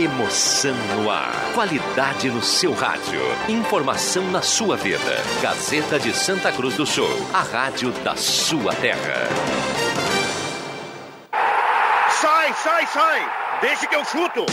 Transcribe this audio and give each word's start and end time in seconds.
Emoção 0.00 0.74
no 0.96 1.10
ar. 1.10 1.30
Qualidade 1.52 2.30
no 2.30 2.40
seu 2.40 2.72
rádio. 2.72 3.20
Informação 3.50 4.30
na 4.30 4.40
sua 4.40 4.74
vida. 4.74 4.98
Gazeta 5.42 5.98
de 5.98 6.16
Santa 6.16 6.50
Cruz 6.50 6.74
do 6.74 6.86
Sul. 6.86 7.06
A 7.34 7.42
rádio 7.42 7.92
da 8.02 8.16
sua 8.16 8.74
terra. 8.76 9.28
Sai, 12.18 12.54
sai, 12.54 12.86
sai! 12.86 13.30
Deixa 13.60 13.86
que 13.86 13.94
eu 13.94 14.02
chuto! 14.06 14.46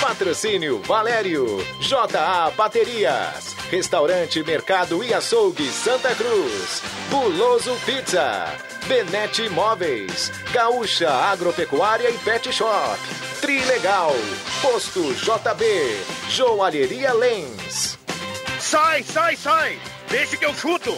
Patrocínio 0.00 0.82
Valério, 0.82 1.46
JA 1.78 2.50
Baterias, 2.56 3.54
Restaurante 3.70 4.42
Mercado 4.42 5.04
e 5.04 5.14
Açougue 5.14 5.68
Santa 5.70 6.12
Cruz, 6.16 6.82
Buloso 7.10 7.76
Pizza, 7.86 8.52
Benete 8.86 9.44
Imóveis, 9.44 10.30
Gaúcha 10.52 11.10
Agropecuária 11.10 12.10
e 12.10 12.18
Pet 12.18 12.52
Shop, 12.52 12.98
Trilegal, 13.40 14.12
Posto 14.60 15.00
JB, 15.14 15.64
Joalheria 16.28 17.14
Lens. 17.14 17.98
Sai, 18.60 19.02
sai, 19.02 19.36
sai! 19.36 19.78
Deixa 20.10 20.36
que 20.36 20.44
eu 20.44 20.54
chuto! 20.54 20.94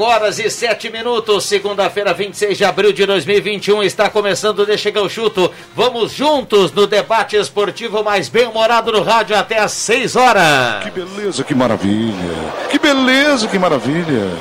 5 0.00 0.10
horas 0.10 0.38
e 0.38 0.48
7 0.48 0.88
minutos, 0.88 1.44
segunda-feira, 1.44 2.14
26 2.14 2.56
de 2.56 2.64
abril 2.64 2.90
de 2.90 3.04
2021, 3.04 3.82
está 3.82 4.08
começando 4.08 4.64
Deixa 4.64 4.90
o 4.98 5.10
Chuto. 5.10 5.52
Vamos 5.76 6.12
juntos 6.12 6.72
no 6.72 6.86
debate 6.86 7.36
esportivo 7.36 8.02
mais 8.02 8.30
bem-humorado 8.30 8.90
no 8.90 9.02
rádio 9.02 9.36
até 9.36 9.58
às 9.58 9.72
6 9.72 10.16
horas. 10.16 10.84
Que 10.84 10.90
beleza, 10.90 11.44
que 11.44 11.54
maravilha. 11.54 12.14
Que 12.70 12.78
beleza, 12.78 13.46
que 13.46 13.58
maravilha. 13.58 14.32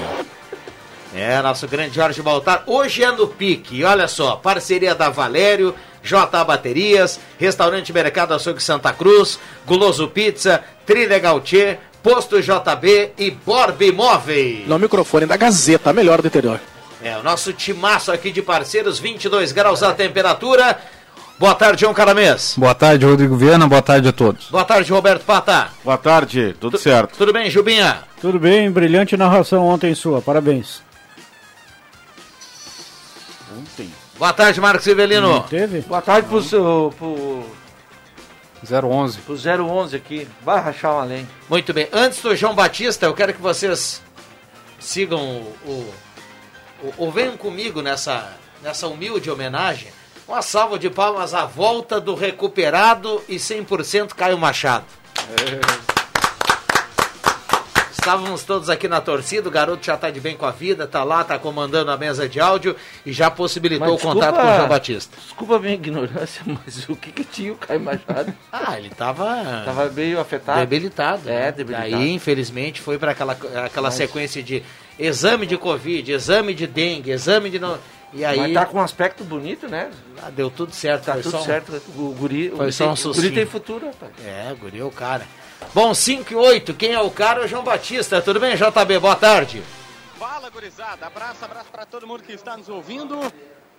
É, 1.13 1.41
nosso 1.41 1.67
grande 1.67 1.93
Jorge 1.93 2.21
Baltar. 2.21 2.63
Hoje 2.65 3.03
é 3.03 3.11
no 3.11 3.27
pique. 3.27 3.83
Olha 3.83 4.07
só, 4.07 4.37
parceria 4.37 4.95
da 4.95 5.09
Valério, 5.09 5.75
J 6.01 6.41
Baterias, 6.45 7.19
Restaurante 7.37 7.91
Mercado 7.91 8.33
Açougue 8.33 8.63
Santa 8.63 8.93
Cruz, 8.93 9.37
Guloso 9.65 10.07
Pizza, 10.07 10.63
Trilha 10.85 11.19
Gautier, 11.19 11.79
Posto 12.01 12.41
JB 12.41 13.13
e 13.17 13.31
Borb 13.31 13.81
Imóveis. 13.81 14.67
No 14.67 14.79
microfone 14.79 15.25
da 15.25 15.35
Gazeta, 15.35 15.89
a 15.89 15.93
melhor 15.93 16.21
do 16.21 16.27
interior. 16.27 16.59
É, 17.01 17.17
o 17.17 17.23
nosso 17.23 17.53
timaço 17.53 18.11
aqui 18.11 18.31
de 18.31 18.41
parceiros, 18.41 18.99
22 18.99 19.51
graus 19.51 19.83
a 19.83 19.93
temperatura. 19.93 20.77
Boa 21.37 21.55
tarde, 21.55 21.81
João 21.81 21.93
Caramês. 21.93 22.55
Boa 22.57 22.75
tarde, 22.75 23.05
Rodrigo 23.05 23.35
Viana. 23.37 23.67
Boa 23.67 23.81
tarde 23.81 24.09
a 24.09 24.11
todos. 24.11 24.49
Boa 24.49 24.65
tarde, 24.65 24.91
Roberto 24.91 25.23
Pata. 25.23 25.69
Boa 25.83 25.97
tarde, 25.97 26.53
tudo 26.59 26.77
tu, 26.77 26.81
certo. 26.81 27.17
Tudo 27.17 27.31
bem, 27.31 27.49
Jubinha? 27.49 28.03
Tudo 28.19 28.37
bem, 28.37 28.69
brilhante 28.69 29.15
narração 29.15 29.65
ontem 29.65 29.95
sua, 29.95 30.21
parabéns. 30.21 30.81
Ontem. 33.57 33.89
Boa 34.17 34.33
tarde, 34.33 34.59
Marcos 34.59 34.85
Ivelino. 34.85 35.29
Não 35.29 35.41
teve? 35.43 35.79
Boa 35.81 36.01
tarde 36.01 36.27
pro, 36.27 36.41
seu, 36.41 36.93
pro 36.97 37.45
011. 38.63 39.19
Pro 39.19 39.35
011 39.35 39.95
aqui. 39.95 40.27
Vai 40.41 40.59
rachar 40.59 40.95
um 40.95 40.99
além. 40.99 41.27
Muito 41.49 41.73
bem. 41.73 41.87
Antes 41.91 42.21
do 42.21 42.35
João 42.35 42.55
Batista, 42.55 43.05
eu 43.05 43.13
quero 43.13 43.33
que 43.33 43.41
vocês 43.41 44.01
sigam 44.79 45.41
o. 45.65 45.93
o, 46.81 46.93
ou 46.97 47.11
venham 47.11 47.37
comigo 47.37 47.81
nessa, 47.81 48.33
nessa 48.61 48.87
humilde 48.87 49.29
homenagem. 49.29 49.91
Uma 50.27 50.41
salva 50.41 50.77
de 50.77 50.89
palmas 50.89 51.33
à 51.33 51.45
volta 51.45 51.99
do 51.99 52.13
recuperado 52.13 53.23
e 53.27 53.37
100% 53.37 54.13
Caio 54.13 54.37
Machado. 54.37 54.85
É. 55.17 55.98
Estávamos 57.99 58.43
todos 58.43 58.69
aqui 58.69 58.87
na 58.87 59.01
torcida, 59.01 59.49
o 59.49 59.51
garoto 59.51 59.85
já 59.85 59.95
está 59.95 60.09
de 60.09 60.21
bem 60.21 60.35
com 60.35 60.45
a 60.45 60.51
vida, 60.51 60.85
está 60.85 61.03
lá, 61.03 61.21
está 61.21 61.37
comandando 61.37 61.91
a 61.91 61.97
mesa 61.97 62.29
de 62.29 62.39
áudio 62.39 62.73
e 63.05 63.11
já 63.11 63.29
possibilitou 63.29 63.93
o 63.93 63.99
contato 63.99 64.35
com 64.35 64.41
o 64.41 64.55
João 64.55 64.67
Batista. 64.69 65.17
Desculpa 65.21 65.57
a 65.57 65.59
minha 65.59 65.73
ignorância, 65.73 66.41
mas 66.47 66.87
o 66.87 66.95
que, 66.95 67.11
que 67.11 67.25
tinha 67.25 67.51
o 67.51 67.57
Caio 67.57 67.81
Machado? 67.81 68.33
ah, 68.51 68.77
ele 68.77 68.87
estava 68.87 69.25
tava 69.65 69.89
meio 69.89 70.17
afetado. 70.17 70.61
Debilitado. 70.61 71.29
É, 71.29 71.33
né? 71.33 71.51
debilitado. 71.51 71.95
Aí, 71.97 72.13
infelizmente, 72.13 72.79
foi 72.79 72.97
para 72.97 73.11
aquela, 73.11 73.33
aquela 73.33 73.89
mas... 73.89 73.95
sequência 73.95 74.41
de 74.41 74.63
exame 74.97 75.45
de 75.45 75.57
Covid, 75.57 76.09
exame 76.09 76.53
de 76.53 76.65
dengue, 76.65 77.11
exame 77.11 77.49
de. 77.49 77.59
No... 77.59 77.77
E 78.13 78.25
aí... 78.25 78.39
Mas 78.39 78.53
tá 78.53 78.65
com 78.65 78.77
um 78.77 78.81
aspecto 78.81 79.23
bonito, 79.23 79.67
né? 79.67 79.91
Ah, 80.23 80.31
deu 80.31 80.49
tudo 80.49 80.73
certo. 80.73 81.05
Tá 81.05 81.17
tudo 81.17 81.43
certo. 81.43 81.81
O 81.95 82.15
guri, 82.17 82.49
foi 82.49 82.69
o 82.69 82.73
só 82.73 82.89
um 82.89 82.93
o 82.93 83.13
guri 83.13 83.31
tem 83.31 83.45
futuro, 83.45 83.87
rapaz. 83.87 84.13
É, 84.25 84.51
o 84.51 84.55
guri 84.55 84.79
é 84.79 84.83
o 84.83 84.89
cara. 84.89 85.27
Bom, 85.73 85.93
5 85.93 86.33
e 86.33 86.35
8, 86.35 86.73
quem 86.73 86.93
é 86.93 86.99
o 86.99 87.11
cara 87.11 87.41
é 87.41 87.45
o 87.45 87.47
João 87.47 87.63
Batista. 87.63 88.21
Tudo 88.21 88.39
bem, 88.39 88.55
JB? 88.55 88.99
Boa 88.99 89.15
tarde. 89.15 89.61
Fala, 90.17 90.49
gurizada. 90.49 91.05
Abraço, 91.05 91.45
abraço 91.45 91.69
para 91.71 91.85
todo 91.85 92.07
mundo 92.07 92.23
que 92.23 92.31
está 92.31 92.57
nos 92.57 92.67
ouvindo. 92.69 93.19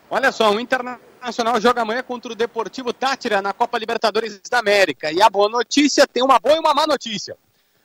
Olha 0.09 0.31
só, 0.31 0.53
o 0.53 0.61
Internacional 0.61 1.61
joga 1.61 1.83
amanhã 1.83 2.03
contra 2.03 2.31
o 2.31 2.35
Deportivo 2.35 2.93
Tátira 2.93 3.43
na 3.43 3.53
Copa 3.53 3.79
Libertadores 3.79 4.41
da 4.49 4.59
América. 4.59 5.11
E 5.11 5.21
a 5.21 5.29
boa 5.29 5.49
notícia 5.49 6.07
tem 6.07 6.23
uma 6.23 6.39
boa 6.39 6.57
e 6.57 6.59
uma 6.61 6.73
má 6.73 6.87
notícia. 6.87 7.37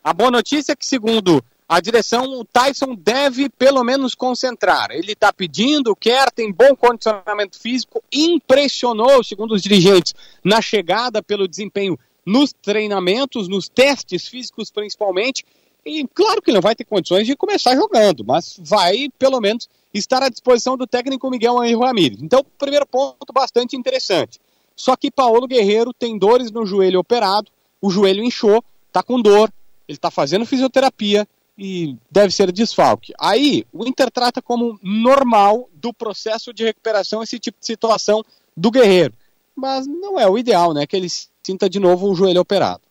A 0.04 0.14
boa 0.14 0.30
notícia 0.30 0.74
é 0.74 0.76
que, 0.76 0.86
segundo 0.86 1.44
a 1.68 1.80
direção, 1.80 2.26
o 2.26 2.46
Tyson 2.46 2.94
deve 2.96 3.50
pelo 3.50 3.84
menos 3.84 4.14
concentrar. 4.14 4.92
Ele 4.92 5.14
está 5.14 5.34
pedindo, 5.34 5.96
quer, 5.96 6.30
tem 6.32 6.52
bom 6.52 6.76
condicionamento 6.76 7.60
físico, 7.60 8.04
impressionou, 8.14 9.24
segundo 9.24 9.56
os 9.56 9.64
dirigentes, 9.64 10.14
na 10.44 10.62
chegada 10.62 11.24
pelo 11.24 11.48
desempenho 11.48 11.98
nos 12.26 12.52
treinamentos, 12.54 13.48
nos 13.48 13.70
testes 13.70 14.28
físicos 14.28 14.72
principalmente. 14.72 15.46
E 15.86 16.08
claro 16.08 16.42
que 16.42 16.52
não 16.52 16.62
vai 16.62 16.76
ter 16.76 16.84
condições 16.84 17.28
de 17.28 17.36
começar 17.36 17.76
jogando, 17.76 18.26
mas 18.26 18.60
vai 18.60 19.08
pelo 19.20 19.40
menos 19.40 19.70
estar 19.94 20.24
à 20.24 20.30
disposição 20.30 20.76
do 20.76 20.88
técnico 20.88 21.30
Miguel 21.30 21.64
Henrique 21.64 21.84
Ramírez. 21.84 22.22
Então, 22.22 22.44
primeiro 22.58 22.86
ponto 22.88 23.32
bastante 23.32 23.76
interessante. 23.76 24.40
Só 24.76 24.96
que 24.96 25.12
Paulo 25.12 25.48
Guerreiro 25.48 25.94
tem 25.94 26.18
dores 26.18 26.52
no 26.52 26.66
joelho 26.66 27.00
operado, 27.00 27.50
o 27.80 27.90
joelho 27.90 28.24
inchou, 28.24 28.64
tá 28.92 29.04
com 29.04 29.22
dor, 29.22 29.54
ele 29.88 29.98
está 29.98 30.10
fazendo 30.10 30.46
fisioterapia 30.46 31.28
e 31.58 31.96
deve 32.12 32.34
ser 32.34 32.52
desfalque. 32.52 33.14
Aí, 33.20 33.66
o 33.72 33.86
Inter 33.86 34.12
trata 34.12 34.42
como 34.42 34.78
normal 34.82 35.70
do 35.74 35.94
processo 35.94 36.54
de 36.54 36.66
recuperação 36.66 37.24
esse 37.24 37.40
tipo 37.40 37.60
de 37.60 37.66
situação 37.66 38.24
do 38.58 38.72
Guerreiro. 38.72 39.14
Mas 39.56 39.88
não 39.88 40.20
é 40.20 40.28
o 40.28 40.38
ideal, 40.38 40.74
né? 40.74 40.86
Que 40.86 40.98
ele 40.98 41.08
sinta 41.46 41.70
de 41.70 41.80
novo 41.80 42.10
o 42.10 42.16
joelho 42.16 42.42
operado. 42.42 42.82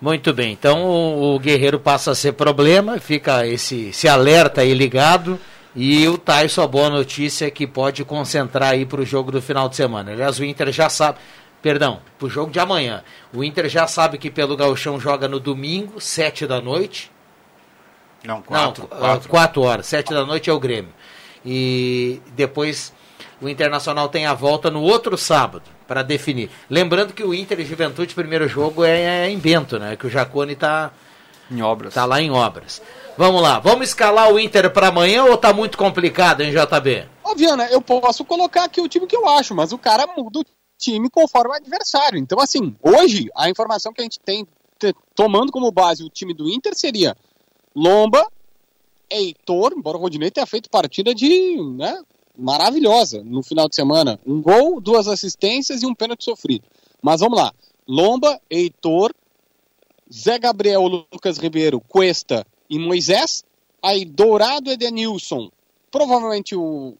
Muito 0.00 0.32
bem, 0.32 0.52
então 0.52 0.82
o, 0.82 1.34
o 1.34 1.38
Guerreiro 1.38 1.78
passa 1.78 2.12
a 2.12 2.14
ser 2.14 2.32
problema, 2.32 2.98
fica 2.98 3.46
esse, 3.46 3.90
esse 3.90 4.08
alerta 4.08 4.62
aí 4.62 4.72
ligado. 4.72 5.38
E 5.76 6.08
o 6.08 6.16
Tyson, 6.16 6.62
a 6.62 6.66
boa 6.66 6.88
notícia 6.88 7.46
é 7.46 7.50
que 7.50 7.66
pode 7.66 8.04
concentrar 8.06 8.72
aí 8.72 8.86
para 8.86 9.02
o 9.02 9.04
jogo 9.04 9.30
do 9.30 9.42
final 9.42 9.68
de 9.68 9.76
semana. 9.76 10.12
Aliás, 10.12 10.38
o 10.38 10.44
Inter 10.44 10.72
já 10.72 10.88
sabe, 10.88 11.18
perdão, 11.60 12.00
para 12.18 12.26
o 12.26 12.30
jogo 12.30 12.50
de 12.50 12.58
amanhã. 12.58 13.04
O 13.34 13.44
Inter 13.44 13.68
já 13.68 13.86
sabe 13.86 14.16
que 14.16 14.30
pelo 14.30 14.56
Gauchão 14.56 14.98
joga 14.98 15.28
no 15.28 15.38
domingo, 15.38 16.00
sete 16.00 16.46
da 16.46 16.60
noite. 16.60 17.10
Não, 18.24 18.40
quatro. 18.40 18.88
Não, 18.90 18.98
quatro. 18.98 19.28
quatro 19.28 19.62
horas, 19.62 19.86
sete 19.86 20.12
da 20.12 20.24
noite 20.24 20.48
é 20.48 20.52
o 20.52 20.60
Grêmio. 20.60 20.92
E 21.44 22.20
depois 22.34 22.94
o 23.42 23.48
Internacional 23.48 24.08
tem 24.08 24.24
a 24.24 24.32
volta 24.32 24.70
no 24.70 24.80
outro 24.80 25.18
sábado 25.18 25.71
para 25.86 26.02
definir. 26.02 26.50
Lembrando 26.68 27.12
que 27.12 27.22
o 27.22 27.34
Inter 27.34 27.60
e 27.60 27.64
Juventude, 27.64 28.14
primeiro 28.14 28.48
jogo 28.48 28.84
é, 28.84 29.26
é 29.26 29.30
em 29.30 29.38
Bento, 29.38 29.78
né? 29.78 29.96
Que 29.96 30.06
o 30.06 30.10
Jacone 30.10 30.52
está 30.52 30.92
em 31.50 31.62
obras. 31.62 31.94
Tá 31.94 32.04
lá 32.04 32.20
em 32.20 32.30
obras. 32.30 32.82
Vamos 33.16 33.42
lá, 33.42 33.58
vamos 33.58 33.88
escalar 33.88 34.32
o 34.32 34.38
Inter 34.38 34.70
para 34.70 34.88
amanhã 34.88 35.24
ou 35.24 35.36
tá 35.36 35.52
muito 35.52 35.76
complicado, 35.76 36.40
hein, 36.40 36.50
JB? 36.50 37.06
Ó, 37.22 37.34
Viana, 37.34 37.66
eu 37.66 37.82
posso 37.82 38.24
colocar 38.24 38.64
aqui 38.64 38.80
o 38.80 38.88
time 38.88 39.06
que 39.06 39.16
eu 39.16 39.28
acho, 39.28 39.54
mas 39.54 39.70
o 39.72 39.78
cara 39.78 40.06
muda 40.16 40.40
o 40.40 40.44
time 40.78 41.10
conforme 41.10 41.50
o 41.50 41.56
adversário. 41.56 42.18
Então, 42.18 42.40
assim, 42.40 42.74
hoje, 42.82 43.28
a 43.36 43.50
informação 43.50 43.92
que 43.92 44.00
a 44.00 44.04
gente 44.04 44.18
tem, 44.18 44.46
tomando 45.14 45.52
como 45.52 45.70
base 45.70 46.02
o 46.02 46.08
time 46.08 46.32
do 46.32 46.48
Inter, 46.48 46.72
seria 46.74 47.14
Lomba, 47.76 48.26
Heitor, 49.10 49.74
embora 49.76 49.98
o 49.98 50.00
Rodinei 50.00 50.30
tenha 50.30 50.46
feito 50.46 50.70
partida 50.70 51.14
de 51.14 51.56
né, 51.76 52.00
maravilhosa 52.36 53.22
no 53.22 53.42
final 53.42 53.68
de 53.68 53.76
semana. 53.76 54.18
Um 54.26 54.40
gol, 54.40 54.80
duas 54.80 55.06
assistências 55.06 55.82
e 55.82 55.86
um 55.86 55.94
pênalti 55.94 56.24
sofrido. 56.24 56.64
Mas 57.00 57.20
vamos 57.20 57.38
lá. 57.38 57.52
Lomba, 57.86 58.40
Heitor, 58.50 59.12
Zé 60.12 60.38
Gabriel, 60.38 60.82
Lucas 60.82 61.38
Ribeiro, 61.38 61.80
Cuesta 61.80 62.46
e 62.68 62.78
Moisés. 62.78 63.44
Aí 63.82 64.04
Dourado, 64.04 64.70
Edenilson, 64.70 65.50
provavelmente 65.90 66.54
o, 66.54 66.94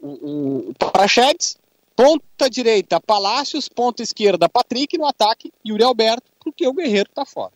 o, 0.00 0.68
o 0.68 0.74
Prachedes. 0.78 1.58
Ponta 1.96 2.48
direita, 2.48 3.00
Palácios. 3.00 3.68
Ponta 3.68 4.02
esquerda, 4.02 4.48
Patrick. 4.48 4.96
No 4.96 5.06
ataque, 5.06 5.52
Yuri 5.66 5.82
Alberto, 5.82 6.30
porque 6.38 6.66
o 6.66 6.72
Guerreiro 6.72 7.08
está 7.10 7.24
fora. 7.24 7.52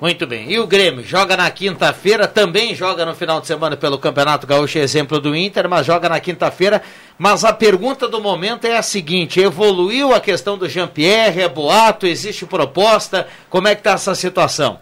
Muito 0.00 0.26
bem. 0.26 0.50
E 0.50 0.58
o 0.58 0.66
Grêmio 0.66 1.04
joga 1.04 1.36
na 1.36 1.50
quinta-feira, 1.50 2.26
também 2.26 2.74
joga 2.74 3.06
no 3.06 3.14
final 3.14 3.40
de 3.40 3.46
semana 3.46 3.76
pelo 3.76 3.98
Campeonato 3.98 4.46
Gaúcho, 4.46 4.78
exemplo 4.78 5.20
do 5.20 5.34
Inter, 5.36 5.68
mas 5.68 5.86
joga 5.86 6.08
na 6.08 6.18
quinta-feira. 6.18 6.82
Mas 7.16 7.44
a 7.44 7.52
pergunta 7.52 8.08
do 8.08 8.20
momento 8.20 8.66
é 8.66 8.76
a 8.76 8.82
seguinte: 8.82 9.40
evoluiu 9.40 10.12
a 10.12 10.20
questão 10.20 10.58
do 10.58 10.68
Jean-Pierre? 10.68 11.42
É 11.42 11.48
boato? 11.48 12.06
Existe 12.06 12.44
proposta? 12.44 13.28
Como 13.48 13.68
é 13.68 13.74
que 13.74 13.80
está 13.80 13.92
essa 13.92 14.14
situação? 14.14 14.80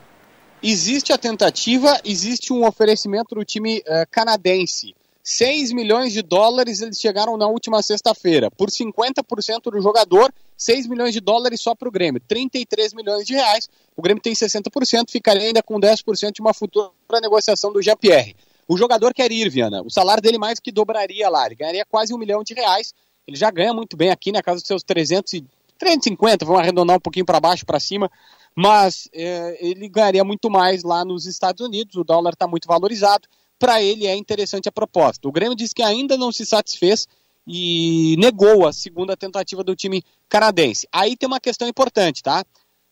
Existe 0.62 1.12
a 1.12 1.19
tentativa, 1.19 2.00
existe 2.05 2.53
um 2.53 2.67
oferecimento 2.67 3.35
do 3.35 3.44
time 3.44 3.79
uh, 3.81 4.06
canadense. 4.11 4.94
6 5.23 5.73
milhões 5.73 6.13
de 6.13 6.21
dólares 6.21 6.81
eles 6.81 6.99
chegaram 6.99 7.37
na 7.37 7.47
última 7.47 7.81
sexta-feira. 7.81 8.51
Por 8.51 8.71
50% 8.71 9.71
do 9.71 9.81
jogador, 9.81 10.33
6 10.57 10.89
milhões 10.89 11.13
de 11.13 11.21
dólares 11.21 11.61
só 11.61 11.75
para 11.75 11.89
o 11.89 11.93
Grêmio. 11.93 12.21
33 12.27 12.93
milhões 12.93 13.25
de 13.25 13.35
reais. 13.35 13.69
O 13.97 14.03
Grêmio 14.03 14.23
tem 14.23 14.33
60%, 14.33 15.11
ficaria 15.11 15.43
ainda 15.43 15.63
com 15.63 15.79
10% 15.79 16.33
de 16.33 16.41
uma 16.41 16.53
futura 16.53 16.91
negociação 17.21 17.73
do 17.73 17.81
Jean-Pierre. 17.81 18.35
O 18.67 18.77
jogador 18.77 19.15
quer 19.15 19.31
ir, 19.31 19.49
Viana. 19.49 19.83
O 19.83 19.91
salário 19.91 20.23
dele 20.23 20.39
mais 20.39 20.59
que 20.59 20.73
dobraria 20.73 21.29
lá. 21.29 21.47
Ele 21.47 21.55
ganharia 21.55 21.85
quase 21.85 22.13
um 22.13 22.19
milhão 22.19 22.43
de 22.43 22.55
reais. 22.55 22.93
Ele 23.27 23.37
já 23.37 23.51
ganha 23.51 23.73
muito 23.73 23.97
bem 23.97 24.11
aqui 24.11 24.33
na 24.33 24.43
casa 24.43 24.59
dos 24.59 24.67
seus 24.67 24.83
300 24.83 25.33
e 25.35 25.45
350, 25.79 26.45
vamos 26.45 26.61
arredondar 26.61 26.97
um 26.97 27.01
pouquinho 27.01 27.27
para 27.27 27.41
baixo, 27.41 27.67
para 27.67 27.79
cima. 27.79 28.11
Mas 28.55 29.09
é, 29.13 29.59
ele 29.61 29.89
ganharia 29.89 30.25
muito 30.25 30.51
mais 30.51 30.83
lá 30.83 31.05
nos 31.05 31.27
Estados 31.27 31.65
Unidos. 31.65 31.97
O 31.97 32.05
dólar 32.05 32.33
está 32.33 32.47
muito 32.47 32.67
valorizado 32.67 33.29
para 33.62 33.81
ele 33.81 34.09
é 34.09 34.17
interessante 34.17 34.69
a 34.69 34.73
proposta. 34.73 35.29
O 35.29 35.31
Grêmio 35.31 35.55
disse 35.55 35.73
que 35.73 35.85
ainda 35.85 36.17
não 36.17 36.32
se 36.32 36.44
satisfez 36.44 37.06
e 37.47 38.17
negou 38.19 38.67
a 38.67 38.73
segunda 38.73 39.17
tentativa 39.17 39.62
do 39.62 39.76
time 39.76 40.03
canadense. 40.29 40.88
Aí 40.91 41.17
tem 41.17 41.29
uma 41.29 41.38
questão 41.38 41.69
importante, 41.69 42.25
tá? 42.25 42.44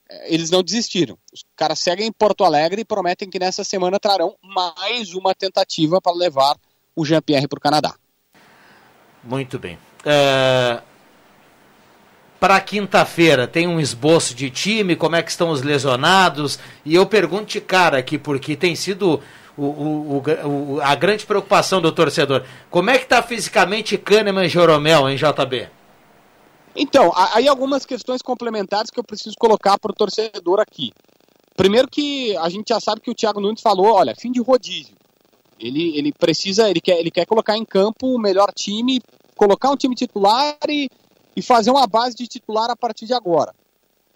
É, 0.08 0.32
eles 0.32 0.49
não 0.49 0.62
desistiram. 0.62 1.19
Os 1.32 1.44
caras 1.56 1.81
seguem 1.81 2.06
em 2.06 2.12
Porto 2.12 2.44
Alegre 2.44 2.82
e 2.82 2.84
prometem 2.84 3.28
que 3.28 3.40
nessa 3.40 3.64
semana 3.64 3.99
trarão 3.99 4.37
mais 4.44 5.12
uma 5.12 5.34
tentativa 5.34 6.00
para 6.00 6.12
levar 6.12 6.56
o 6.94 7.05
Jean-Pierre 7.05 7.49
para 7.49 7.58
o 7.58 7.61
Canadá. 7.61 7.96
Muito 9.25 9.58
bem. 9.58 9.75
Uh, 9.75 10.81
para 12.38 12.61
quinta-feira 12.61 13.49
tem 13.49 13.66
um 13.66 13.81
esboço 13.81 14.37
de 14.37 14.49
time, 14.50 14.94
como 14.94 15.16
é 15.16 15.23
que 15.23 15.32
estão 15.32 15.50
os 15.50 15.62
lesionados? 15.62 16.61
E 16.84 16.94
eu 16.94 17.06
pergunto 17.06 17.46
de 17.46 17.61
cara 17.61 17.99
aqui, 17.99 18.16
porque 18.16 18.55
tem 18.55 18.76
sido 18.76 19.20
o, 19.56 19.64
o, 19.64 20.23
o, 20.44 20.81
a 20.81 20.94
grande 20.94 21.26
preocupação 21.26 21.81
do 21.81 21.93
torcedor. 21.93 22.44
Como 22.70 22.91
é 22.91 22.99
que 22.99 23.05
está 23.05 23.23
fisicamente 23.23 23.99
Kahneman 23.99 24.47
e 24.47 24.49
Joromel 24.49 25.08
em 25.08 25.17
JB? 25.17 25.69
Então, 26.75 27.12
aí 27.35 27.49
algumas 27.49 27.85
questões 27.85 28.23
complementares 28.23 28.91
que 28.91 28.99
eu 28.99 29.05
preciso 29.05 29.37
colocar 29.38 29.79
para 29.79 29.91
o 29.91 29.94
torcedor 29.94 30.61
aqui. 30.61 30.93
Primeiro 31.56 31.88
que 31.88 32.37
a 32.38 32.49
gente 32.49 32.69
já 32.69 32.81
sabe 32.81 33.00
que 33.00 33.11
o 33.11 33.14
Thiago 33.14 33.41
Nunes 33.41 33.61
falou, 33.61 33.93
olha, 33.93 34.14
fim 34.17 34.31
de 34.31 34.41
rodízio. 34.41 34.97
Ele, 35.58 35.99
ele 35.99 36.12
precisa, 36.12 36.70
ele 36.70 36.81
quer, 36.81 36.99
ele 36.99 37.11
quer 37.11 37.26
colocar 37.26 37.56
em 37.56 37.64
campo 37.64 38.06
o 38.06 38.19
melhor 38.19 38.50
time, 38.55 39.00
colocar 39.37 39.70
um 39.70 39.76
time 39.76 39.94
titular 39.94 40.56
e, 40.69 40.88
e 41.37 41.43
fazer 41.43 41.70
uma 41.70 41.87
base 41.87 42.17
de 42.17 42.26
titular 42.26 42.70
a 42.70 42.76
partir 42.76 43.05
de 43.05 43.12
agora. 43.12 43.55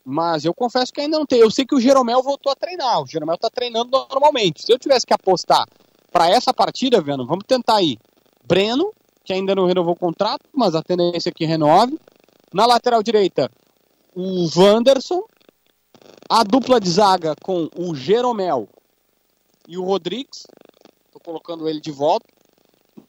Mas 0.05 0.45
eu 0.45 0.53
confesso 0.53 0.93
que 0.93 1.01
ainda 1.01 1.19
não 1.19 1.25
tem. 1.25 1.41
Eu 1.41 1.51
sei 1.51 1.65
que 1.65 1.75
o 1.75 1.81
Jeromel 1.81 2.23
voltou 2.23 2.53
a 2.53 2.57
treinar. 2.57 3.03
O 3.03 3.07
Jeromel 3.07 3.37
está 3.37 3.49
treinando 3.49 3.91
normalmente. 3.91 4.63
Se 4.63 4.73
eu 4.73 4.79
tivesse 4.79 5.07
que 5.07 5.15
apostar 5.15 5.67
para 6.13 6.29
essa 6.29 6.53
partida, 6.53 7.01
vendo, 7.01 7.27
vamos 7.27 7.45
tentar 7.47 7.77
aí. 7.77 7.99
Breno, 8.47 8.93
que 9.25 9.33
ainda 9.33 9.55
não 9.55 9.67
renovou 9.67 9.95
o 9.95 9.99
contrato, 9.99 10.45
mas 10.53 10.75
a 10.75 10.83
tendência 10.83 11.31
é 11.31 11.33
que 11.33 11.47
renove. 11.47 11.99
Na 12.53 12.67
lateral 12.67 13.03
direita, 13.03 13.51
o 14.15 14.47
Wanderson. 14.55 15.23
A 16.29 16.43
dupla 16.43 16.81
de 16.81 16.91
zaga 16.91 17.35
com 17.43 17.69
o 17.77 17.95
Jeromel 17.95 18.69
e 19.67 19.79
o 19.79 19.85
Rodrigues. 19.85 20.47
Estou 21.07 21.21
colocando 21.21 21.69
ele 21.69 21.81
de 21.81 21.91
volta. 21.91 22.27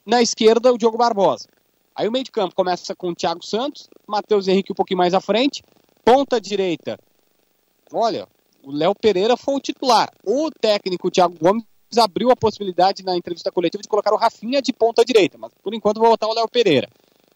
Na 0.06 0.22
esquerda, 0.22 0.72
o 0.72 0.78
Diogo 0.78 0.98
Barbosa. 0.98 1.48
Aí 1.96 2.08
o 2.08 2.12
meio 2.12 2.26
de 2.26 2.32
campo 2.32 2.54
começa 2.54 2.94
com 2.94 3.10
o 3.10 3.16
Thiago 3.16 3.44
Santos, 3.46 3.90
Matheus 4.06 4.48
Henrique 4.48 4.72
um 4.72 4.76
pouquinho 4.76 4.98
mais 4.98 5.14
à 5.14 5.22
frente, 5.22 5.64
Ponta 6.06 6.40
direita. 6.40 7.00
Olha, 7.92 8.28
o 8.64 8.72
Léo 8.72 8.94
Pereira 8.94 9.36
foi 9.36 9.56
o 9.56 9.60
titular. 9.60 10.10
O 10.24 10.52
técnico 10.52 11.10
Thiago 11.10 11.36
Gomes 11.40 11.66
abriu 11.98 12.30
a 12.30 12.36
possibilidade 12.36 13.04
na 13.04 13.18
entrevista 13.18 13.52
coletiva 13.52 13.82
de 13.82 13.90
colocar 13.90 14.14
o 14.14 14.18
Rafinha 14.18 14.62
de 14.62 14.72
ponta 14.72 15.04
direita, 15.04 15.38
mas 15.38 15.52
por 15.64 15.74
enquanto 15.74 16.00
vou 16.00 16.10
botar 16.10 16.28
o 16.28 16.34
Léo 16.34 16.48
Pereira. 16.48 16.88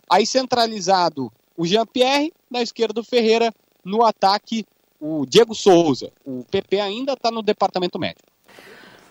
Aí 0.10 0.26
centralizado 0.26 1.32
o 1.58 1.66
Jean-Pierre, 1.66 2.32
na 2.50 2.62
esquerda 2.62 3.02
o 3.02 3.04
Ferreira, 3.04 3.54
no 3.84 4.04
ataque 4.04 4.66
o 5.00 5.26
Diego 5.26 5.56
Souza. 5.56 6.12
O 6.26 6.46
PP 6.50 6.80
ainda 6.80 7.14
está 7.14 7.32
no 7.32 7.42
departamento 7.42 7.98
médico. 7.98 8.30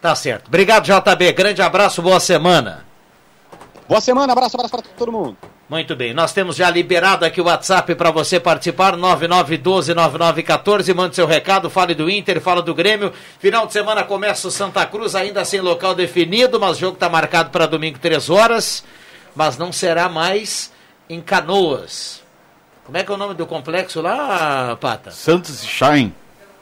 Tá 0.00 0.14
certo. 0.14 0.48
Obrigado, 0.48 0.84
JB. 0.84 1.32
Grande 1.32 1.62
abraço, 1.62 2.00
boa 2.00 2.20
semana. 2.20 2.87
Boa 3.88 4.00
semana, 4.02 4.32
abraço, 4.32 4.54
abraço 4.54 4.70
para 4.70 4.82
todo 4.82 5.10
mundo. 5.10 5.38
Muito 5.66 5.96
bem, 5.96 6.12
nós 6.12 6.30
temos 6.32 6.56
já 6.56 6.68
liberado 6.68 7.24
aqui 7.24 7.40
o 7.40 7.44
WhatsApp 7.44 7.94
para 7.94 8.10
você 8.10 8.38
participar, 8.38 8.94
99129914, 8.96 10.94
mande 10.94 11.16
seu 11.16 11.26
recado, 11.26 11.70
fale 11.70 11.94
do 11.94 12.10
Inter, 12.10 12.38
fala 12.38 12.60
do 12.60 12.74
Grêmio. 12.74 13.12
Final 13.38 13.66
de 13.66 13.72
semana 13.72 14.04
começa 14.04 14.46
o 14.46 14.50
Santa 14.50 14.84
Cruz, 14.84 15.14
ainda 15.14 15.42
sem 15.44 15.62
local 15.62 15.94
definido, 15.94 16.60
mas 16.60 16.76
o 16.76 16.80
jogo 16.80 16.94
está 16.94 17.08
marcado 17.08 17.48
para 17.48 17.64
domingo, 17.64 17.98
3 17.98 18.28
horas, 18.28 18.84
mas 19.34 19.56
não 19.56 19.72
será 19.72 20.06
mais 20.06 20.70
em 21.08 21.22
Canoas. 21.22 22.22
Como 22.84 22.98
é 22.98 23.04
que 23.04 23.10
é 23.10 23.14
o 23.14 23.18
nome 23.18 23.32
do 23.32 23.46
complexo 23.46 24.02
lá, 24.02 24.76
Pata? 24.78 25.10
Santos 25.10 25.64
Shine. 25.64 26.14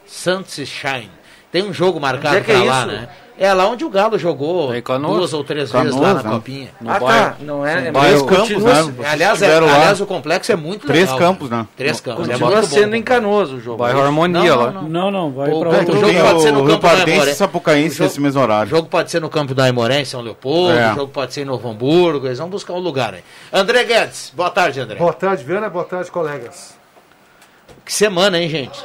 Santos 0.05 0.65
Shine. 0.65 1.11
Tem 1.51 1.63
um 1.63 1.73
jogo 1.73 1.99
marcado 1.99 2.37
é 2.37 2.41
para 2.41 2.53
é 2.53 2.63
lá, 2.63 2.85
né? 2.85 3.09
É 3.39 3.53
lá 3.53 3.67
onde 3.67 3.85
o 3.85 3.89
Galo 3.89 4.17
jogou 4.17 4.71
duas 4.99 5.31
ou 5.31 5.43
três 5.43 5.71
Canoas, 5.71 5.95
vezes 5.95 6.01
lá 6.01 6.13
na 6.15 6.23
né? 6.23 6.29
Copinha. 6.31 6.69
No 6.81 6.91
ah, 6.91 6.99
bairro, 6.99 7.29
tá. 7.29 7.35
Não 7.39 7.65
é, 7.65 7.87
é 7.87 7.91
três 7.91 8.21
campos, 8.23 8.63
né? 8.63 9.07
Aliás, 9.07 9.41
é, 9.43 9.57
aliás, 9.57 10.01
o 10.01 10.05
complexo 10.07 10.51
é 10.51 10.55
muito 10.55 10.87
três 10.87 11.01
legal. 11.01 11.17
Três 11.17 11.29
campos, 11.29 11.49
né? 11.49 11.67
Três 11.77 12.01
campos. 12.01 12.27
Continua 12.27 12.59
é 12.59 12.63
sendo 12.63 12.89
bom, 12.89 12.95
em 12.95 13.03
Canoas 13.03 13.51
o 13.51 13.59
jogo. 13.59 13.77
Bairro 13.77 14.01
Harmonia 14.01 14.41
não, 14.43 14.55
lá. 14.55 14.71
Não, 14.71 14.81
não, 14.89 15.11
não 15.11 15.31
vai 15.31 15.49
para 15.49 15.69
outro. 15.69 15.97
O 15.97 15.99
jogo 15.99 16.19
pode 16.19 16.41
ser 16.41 16.51
no 16.51 16.65
campo 16.65 16.87
da 16.87 17.03
Aimoré. 17.03 17.33
Sapucaense 17.33 18.01
nesse 18.01 18.19
mesmo 18.19 18.41
horário. 18.41 18.73
O 18.73 18.75
jogo 18.75 18.89
pode 18.89 19.11
ser 19.11 19.21
no 19.21 19.29
campo 19.29 19.53
da 19.53 19.65
Aimoré, 19.65 20.01
em 20.01 20.05
São 20.05 20.21
Leopoldo. 20.21 20.77
É. 20.77 20.91
O 20.91 20.95
jogo 20.95 21.11
pode 21.11 21.33
ser 21.33 21.41
em 21.41 21.45
Novo 21.45 21.69
Hamburgo. 21.69 22.25
Eles 22.25 22.39
vão 22.39 22.49
buscar 22.49 22.73
um 22.73 22.79
lugar 22.79 23.13
aí. 23.13 23.23
André 23.53 23.83
Guedes, 23.83 24.33
boa 24.35 24.49
tarde, 24.49 24.79
André. 24.79 24.97
Boa 24.97 25.13
tarde, 25.13 25.43
Viana. 25.43 25.69
Boa 25.69 25.85
tarde, 25.85 26.09
colegas. 26.09 26.75
Que 27.85 27.93
semana, 27.93 28.39
hein, 28.39 28.49
gente? 28.49 28.83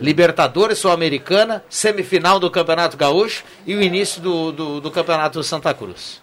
Libertadores 0.00 0.78
Sul-Americana, 0.78 1.64
semifinal 1.68 2.38
do 2.38 2.50
Campeonato 2.50 2.96
Gaúcho 2.96 3.44
e 3.66 3.74
o 3.74 3.82
início 3.82 4.20
do, 4.20 4.52
do, 4.52 4.80
do 4.80 4.90
Campeonato 4.90 5.42
Santa 5.42 5.72
Cruz. 5.72 6.22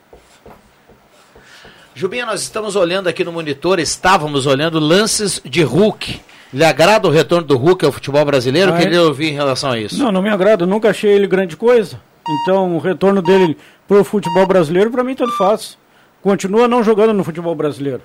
Jubinha, 1.93 2.25
nós 2.25 2.41
estamos 2.41 2.75
olhando 2.75 3.07
aqui 3.07 3.23
no 3.23 3.31
monitor, 3.31 3.79
estávamos 3.79 4.45
olhando 4.45 4.79
lances 4.79 5.41
de 5.43 5.61
Hulk. 5.61 6.21
Lhe 6.53 6.63
agrada 6.63 7.07
o 7.07 7.11
retorno 7.11 7.47
do 7.47 7.57
Hulk 7.57 7.85
ao 7.85 7.91
futebol 7.91 8.25
brasileiro? 8.25 8.73
Ah, 8.73 8.77
Queria 8.77 8.97
é? 8.97 9.01
ouvir 9.01 9.29
em 9.29 9.33
relação 9.33 9.71
a 9.71 9.79
isso. 9.79 10.01
Não, 10.01 10.11
não 10.11 10.21
me 10.21 10.29
agrada, 10.29 10.65
nunca 10.65 10.89
achei 10.89 11.11
ele 11.11 11.27
grande 11.27 11.55
coisa. 11.55 11.99
Então, 12.27 12.75
o 12.75 12.79
retorno 12.79 13.21
dele 13.21 13.57
para 13.87 13.99
o 13.99 14.03
futebol 14.03 14.45
brasileiro, 14.45 14.91
para 14.91 15.03
mim, 15.03 15.15
tanto 15.15 15.35
faz. 15.37 15.77
Continua 16.21 16.67
não 16.67 16.83
jogando 16.83 17.13
no 17.13 17.23
futebol 17.23 17.55
brasileiro. 17.55 18.01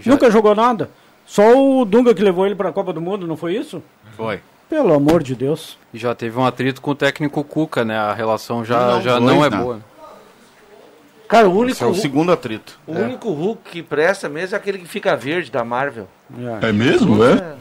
Já... 0.00 0.10
Nunca 0.10 0.30
jogou 0.30 0.54
nada. 0.54 0.90
Só 1.26 1.56
o 1.56 1.84
Dunga 1.84 2.14
que 2.14 2.22
levou 2.22 2.44
ele 2.44 2.54
para 2.54 2.68
a 2.68 2.72
Copa 2.72 2.92
do 2.92 3.00
Mundo, 3.00 3.26
não 3.26 3.36
foi 3.36 3.56
isso? 3.56 3.82
Foi. 4.16 4.40
Pelo 4.68 4.94
amor 4.94 5.22
de 5.22 5.34
Deus. 5.34 5.78
E 5.92 5.98
já 5.98 6.14
teve 6.14 6.38
um 6.38 6.44
atrito 6.44 6.80
com 6.80 6.92
o 6.92 6.94
técnico 6.94 7.44
Cuca, 7.44 7.84
né? 7.84 7.96
A 7.96 8.14
relação 8.14 8.64
já 8.64 8.94
não, 8.94 9.02
já 9.02 9.20
não 9.20 9.44
é 9.44 9.50
né? 9.50 9.56
boa. 9.56 9.80
Cara, 11.28 11.48
o 11.48 11.52
único. 11.52 11.72
Esse 11.72 11.84
é 11.84 11.86
o 11.86 11.94
segundo 11.94 12.32
atrito. 12.32 12.78
O 12.86 12.94
é. 12.94 13.02
único 13.02 13.30
Hulk 13.30 13.70
que 13.70 13.82
presta 13.82 14.28
mesmo 14.28 14.54
é 14.54 14.58
aquele 14.58 14.78
que 14.78 14.86
fica 14.86 15.16
verde 15.16 15.50
da 15.50 15.64
Marvel. 15.64 16.08
É, 16.62 16.68
é 16.68 16.72
mesmo, 16.72 17.22
é? 17.24 17.56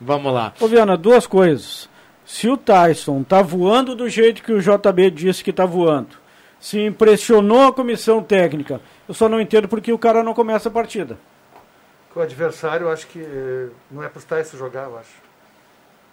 Vamos 0.00 0.32
lá. 0.32 0.52
Ô, 0.60 0.66
Viana, 0.66 0.96
duas 0.96 1.26
coisas. 1.26 1.88
Se 2.24 2.48
o 2.48 2.56
Tyson 2.56 3.22
tá 3.22 3.42
voando 3.42 3.94
do 3.94 4.08
jeito 4.08 4.42
que 4.42 4.52
o 4.52 4.60
JB 4.60 5.10
disse 5.10 5.44
que 5.44 5.52
tá 5.52 5.66
voando, 5.66 6.16
se 6.58 6.80
impressionou 6.80 7.68
a 7.68 7.72
comissão 7.72 8.22
técnica, 8.22 8.80
eu 9.06 9.14
só 9.14 9.28
não 9.28 9.40
entendo 9.40 9.68
porque 9.68 9.92
o 9.92 9.98
cara 9.98 10.22
não 10.22 10.34
começa 10.34 10.68
a 10.68 10.72
partida 10.72 11.18
o 12.18 12.22
adversário, 12.22 12.90
acho 12.90 13.06
que 13.06 13.20
eh, 13.20 13.68
não 13.90 14.02
é 14.02 14.08
para 14.08 14.20
o 14.20 14.22
Tyson 14.22 14.56
jogar, 14.56 14.84
eu 14.84 14.98
acho. 14.98 15.22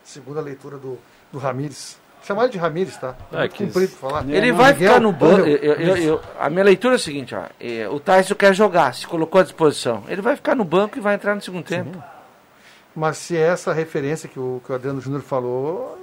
Segundo 0.03 0.39
a 0.39 0.41
leitura 0.41 0.77
do, 0.77 0.97
do 1.31 1.37
Ramires. 1.37 1.99
Chamar 2.23 2.43
ele 2.43 2.51
de 2.51 2.57
Ramires, 2.57 2.97
tá? 2.97 3.15
É, 3.31 3.45
é 3.45 3.49
cumprido 3.49 3.93
falar. 3.93 4.23
Ele 4.29 4.51
não, 4.51 4.57
vai 4.57 4.73
Miguel, 4.73 4.89
ficar 4.89 4.99
no 4.99 5.11
banco. 5.11 5.45
a 6.39 6.49
minha 6.49 6.63
leitura 6.63 6.95
é 6.95 6.97
a 6.97 6.99
seguinte, 6.99 7.33
ó, 7.33 7.45
é, 7.59 7.89
o 7.89 7.99
Tyson 7.99 8.35
quer 8.35 8.53
jogar, 8.53 8.93
se 8.93 9.07
colocou 9.07 9.41
à 9.41 9.43
disposição. 9.43 10.03
Ele 10.07 10.21
vai 10.21 10.35
ficar 10.35 10.55
no 10.55 10.63
banco 10.63 10.97
e 10.97 11.01
vai 11.01 11.15
entrar 11.15 11.33
no 11.33 11.41
segundo 11.41 11.63
tempo. 11.63 11.93
Sim. 11.93 12.03
Mas 12.95 13.17
se 13.17 13.37
é 13.37 13.41
essa 13.41 13.73
referência 13.73 14.29
que 14.29 14.39
o, 14.39 14.61
que 14.65 14.71
o 14.71 14.75
Adriano 14.75 15.01
Júnior 15.01 15.23
falou, 15.23 15.97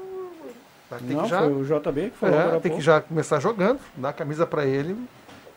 vai 0.91 0.99
ter 0.99 1.15
não, 1.15 1.23
que 1.23 1.29
já. 1.29 1.41
Foi 1.41 1.53
o 1.53 1.65
JB 1.65 2.11
que 2.11 2.17
falou. 2.19 2.41
É, 2.41 2.61
tem 2.61 2.73
que 2.75 2.81
já 2.81 3.01
começar 3.01 3.39
jogando, 3.41 3.79
dar 3.97 4.09
a 4.09 4.13
camisa 4.13 4.47
para 4.47 4.65
ele. 4.65 4.97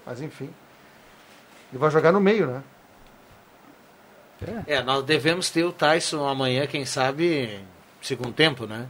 Mas 0.05 0.21
enfim. 0.21 0.49
Ele 1.71 1.79
vai 1.79 1.89
jogar 1.89 2.11
no 2.11 2.19
meio, 2.19 2.47
né? 2.47 2.61
É. 4.67 4.75
é, 4.75 4.83
nós 4.83 5.03
devemos 5.03 5.49
ter 5.49 5.63
o 5.63 5.71
Tyson 5.71 6.27
amanhã, 6.27 6.65
quem 6.65 6.85
sabe, 6.85 7.59
segundo 8.01 8.33
tempo, 8.33 8.65
né? 8.65 8.85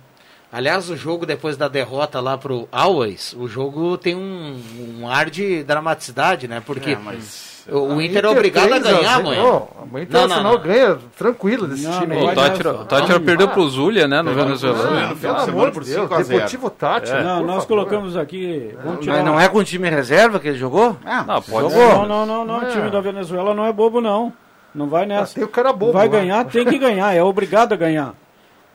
Aliás, 0.52 0.90
o 0.90 0.98
jogo 0.98 1.26
depois 1.26 1.56
da 1.56 1.70
derrota 1.70 2.20
lá 2.20 2.38
pro 2.38 2.68
Always, 2.72 3.34
o 3.38 3.48
jogo 3.48 3.98
tem 3.98 4.16
um, 4.16 4.62
um 5.00 5.08
ar 5.08 5.30
de 5.30 5.64
dramaticidade, 5.64 6.46
né? 6.46 6.62
Porque 6.66 6.92
é, 6.92 6.98
mas... 6.98 7.64
o 7.70 7.94
Inter, 8.02 8.18
Inter, 8.18 8.26
é 8.26 8.28
obrigado 8.28 8.74
a 8.74 8.80
ganhar, 8.80 9.16
amanhã. 9.16 9.44
o 9.44 9.98
Internacional 9.98 10.60
ganha 10.60 10.98
tranquilo 11.18 11.68
desse 11.68 11.84
não, 11.84 12.00
time. 12.02 12.18
o 12.18 12.36
Tátira, 12.36 12.74
Tátira 12.84 13.20
perdeu 13.22 13.48
pro 13.48 13.70
Zulia, 13.70 14.10
né, 14.10 14.22
no 14.22 14.34
Venezuela. 14.34 15.16
Pelo 15.16 15.38
amor 15.38 15.72
de 15.72 15.94
Deus, 15.94 16.28
Deportivo 16.28 16.70
Tátira. 16.70 17.20
É. 17.20 17.24
Não, 17.24 17.46
nós 17.46 17.64
colocamos 17.64 18.18
aqui... 18.18 18.76
Mas 18.84 19.24
não 19.24 19.40
é 19.40 19.48
com 19.48 19.60
o 19.60 19.64
time 19.64 19.90
reserva 19.90 20.38
que 20.38 20.50
ele 20.50 20.58
jogou? 20.58 20.98
Ah, 21.06 21.24
não, 21.26 21.42
pode 21.42 21.70
jogou. 21.70 21.70
Ser. 21.72 21.94
Não, 21.94 22.06
não, 22.06 22.26
não, 22.26 22.46
não. 22.46 22.58
o 22.58 22.72
time 22.72 22.90
da 22.90 23.00
Venezuela 23.00 23.54
não 23.54 23.66
é 23.66 23.72
bobo, 23.72 24.02
não. 24.02 24.34
Não 24.74 24.88
vai 24.88 25.06
nessa. 25.06 25.32
Ah, 25.32 25.36
tem 25.36 25.44
o 25.44 25.48
cara 25.48 25.74
bobo. 25.74 25.94
Vai 25.94 26.08
ganhar, 26.08 26.46
tem 26.46 26.66
que 26.66 26.78
ganhar, 26.78 27.14
é 27.14 27.22
obrigado 27.22 27.74
a 27.74 27.76
ganhar. 27.76 28.16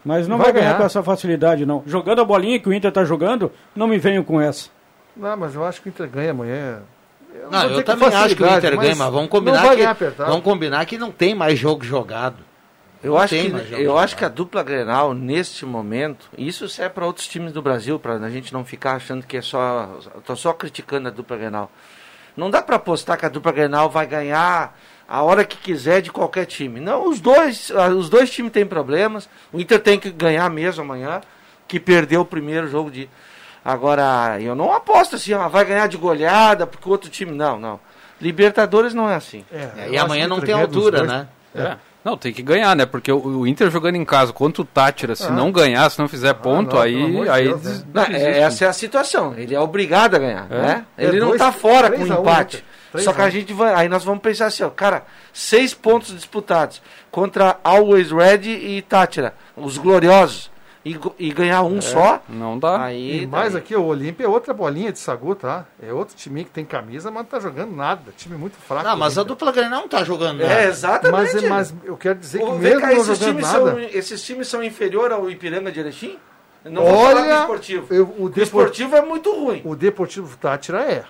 Mas 0.04 0.28
não 0.28 0.36
vai, 0.36 0.46
vai 0.46 0.52
ganhar, 0.54 0.66
ganhar, 0.66 0.78
com 0.78 0.84
essa 0.84 1.02
facilidade, 1.02 1.66
não. 1.66 1.82
Jogando 1.86 2.20
a 2.20 2.24
bolinha 2.24 2.60
que 2.60 2.68
o 2.68 2.72
Inter 2.72 2.90
está 2.90 3.04
jogando, 3.04 3.50
não 3.74 3.88
me 3.88 3.98
venham 3.98 4.22
com 4.22 4.40
essa. 4.40 4.68
Não, 5.16 5.36
mas 5.36 5.54
eu 5.54 5.64
acho 5.64 5.82
que 5.82 5.88
o 5.88 5.90
Inter 5.90 6.08
ganha 6.08 6.30
amanhã. 6.30 6.82
Eu 7.34 7.50
não, 7.50 7.64
eu 7.70 7.82
também 7.82 8.08
acho 8.14 8.36
que 8.36 8.42
o 8.42 8.46
Inter 8.46 8.78
ganha, 8.78 8.94
mas 8.94 9.12
vamos 9.12 9.28
combinar, 9.28 9.76
que, 9.76 10.04
vamos 10.16 10.42
combinar 10.42 10.86
que 10.86 10.96
não 10.96 11.10
tem 11.10 11.34
mais 11.34 11.58
jogo 11.58 11.84
jogado. 11.84 12.36
Eu, 13.02 13.16
acho 13.16 13.34
que, 13.34 13.82
eu 13.82 13.98
acho 13.98 14.16
que 14.16 14.24
a 14.24 14.28
dupla 14.28 14.62
Grenal, 14.62 15.12
neste 15.14 15.66
momento, 15.66 16.28
isso 16.36 16.68
serve 16.68 16.94
para 16.94 17.06
outros 17.06 17.28
times 17.28 17.52
do 17.52 17.60
Brasil, 17.60 17.98
para 17.98 18.14
a 18.14 18.30
gente 18.30 18.52
não 18.52 18.64
ficar 18.64 18.94
achando 18.94 19.26
que 19.26 19.36
é 19.36 19.42
só. 19.42 19.98
Estou 20.18 20.34
só 20.34 20.52
criticando 20.52 21.08
a 21.08 21.10
dupla 21.10 21.36
Grenal. 21.36 21.70
Não 22.36 22.50
dá 22.50 22.62
para 22.62 22.76
apostar 22.76 23.18
que 23.18 23.26
a 23.26 23.28
dupla 23.28 23.52
Grenal 23.52 23.88
vai 23.88 24.06
ganhar 24.06 24.76
a 25.08 25.22
hora 25.22 25.44
que 25.44 25.56
quiser 25.56 26.02
de 26.02 26.10
qualquer 26.10 26.46
time. 26.46 26.80
Não, 26.80 27.08
os 27.08 27.20
dois, 27.20 27.70
ah, 27.75 27.88
os 27.88 28.08
dois 28.08 28.30
times 28.30 28.52
têm 28.52 28.66
problemas. 28.66 29.28
O 29.52 29.60
Inter 29.60 29.80
tem 29.80 29.98
que 29.98 30.10
ganhar 30.10 30.48
mesmo 30.50 30.82
amanhã, 30.82 31.20
que 31.68 31.78
perdeu 31.78 32.22
o 32.22 32.25
primeiro 32.25 32.68
jogo 32.68 32.90
de. 32.90 33.08
Agora, 33.64 34.40
eu 34.40 34.54
não 34.54 34.72
aposto 34.72 35.16
assim, 35.16 35.32
ó, 35.32 35.48
vai 35.48 35.64
ganhar 35.64 35.88
de 35.88 35.96
goleada, 35.96 36.66
porque 36.66 36.88
o 36.88 36.92
outro 36.92 37.10
time. 37.10 37.32
Não, 37.32 37.58
não. 37.58 37.80
Libertadores 38.20 38.94
não 38.94 39.08
é 39.08 39.14
assim. 39.14 39.44
É, 39.52 39.68
é 39.76 39.90
e 39.90 39.98
amanhã 39.98 40.26
não 40.26 40.40
tem 40.40 40.54
altura, 40.54 41.04
né? 41.04 41.28
É. 41.54 41.76
Não, 42.06 42.16
tem 42.16 42.32
que 42.32 42.40
ganhar, 42.40 42.76
né? 42.76 42.86
Porque 42.86 43.10
o, 43.10 43.40
o 43.40 43.46
Inter 43.48 43.68
jogando 43.68 43.96
em 43.96 44.04
casa 44.04 44.32
contra 44.32 44.62
o 44.62 44.64
Tátira, 44.64 45.16
se 45.16 45.26
ah. 45.26 45.30
não 45.30 45.50
ganhar, 45.50 45.90
se 45.90 45.98
não 45.98 46.06
fizer 46.06 46.30
ah, 46.30 46.34
ponto, 46.34 46.76
ah, 46.76 46.86
não, 46.86 47.22
aí. 47.22 47.28
aí 47.28 47.44
Deus, 47.48 47.64
né? 47.64 47.84
não, 47.92 48.02
é, 48.04 48.38
essa 48.38 48.64
é 48.64 48.68
a 48.68 48.72
situação. 48.72 49.34
Ele 49.36 49.54
é 49.54 49.60
obrigado 49.60 50.14
a 50.14 50.18
ganhar. 50.18 50.46
É? 50.48 50.62
Né? 50.62 50.84
Ele 50.96 51.18
não 51.18 51.32
está 51.32 51.50
fora 51.50 51.90
com 51.90 52.06
empate. 52.06 52.64
Só 53.04 53.12
que 53.12 53.22
a 53.22 53.30
gente 53.30 53.52
vai. 53.52 53.74
Aí 53.74 53.88
nós 53.88 54.04
vamos 54.04 54.22
pensar 54.22 54.46
assim, 54.46 54.62
ó, 54.62 54.70
cara, 54.70 55.04
seis 55.32 55.74
pontos 55.74 56.14
disputados 56.14 56.82
contra 57.10 57.58
Always 57.62 58.10
Red 58.10 58.48
e 58.48 58.82
Tátira, 58.82 59.34
os 59.56 59.78
gloriosos. 59.78 60.50
E, 60.84 60.96
e 61.18 61.32
ganhar 61.32 61.64
um 61.64 61.78
é, 61.78 61.80
só. 61.80 62.22
Não 62.28 62.56
dá. 62.56 62.84
Aí, 62.84 63.22
e 63.22 63.26
mais 63.26 63.56
aqui, 63.56 63.74
o 63.74 63.82
Olímpia 63.82 64.24
é 64.24 64.28
outra 64.28 64.54
bolinha 64.54 64.92
de 64.92 65.00
Sagu, 65.00 65.34
tá? 65.34 65.66
É 65.82 65.92
outro 65.92 66.14
time 66.14 66.44
que 66.44 66.50
tem 66.50 66.64
camisa, 66.64 67.10
mas 67.10 67.24
não 67.24 67.28
tá 67.28 67.40
jogando 67.40 67.74
nada. 67.74 68.12
Time 68.16 68.36
muito 68.36 68.56
fraco. 68.56 68.84
Não, 68.84 68.96
mas 68.96 69.18
a 69.18 69.24
dupla 69.24 69.50
Grenal 69.50 69.80
não 69.80 69.88
tá 69.88 70.04
jogando 70.04 70.38
nada. 70.38 70.52
É, 70.52 70.68
exatamente. 70.68 71.34
Mas, 71.34 71.72
mas 71.72 71.74
eu 71.82 71.96
quero 71.96 72.20
dizer 72.20 72.38
que 72.38 72.52
mesmo 72.52 72.80
cá, 72.80 72.86
não 72.86 72.96
esses 72.98 73.18
jogando 73.18 73.34
times 73.34 73.52
nada... 73.52 73.70
São, 73.72 73.80
esses 73.80 74.22
times 74.24 74.46
são 74.46 74.62
inferiores 74.62 75.16
ao 75.16 75.28
Ipiranga 75.28 75.72
de 75.72 75.80
Erechim? 75.80 76.18
Não 76.64 76.84
Olha, 76.84 77.24
vou 77.24 77.40
esportivo. 77.40 77.94
Eu, 77.94 78.04
o, 78.16 78.24
o 78.26 78.40
esportivo 78.40 78.94
é 78.94 79.02
muito 79.02 79.32
ruim. 79.32 79.62
O 79.64 79.74
Deportivo 79.74 80.36
Tátira 80.36 80.82
é. 80.82 81.04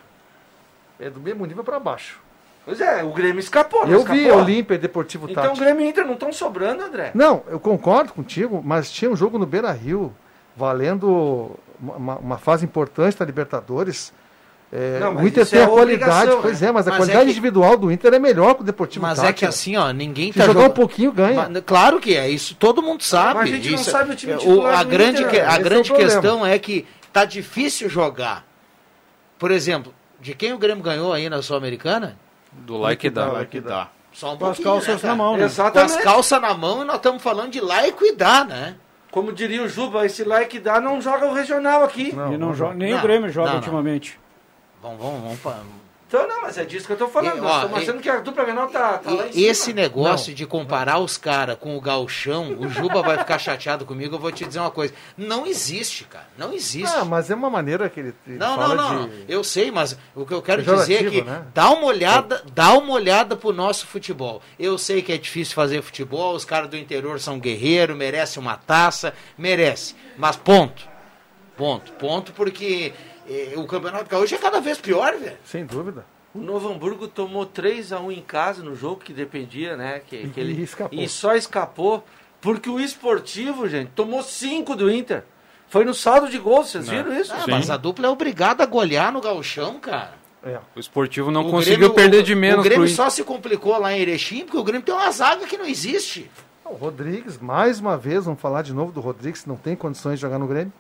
É 0.99 1.11
do 1.11 1.21
mesmo 1.21 1.45
nível 1.45 1.63
para 1.63 1.79
baixo. 1.79 2.21
Pois 2.67 2.81
é, 2.81 3.05
o 3.05 3.13
Grêmio 3.13 3.39
escapou. 3.39 3.85
Eu 3.87 3.99
escapou. 3.99 4.17
vi 4.17 4.29
Olímpia 4.29 4.75
e 4.75 4.79
Deportivo 4.79 5.31
Então 5.31 5.55
o 5.55 5.57
Grêmio 5.57 5.85
e 5.85 5.89
Inter 5.89 6.05
não 6.05 6.15
estão 6.15 6.33
sobrando, 6.33 6.83
André. 6.83 7.13
Não, 7.15 7.45
eu 7.49 7.61
concordo 7.61 8.13
contigo, 8.13 8.61
mas 8.65 8.91
tinha 8.91 9.09
um 9.09 9.15
jogo 9.15 9.39
no 9.39 9.47
Beira 9.47 9.71
Rio, 9.71 10.13
valendo 10.57 11.53
uma, 11.81 12.17
uma 12.17 12.39
fase 12.39 12.65
importante 12.65 13.17
da 13.17 13.25
Libertadores. 13.25 14.13
É, 14.73 14.99
não, 14.99 15.15
o 15.15 15.27
Inter 15.27 15.49
tem 15.49 15.61
é 15.61 15.65
a 15.65 15.69
qualidade, 15.69 16.29
né? 16.29 16.39
pois 16.43 16.61
é, 16.61 16.73
mas 16.73 16.89
a 16.89 16.91
mas 16.91 16.99
qualidade 16.99 17.23
é 17.23 17.25
que... 17.27 17.31
individual 17.31 17.77
do 17.77 17.93
Inter 17.93 18.13
é 18.13 18.19
melhor 18.19 18.57
que 18.57 18.63
o 18.63 18.65
Deportivo 18.65 19.07
Mas 19.07 19.19
Tátira. 19.19 19.31
é 19.31 19.33
que 19.33 19.47
assim, 19.47 19.77
ó, 19.77 19.93
ninguém 19.93 20.33
Se 20.33 20.39
tá 20.39 20.47
jogar 20.47 20.63
jogando... 20.63 20.73
um 20.73 20.75
pouquinho 20.75 21.13
ganha. 21.13 21.49
Mas, 21.49 21.63
claro 21.65 22.01
que 22.01 22.17
é, 22.17 22.29
isso 22.29 22.57
todo 22.57 22.83
mundo 22.83 23.05
sabe. 23.05 23.35
Mas 23.35 23.45
a 23.45 23.53
gente 23.53 23.73
isso, 23.73 23.77
não 23.77 23.85
sabe 23.85 24.13
o 24.13 24.17
time 24.17 24.35
o, 24.35 24.67
a 24.67 24.83
grande, 24.83 25.23
Inter, 25.23 25.31
que, 25.31 25.41
a 25.41 25.59
grande 25.59 25.93
é 25.93 25.97
questão 25.97 26.45
é 26.45 26.59
que 26.59 26.85
tá 27.13 27.25
difícil 27.25 27.89
jogar. 27.89 28.45
Por 29.39 29.53
exemplo, 29.53 29.95
de 30.27 30.35
quem 30.35 30.53
o 30.53 30.59
Grêmio 30.59 30.83
ganhou 30.83 31.13
aí 31.13 31.31
na 31.31 31.41
Sul-Americana? 31.41 32.19
Do 32.51 32.79
like 32.79 33.09
dá. 33.09 33.27
Like 33.27 33.61
dá. 33.61 33.91
Só 34.13 34.35
um 34.35 34.37
Com 34.37 34.47
as 34.47 34.59
calças 34.59 35.01
né, 35.01 35.09
na 35.09 35.15
mão, 35.15 35.37
né? 35.37 35.45
Exatamente. 35.45 35.93
Com 35.93 35.99
as 35.99 36.05
calças 36.05 36.43
na 36.43 36.53
mão 36.53 36.83
e 36.83 36.85
nós 36.85 36.97
estamos 36.97 37.23
falando 37.23 37.53
de 37.53 37.61
lá 37.61 37.87
e 37.87 37.93
cuidar, 37.93 38.45
né? 38.45 38.75
Como 39.13 39.33
diria 39.33 39.63
o 39.63 39.69
Juba, 39.69 40.05
esse 40.05 40.25
que 40.49 40.59
dá 40.59 40.81
não 40.81 41.01
joga 41.01 41.27
o 41.27 41.33
regional 41.33 41.85
aqui. 41.85 42.13
Não, 42.13 42.33
e 42.33 42.37
não, 42.37 42.49
não 42.49 42.55
joga, 42.55 42.75
nem 42.75 42.91
não, 42.91 42.99
o 42.99 43.03
Grêmio 43.03 43.31
joga 43.31 43.51
não, 43.51 43.57
ultimamente. 43.59 44.19
Vamos, 44.83 44.99
vamos, 44.99 45.39
vamos, 45.39 45.65
então, 46.09 46.29
não, 46.29 46.43
mas 46.43 46.57
é 46.57 46.65
disso 46.65 46.87
que 46.87 46.93
eu 46.93 46.97
tô 46.97 47.09
falando. 47.09 47.39
E, 47.39 47.41
Nós 47.41 47.57
estamos 47.57 47.79
achando 47.79 48.01
que 48.01 48.09
a 48.09 48.21
dupla 48.21 48.45
Grenal 48.45 48.69
tá, 48.69 48.99
tá 48.99 49.11
lá 49.11 49.27
em 49.27 49.43
Esse 49.43 49.65
cima. 49.65 49.81
negócio 49.81 50.29
não. 50.29 50.37
de 50.37 50.47
comparar 50.47 51.01
os 51.01 51.19
caras 51.19 51.57
com 51.59 51.77
o 51.77 51.81
galchão, 51.81 52.57
o 52.61 52.69
Juba 52.69 53.03
vai 53.03 53.19
ficar 53.19 53.39
chateado 53.41 53.85
comigo, 53.85 54.15
eu 54.15 54.19
vou 54.21 54.31
te 54.31 54.45
dizer 54.45 54.61
uma 54.61 54.71
coisa. 54.71 54.95
Não 55.17 55.45
existe, 55.45 56.05
cara. 56.05 56.29
Não 56.39 56.53
existe. 56.53 56.95
Ah, 56.95 57.05
mas 57.05 57.29
é 57.29 57.35
uma 57.35 57.51
maneira 57.51 57.89
que 57.91 57.99
ele, 57.99 58.15
ele 58.25 58.39
Não, 58.39 58.57
não, 58.57 58.75
não. 58.77 59.09
De... 59.09 59.25
Eu 59.27 59.43
sei, 59.43 59.73
mas 59.73 59.99
o 60.15 60.25
que 60.25 60.33
eu 60.33 60.41
quero 60.41 60.63
dizer 60.63 61.07
é 61.07 61.11
que 61.11 61.23
né? 61.23 61.45
dá 61.53 61.71
uma 61.71 61.87
olhada, 61.87 62.41
dá 62.55 62.73
uma 62.75 62.93
olhada 62.93 63.35
pro 63.35 63.53
nosso 63.53 63.85
futebol. 63.89 64.41
Eu 64.57 64.79
sei 64.79 65.03
que 65.03 65.13
é 65.13 65.19
difícil 65.19 65.57
fazer 65.57 65.83
futebol, 65.83 66.37
os 66.37 66.45
caras 66.45 66.71
do 66.71 66.77
interior 66.77 67.19
são 67.19 67.41
guerreiros, 67.41 67.97
merecem 67.97 68.41
uma 68.41 68.57
taça, 68.57 69.13
merece. 69.37 69.97
Mas 70.17 70.37
ponto. 70.37 70.87
Ponto. 71.57 71.93
Ponto 71.95 72.33
porque 72.33 72.93
o 73.57 73.67
Campeonato 73.67 74.09
Gaúcho 74.09 74.35
é 74.35 74.39
cada 74.39 74.61
vez 74.61 74.79
pior, 74.79 75.17
velho. 75.17 75.37
Sem 75.45 75.65
dúvida. 75.65 76.05
O 76.35 76.39
Novo 76.39 76.69
Hamburgo 76.69 77.09
tomou 77.09 77.47
3 77.47 77.93
a 77.93 78.01
1 78.01 78.13
em 78.13 78.23
casa 78.23 78.63
no 78.63 78.77
jogo 78.77 78.97
que 78.97 79.13
dependia, 79.13 79.77
né? 79.77 80.01
Que, 80.07 80.29
que 80.29 80.41
ele, 80.41 80.53
e, 80.53 80.63
escapou. 80.63 80.99
e 80.99 81.09
só 81.09 81.35
escapou 81.35 82.05
porque 82.41 82.69
o 82.69 82.79
esportivo, 82.79 83.67
gente, 83.69 83.91
tomou 83.95 84.23
5 84.23 84.77
do 84.77 84.91
Inter. 84.91 85.25
Foi 85.69 85.85
no 85.85 85.95
saldo 85.95 86.29
de 86.29 86.39
gols, 86.39 86.71
vocês 86.71 86.89
viram 86.89 87.13
isso? 87.19 87.33
Ah, 87.35 87.45
mas 87.49 87.71
a 87.71 87.77
dupla 87.77 88.07
é 88.07 88.11
obrigada 88.11 88.63
a 88.63 88.67
golear 88.67 89.13
no 89.13 89.21
gauchão, 89.21 89.81
cara. 89.81 90.15
É. 90.45 90.61
O 90.77 90.79
esportivo 90.79 91.31
não 91.31 91.49
o 91.49 91.51
conseguiu 91.51 91.79
Grêmio, 91.79 91.95
perder 91.95 92.23
de 92.23 92.35
menos. 92.35 92.61
O 92.61 92.63
Grêmio 92.63 92.87
só 92.89 93.11
se 93.11 93.25
complicou 93.25 93.77
lá 93.79 93.93
em 93.93 94.01
Erechim 94.01 94.45
porque 94.45 94.59
o 94.59 94.63
Grêmio 94.63 94.85
tem 94.85 94.95
uma 94.95 95.11
zaga 95.11 95.45
que 95.47 95.57
não 95.57 95.67
existe. 95.67 96.31
O 96.65 96.75
Rodrigues, 96.75 97.39
mais 97.39 97.81
uma 97.81 97.97
vez, 97.97 98.27
vamos 98.27 98.41
falar 98.41 98.63
de 98.63 98.73
novo 98.73 98.93
do 98.93 99.01
Rodrigues, 99.01 99.45
não 99.45 99.57
tem 99.57 99.75
condições 99.75 100.17
de 100.17 100.21
jogar 100.21 100.39
no 100.39 100.47
Grêmio. 100.47 100.73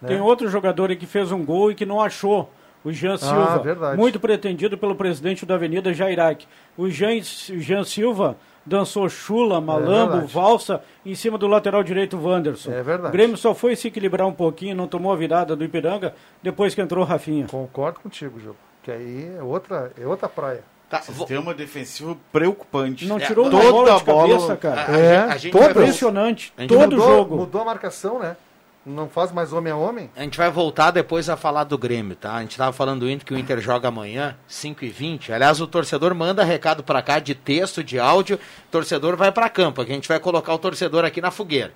Né? 0.00 0.08
Tem 0.08 0.20
outro 0.20 0.48
jogador 0.48 0.90
aí 0.90 0.96
que 0.96 1.06
fez 1.06 1.30
um 1.30 1.44
gol 1.44 1.70
e 1.70 1.74
que 1.74 1.86
não 1.86 2.00
achou. 2.00 2.50
O 2.82 2.90
Jean 2.90 3.14
ah, 3.14 3.18
Silva, 3.18 3.58
verdade. 3.58 3.98
muito 3.98 4.18
pretendido 4.18 4.78
pelo 4.78 4.94
presidente 4.94 5.44
da 5.44 5.54
Avenida 5.54 5.92
Jairac. 5.92 6.46
O 6.78 6.88
Jean, 6.88 7.10
o 7.10 7.60
Jean 7.60 7.84
Silva 7.84 8.36
dançou 8.64 9.08
chula, 9.08 9.60
malambo, 9.60 10.18
é 10.18 10.20
valsa 10.20 10.82
em 11.04 11.14
cima 11.14 11.36
do 11.36 11.46
lateral 11.46 11.82
direito 11.82 12.18
Wanderson. 12.18 12.72
É 12.72 12.82
verdade. 12.82 13.08
O 13.08 13.12
Grêmio 13.12 13.36
só 13.36 13.54
foi 13.54 13.76
se 13.76 13.88
equilibrar 13.88 14.26
um 14.26 14.32
pouquinho, 14.32 14.74
não 14.74 14.86
tomou 14.86 15.12
a 15.12 15.16
virada 15.16 15.54
do 15.54 15.64
Ipiranga 15.64 16.14
depois 16.42 16.74
que 16.74 16.80
entrou 16.80 17.04
o 17.04 17.06
Rafinha. 17.06 17.46
Concordo 17.48 18.00
contigo, 18.00 18.40
Gil. 18.40 18.56
Que 18.82 18.90
aí 18.90 19.30
é 19.38 19.42
outra, 19.42 19.92
é 20.00 20.06
outra 20.06 20.28
praia. 20.28 20.62
Tá, 20.88 21.02
Sistema 21.02 21.54
defensivo 21.54 22.18
preocupante. 22.32 23.06
Não 23.06 23.18
é, 23.18 23.20
tirou 23.20 23.46
uma 23.46 23.60
bola 23.60 23.96
de 23.96 24.04
cabeça, 24.04 24.56
cara. 24.56 24.98
É, 24.98 25.16
a, 25.18 25.24
a, 25.24 25.32
a 25.34 25.36
gente 25.36 25.52
toda, 25.52 25.70
impressionante. 25.70 26.52
Todo 26.66 26.96
mudou, 26.96 26.98
jogo. 26.98 27.36
Mudou 27.36 27.62
a 27.62 27.64
marcação, 27.64 28.18
né? 28.18 28.36
Não 28.84 29.08
faz 29.08 29.30
mais 29.30 29.52
homem 29.52 29.72
a 29.72 29.76
homem? 29.76 30.10
A 30.16 30.22
gente 30.22 30.38
vai 30.38 30.50
voltar 30.50 30.90
depois 30.90 31.28
a 31.28 31.36
falar 31.36 31.64
do 31.64 31.76
Grêmio, 31.76 32.16
tá? 32.16 32.34
A 32.34 32.40
gente 32.40 32.56
tava 32.56 32.72
falando 32.72 33.00
do 33.00 33.10
Inter 33.10 33.26
que 33.26 33.34
o 33.34 33.38
Inter 33.38 33.60
joga 33.60 33.88
amanhã, 33.88 34.36
5 34.46 34.84
e 34.84 34.88
20 34.88 35.32
Aliás, 35.32 35.60
o 35.60 35.66
torcedor 35.66 36.14
manda 36.14 36.42
recado 36.42 36.82
para 36.82 37.02
cá 37.02 37.18
de 37.18 37.34
texto, 37.34 37.84
de 37.84 37.98
áudio. 37.98 38.36
O 38.36 38.70
torcedor 38.70 39.16
vai 39.16 39.30
para 39.30 39.48
campo, 39.50 39.84
que 39.84 39.92
a 39.92 39.94
gente 39.94 40.08
vai 40.08 40.18
colocar 40.18 40.54
o 40.54 40.58
torcedor 40.58 41.04
aqui 41.04 41.20
na 41.20 41.30
fogueira. 41.30 41.72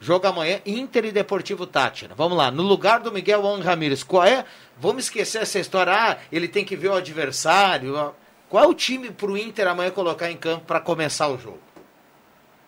Jogo 0.00 0.26
amanhã, 0.26 0.60
Inter 0.66 1.06
e 1.06 1.12
Deportivo 1.12 1.66
Tátira. 1.66 2.14
Vamos 2.14 2.36
lá, 2.36 2.50
no 2.50 2.62
lugar 2.62 3.00
do 3.00 3.10
Miguel 3.10 3.40
Juan 3.40 3.62
Ramírez, 3.62 4.02
qual 4.02 4.24
é? 4.24 4.44
Vamos 4.78 5.04
esquecer 5.04 5.40
essa 5.40 5.58
história, 5.58 5.92
ah, 5.94 6.18
ele 6.30 6.46
tem 6.46 6.64
que 6.64 6.76
ver 6.76 6.88
o 6.88 6.94
adversário. 6.94 8.14
Qual 8.50 8.62
é 8.62 8.66
o 8.66 8.74
time 8.74 9.10
pro 9.10 9.36
Inter 9.36 9.66
amanhã 9.66 9.90
colocar 9.90 10.30
em 10.30 10.36
campo 10.36 10.66
para 10.66 10.78
começar 10.78 11.28
o 11.28 11.38
jogo? 11.38 11.60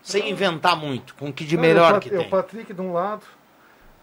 Sem 0.01 0.29
inventar 0.29 0.75
muito, 0.75 1.13
com 1.15 1.29
o 1.29 1.33
que 1.33 1.45
de 1.45 1.57
melhor 1.57 1.95
é 1.95 1.97
o, 1.97 1.99
que 1.99 2.09
tem. 2.09 2.19
É 2.19 2.21
o 2.21 2.29
Patrick 2.29 2.73
de 2.73 2.81
um 2.81 2.93
lado, 2.93 3.23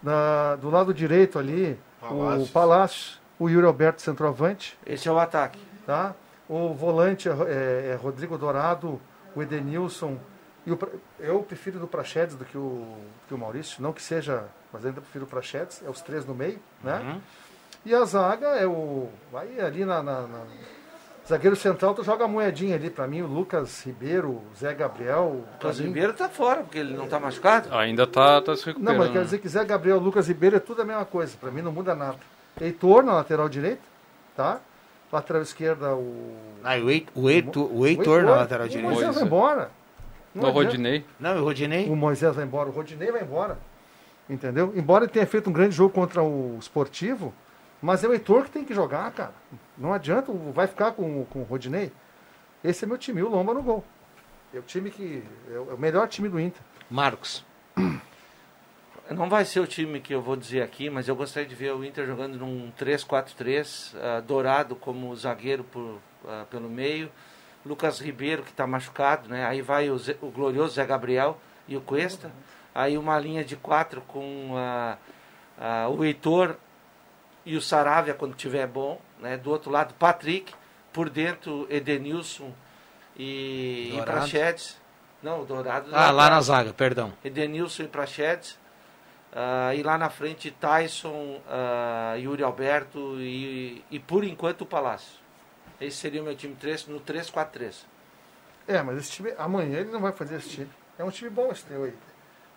na, 0.05 0.55
do 0.55 0.69
lado 0.69 0.93
direito 0.93 1.39
ali, 1.39 1.77
Palácio. 1.99 2.43
o 2.43 2.47
Palácio, 2.47 3.17
o 3.39 3.49
Yuri 3.49 3.65
Alberto 3.65 4.01
centroavante. 4.01 4.77
Esse 4.85 5.09
é 5.09 5.11
o 5.11 5.17
ataque. 5.17 5.59
Tá? 5.85 6.13
O 6.47 6.73
volante 6.73 7.27
é, 7.27 7.31
é, 7.31 7.89
é 7.93 7.99
Rodrigo 8.01 8.37
Dourado, 8.37 9.01
o 9.35 9.41
Edenilson. 9.41 10.17
E 10.65 10.71
o, 10.71 10.79
eu 11.19 11.41
prefiro 11.41 11.79
do 11.79 11.87
Prachedes 11.87 12.35
do 12.35 12.45
que 12.45 12.57
o, 12.57 12.97
que 13.27 13.33
o 13.33 13.37
Maurício, 13.37 13.81
não 13.81 13.91
que 13.91 14.01
seja, 14.01 14.45
mas 14.71 14.85
ainda 14.85 15.01
prefiro 15.01 15.25
o 15.25 15.27
Prachedes, 15.27 15.81
é 15.83 15.89
os 15.89 16.01
três 16.01 16.25
no 16.25 16.35
meio, 16.35 16.59
né? 16.83 16.99
Uhum. 16.99 17.21
E 17.85 17.93
a 17.93 18.05
zaga 18.05 18.47
é 18.49 18.65
o. 18.65 19.09
Vai 19.31 19.59
ali 19.59 19.85
na, 19.85 20.01
na, 20.01 20.21
na 20.21 20.41
Zagueiro 21.27 21.55
central, 21.55 21.95
tu 21.95 22.03
joga 22.03 22.25
a 22.25 22.27
moedinha 22.27 22.75
ali. 22.75 22.89
Pra 22.89 23.07
mim, 23.07 23.21
o 23.21 23.27
Lucas 23.27 23.83
Ribeiro, 23.83 24.29
o 24.29 24.43
Zé 24.55 24.73
Gabriel. 24.75 25.23
O 25.23 25.53
Lucas 25.53 25.79
Ribeiro 25.79 26.13
tá 26.13 26.29
fora, 26.29 26.61
porque 26.61 26.77
ele 26.77 26.95
não 26.95 27.07
tá 27.07 27.19
machucado. 27.19 27.73
Ainda 27.75 28.05
tá, 28.05 28.41
tá 28.41 28.55
se 28.55 28.65
recuperando. 28.65 28.95
Não, 28.95 29.03
mas 29.03 29.11
quer 29.11 29.23
dizer 29.23 29.39
que 29.39 29.49
Zé 29.49 29.65
Gabriel, 29.65 29.97
Lucas 29.97 30.27
Ribeiro 30.27 30.55
é 30.55 30.59
tudo 30.59 30.83
a 30.83 30.85
mesma 30.85 31.03
coisa. 31.03 31.35
Pra 31.39 31.49
mim 31.49 31.63
não 31.63 31.71
muda 31.71 31.95
nada. 31.95 32.17
Heitor 32.61 33.03
na 33.03 33.13
lateral 33.13 33.49
direita, 33.49 33.81
tá? 34.35 34.59
Lateral 35.11 35.41
esquerda, 35.41 35.95
o. 35.95 36.35
Ah, 36.63 36.75
o, 36.75 36.89
Heitor, 36.89 37.13
o, 37.15 37.29
Heitor, 37.29 37.69
o 37.71 37.87
Heitor 37.87 38.23
na 38.23 38.35
lateral 38.35 38.67
direita. 38.67 38.87
O 38.87 38.91
Moisés 38.91 39.15
vai 39.15 39.23
embora. 39.23 39.71
Não, 40.33 40.49
o 40.49 40.51
Rodinei. 40.51 41.05
Não, 41.19 41.41
o 41.41 41.43
Rodinei. 41.43 41.89
O 41.89 41.95
Moisés 41.95 42.35
vai 42.35 42.45
embora. 42.45 42.69
O 42.69 42.71
Rodinei 42.71 43.11
vai 43.11 43.23
embora. 43.23 43.57
Entendeu? 44.29 44.73
Embora 44.75 45.05
ele 45.05 45.11
tenha 45.11 45.25
feito 45.25 45.49
um 45.49 45.53
grande 45.53 45.75
jogo 45.75 45.93
contra 45.93 46.21
o 46.21 46.57
Esportivo, 46.59 47.33
mas 47.81 48.03
é 48.03 48.07
o 48.07 48.13
Heitor 48.13 48.43
que 48.43 48.51
tem 48.51 48.63
que 48.63 48.73
jogar, 48.73 49.09
cara. 49.11 49.33
Não 49.77 49.93
adianta, 49.93 50.31
vai 50.31 50.67
ficar 50.67 50.91
com, 50.93 51.25
com 51.25 51.41
o 51.41 51.43
Rodinei. 51.43 51.91
Esse 52.63 52.85
é 52.85 52.87
meu 52.87 52.97
time, 52.97 53.21
o 53.21 53.29
Lomba 53.29 53.53
no 53.53 53.61
gol. 53.61 53.83
É 54.53 54.59
o 54.59 54.61
time 54.61 54.89
que. 54.89 55.23
É 55.53 55.59
o 55.59 55.77
melhor 55.77 56.07
time 56.07 56.29
do 56.29 56.39
Inter. 56.39 56.61
Marcos. 56.89 57.43
Não 59.11 59.29
vai 59.29 59.45
ser 59.45 59.59
o 59.59 59.67
time 59.67 59.99
que 59.99 60.15
eu 60.15 60.21
vou 60.21 60.35
dizer 60.35 60.63
aqui, 60.63 60.89
mas 60.89 61.07
eu 61.07 61.15
gostaria 61.15 61.47
de 61.47 61.53
ver 61.53 61.73
o 61.73 61.83
Inter 61.83 62.07
jogando 62.07 62.39
num 62.39 62.71
3-4-3, 62.71 63.93
uh, 63.93 64.21
dourado 64.23 64.75
como 64.75 65.15
zagueiro 65.15 65.63
por, 65.63 65.99
uh, 66.23 66.45
pelo 66.49 66.67
meio. 66.67 67.11
Lucas 67.63 67.99
Ribeiro, 67.99 68.43
que 68.43 68.49
está 68.49 68.65
machucado, 68.65 69.29
né? 69.29 69.45
Aí 69.45 69.61
vai 69.61 69.89
o, 69.89 69.97
Zé, 69.97 70.15
o, 70.21 70.31
glorioso 70.31 70.75
Zé 70.75 70.85
Gabriel 70.85 71.37
e 71.67 71.77
o 71.77 71.81
Cuesta. 71.81 72.31
Aí 72.73 72.97
uma 72.97 73.19
linha 73.19 73.43
de 73.43 73.55
quatro 73.55 74.01
com 74.01 74.53
uh, 74.53 75.89
o 75.95 76.03
Heitor 76.03 76.55
e 77.45 77.55
o 77.55 77.61
Saravia 77.61 78.13
quando 78.13 78.35
tiver 78.35 78.65
bom, 78.65 78.99
né? 79.19 79.37
Do 79.37 79.49
outro 79.49 79.71
lado, 79.71 79.93
Patrick, 79.95 80.53
por 80.91 81.09
dentro 81.09 81.67
Edenilson 81.69 82.51
e, 83.17 83.95
e 83.95 84.01
Prachedes. 84.03 84.79
Não, 85.21 85.41
o 85.41 85.45
Dourado. 85.45 85.89
Ah, 85.93 86.11
lá 86.11 86.29
na 86.29 86.41
zaga, 86.41 86.73
perdão. 86.73 87.13
Edenilson 87.23 87.83
e 87.83 87.87
Prachedes. 87.87 88.57
Uh, 89.31 89.73
e 89.75 89.83
lá 89.83 89.97
na 89.97 90.09
frente 90.09 90.49
Tyson, 90.49 91.41
uh, 91.45 92.17
Yuri 92.17 92.41
Alberto 92.41 93.17
e, 93.19 93.83
e 93.91 93.99
por 93.99 94.23
enquanto 94.23 94.61
o 94.61 94.65
Palácio. 94.65 95.19
Esse 95.79 95.97
seria 95.97 96.21
o 96.21 96.23
meu 96.23 96.35
time 96.35 96.55
3 96.55 96.87
no 96.87 97.01
3-4-3. 97.01 97.83
É, 98.65 98.81
mas 98.81 98.97
esse 98.97 99.11
time, 99.11 99.33
amanhã 99.37 99.79
ele 99.79 99.91
não 99.91 99.99
vai 99.99 100.13
fazer 100.13 100.37
esse 100.37 100.49
time. 100.49 100.69
É 100.97 101.03
um 101.03 101.09
time 101.09 101.29
bom 101.29 101.51
esse 101.51 101.65
teu 101.65 101.83
aí. 101.83 101.93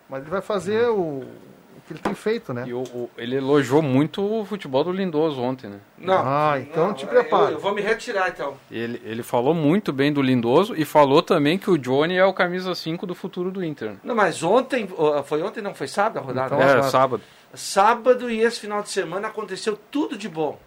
Mas 0.09 0.23
ele 0.23 0.31
vai 0.31 0.41
fazer 0.41 0.89
o, 0.89 1.25
o 1.25 1.68
que 1.89 1.95
ele 1.95 2.01
tem 2.01 2.15
feito, 2.15 2.53
né? 2.53 2.65
E 2.67 2.75
o, 2.75 2.83
o, 2.83 3.11
ele 3.17 3.37
elogiou 3.37 3.81
muito 3.81 4.23
o 4.23 4.45
futebol 4.45 4.85
do 4.85 4.93
Lindoso 4.93 5.41
ontem, 5.41 5.69
né? 5.69 5.81
Não. 5.97 6.23
Ah, 6.23 6.61
então 6.61 6.89
não, 6.89 6.95
te 6.95 7.07
prepara. 7.07 7.47
Eu, 7.47 7.53
eu, 7.53 7.59
vou 7.59 7.75
me 7.75 7.81
retirar 7.81 8.29
então. 8.29 8.57
Ele, 8.71 9.01
ele 9.05 9.23
falou 9.23 9.55
muito 9.55 9.91
bem 9.91 10.13
do 10.13 10.21
Lindoso 10.21 10.75
e 10.77 10.85
falou 10.85 11.23
também 11.23 11.59
que 11.59 11.71
o 11.71 11.79
Johnny 11.79 12.17
é 12.17 12.25
o 12.25 12.35
camisa 12.35 12.75
5 12.75 13.07
do 13.07 13.15
futuro 13.15 13.51
do 13.51 13.65
Inter. 13.65 13.95
Não, 14.05 14.15
mas 14.15 14.43
ontem, 14.43 14.87
foi 15.25 15.43
ontem, 15.43 15.63
não 15.63 15.75
foi 15.75 15.89
sábado 15.89 16.19
a 16.19 16.21
rodada? 16.21 16.55
Então, 16.55 16.69
é, 16.69 16.83
sábado. 16.83 17.23
Sábado 17.55 18.31
e 18.31 18.41
esse 18.41 18.61
final 18.61 18.83
de 18.83 18.91
semana 18.91 19.29
aconteceu 19.29 19.79
tudo 19.91 20.19
de 20.19 20.29
bom. 20.29 20.59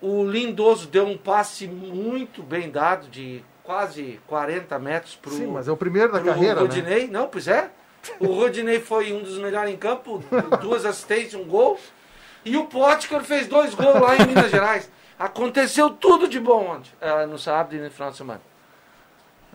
O 0.00 0.24
Lindoso 0.24 0.86
deu 0.86 1.06
um 1.06 1.18
passe 1.18 1.66
muito 1.66 2.42
bem 2.42 2.70
dado, 2.70 3.08
de 3.08 3.42
quase 3.64 4.20
40 4.28 4.78
metros 4.78 5.16
para 5.16 5.32
o. 5.32 5.34
Sim, 5.34 5.48
mas 5.48 5.66
é 5.66 5.72
o 5.72 5.76
primeiro 5.76 6.12
da 6.12 6.20
carreira. 6.20 6.60
Rodinei. 6.60 7.08
Né? 7.08 7.12
Não, 7.12 7.26
pois 7.26 7.48
é. 7.48 7.70
O 8.20 8.26
Rodinei 8.26 8.80
foi 8.80 9.12
um 9.12 9.22
dos 9.22 9.38
melhores 9.38 9.72
em 9.72 9.76
campo, 9.76 10.22
duas 10.60 10.84
assistências, 10.84 11.34
um 11.34 11.44
gol. 11.44 11.78
E 12.44 12.56
o 12.56 12.64
Potker 12.64 13.22
fez 13.22 13.46
dois 13.46 13.74
gols 13.74 14.00
lá 14.00 14.16
em 14.16 14.26
Minas 14.26 14.50
Gerais. 14.50 14.90
Aconteceu 15.18 15.90
tudo 15.90 16.28
de 16.28 16.38
bom 16.38 16.76
ontem, 16.76 16.90
uh, 17.02 17.26
no 17.26 17.38
sábado 17.38 17.74
e 17.74 17.78
no 17.78 17.90
final 17.90 18.10
de 18.10 18.16
semana. 18.16 18.40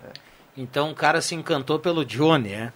É. 0.04 0.10
Então 0.58 0.92
o 0.92 0.96
cara 0.96 1.22
se 1.22 1.36
encantou 1.36 1.80
pelo 1.80 2.04
Johnny, 2.04 2.52
é? 2.52 2.74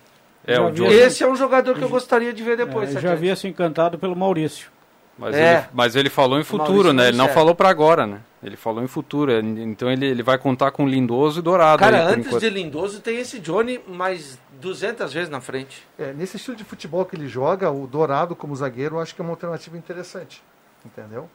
É, 0.48 0.60
o 0.60 0.72
Johnny. 0.72 0.94
Esse 0.94 1.24
é 1.24 1.28
um 1.28 1.36
jogador 1.36 1.76
que 1.76 1.82
eu 1.82 1.90
gostaria 1.90 2.32
de 2.32 2.44
ver 2.44 2.56
depois. 2.56 2.96
É, 2.96 3.00
já 3.00 3.14
havia 3.14 3.36
se 3.36 3.48
encantado 3.48 3.98
pelo 3.98 4.16
Maurício. 4.16 4.70
Mas, 5.18 5.36
é. 5.36 5.58
ele, 5.58 5.66
mas 5.74 5.96
ele 5.96 6.10
falou 6.10 6.40
em 6.40 6.44
futuro, 6.44 6.92
né? 6.94 7.08
Ele 7.08 7.18
não 7.18 7.30
falou 7.30 7.56
para 7.56 7.70
agora, 7.70 8.06
né? 8.06 8.20
Ele 8.44 8.56
falou 8.56 8.84
em 8.84 8.88
futuro. 8.88 9.32
Então 9.40 9.90
ele, 9.90 10.06
ele 10.06 10.22
vai 10.22 10.38
contar 10.38 10.72
com 10.72 10.88
Lindoso 10.88 11.40
e 11.40 11.42
Dourado. 11.42 11.80
Cara, 11.80 12.04
antes 12.06 12.28
enquanto. 12.28 12.42
de 12.42 12.50
Lindoso 12.50 13.00
tem 13.00 13.18
esse 13.18 13.40
Johnny 13.40 13.80
mais 13.88 14.38
200 14.66 15.14
vezes 15.14 15.30
na 15.30 15.40
frente. 15.40 15.88
É, 15.98 16.12
nesse 16.12 16.38
estilo 16.38 16.58
de 16.58 16.64
futebol 16.64 17.06
que 17.06 17.16
ele 17.16 17.28
joga, 17.28 17.70
o 17.70 17.86
Dourado 17.86 18.36
como 18.36 18.56
zagueiro, 18.56 18.96
eu 18.96 19.00
acho 19.00 19.14
que 19.14 19.22
é 19.22 19.24
uma 19.24 19.32
alternativa 19.32 19.78
interessante. 19.78 20.44
Entendeu? 20.84 21.30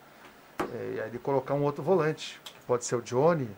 É, 0.59 0.95
e 0.97 1.01
aí 1.01 1.09
ele 1.09 1.19
colocar 1.19 1.55
um 1.55 1.63
outro 1.63 1.81
volante, 1.81 2.41
que 2.45 2.61
pode 2.67 2.85
ser 2.85 2.97
o 2.97 3.03
Johnny. 3.03 3.49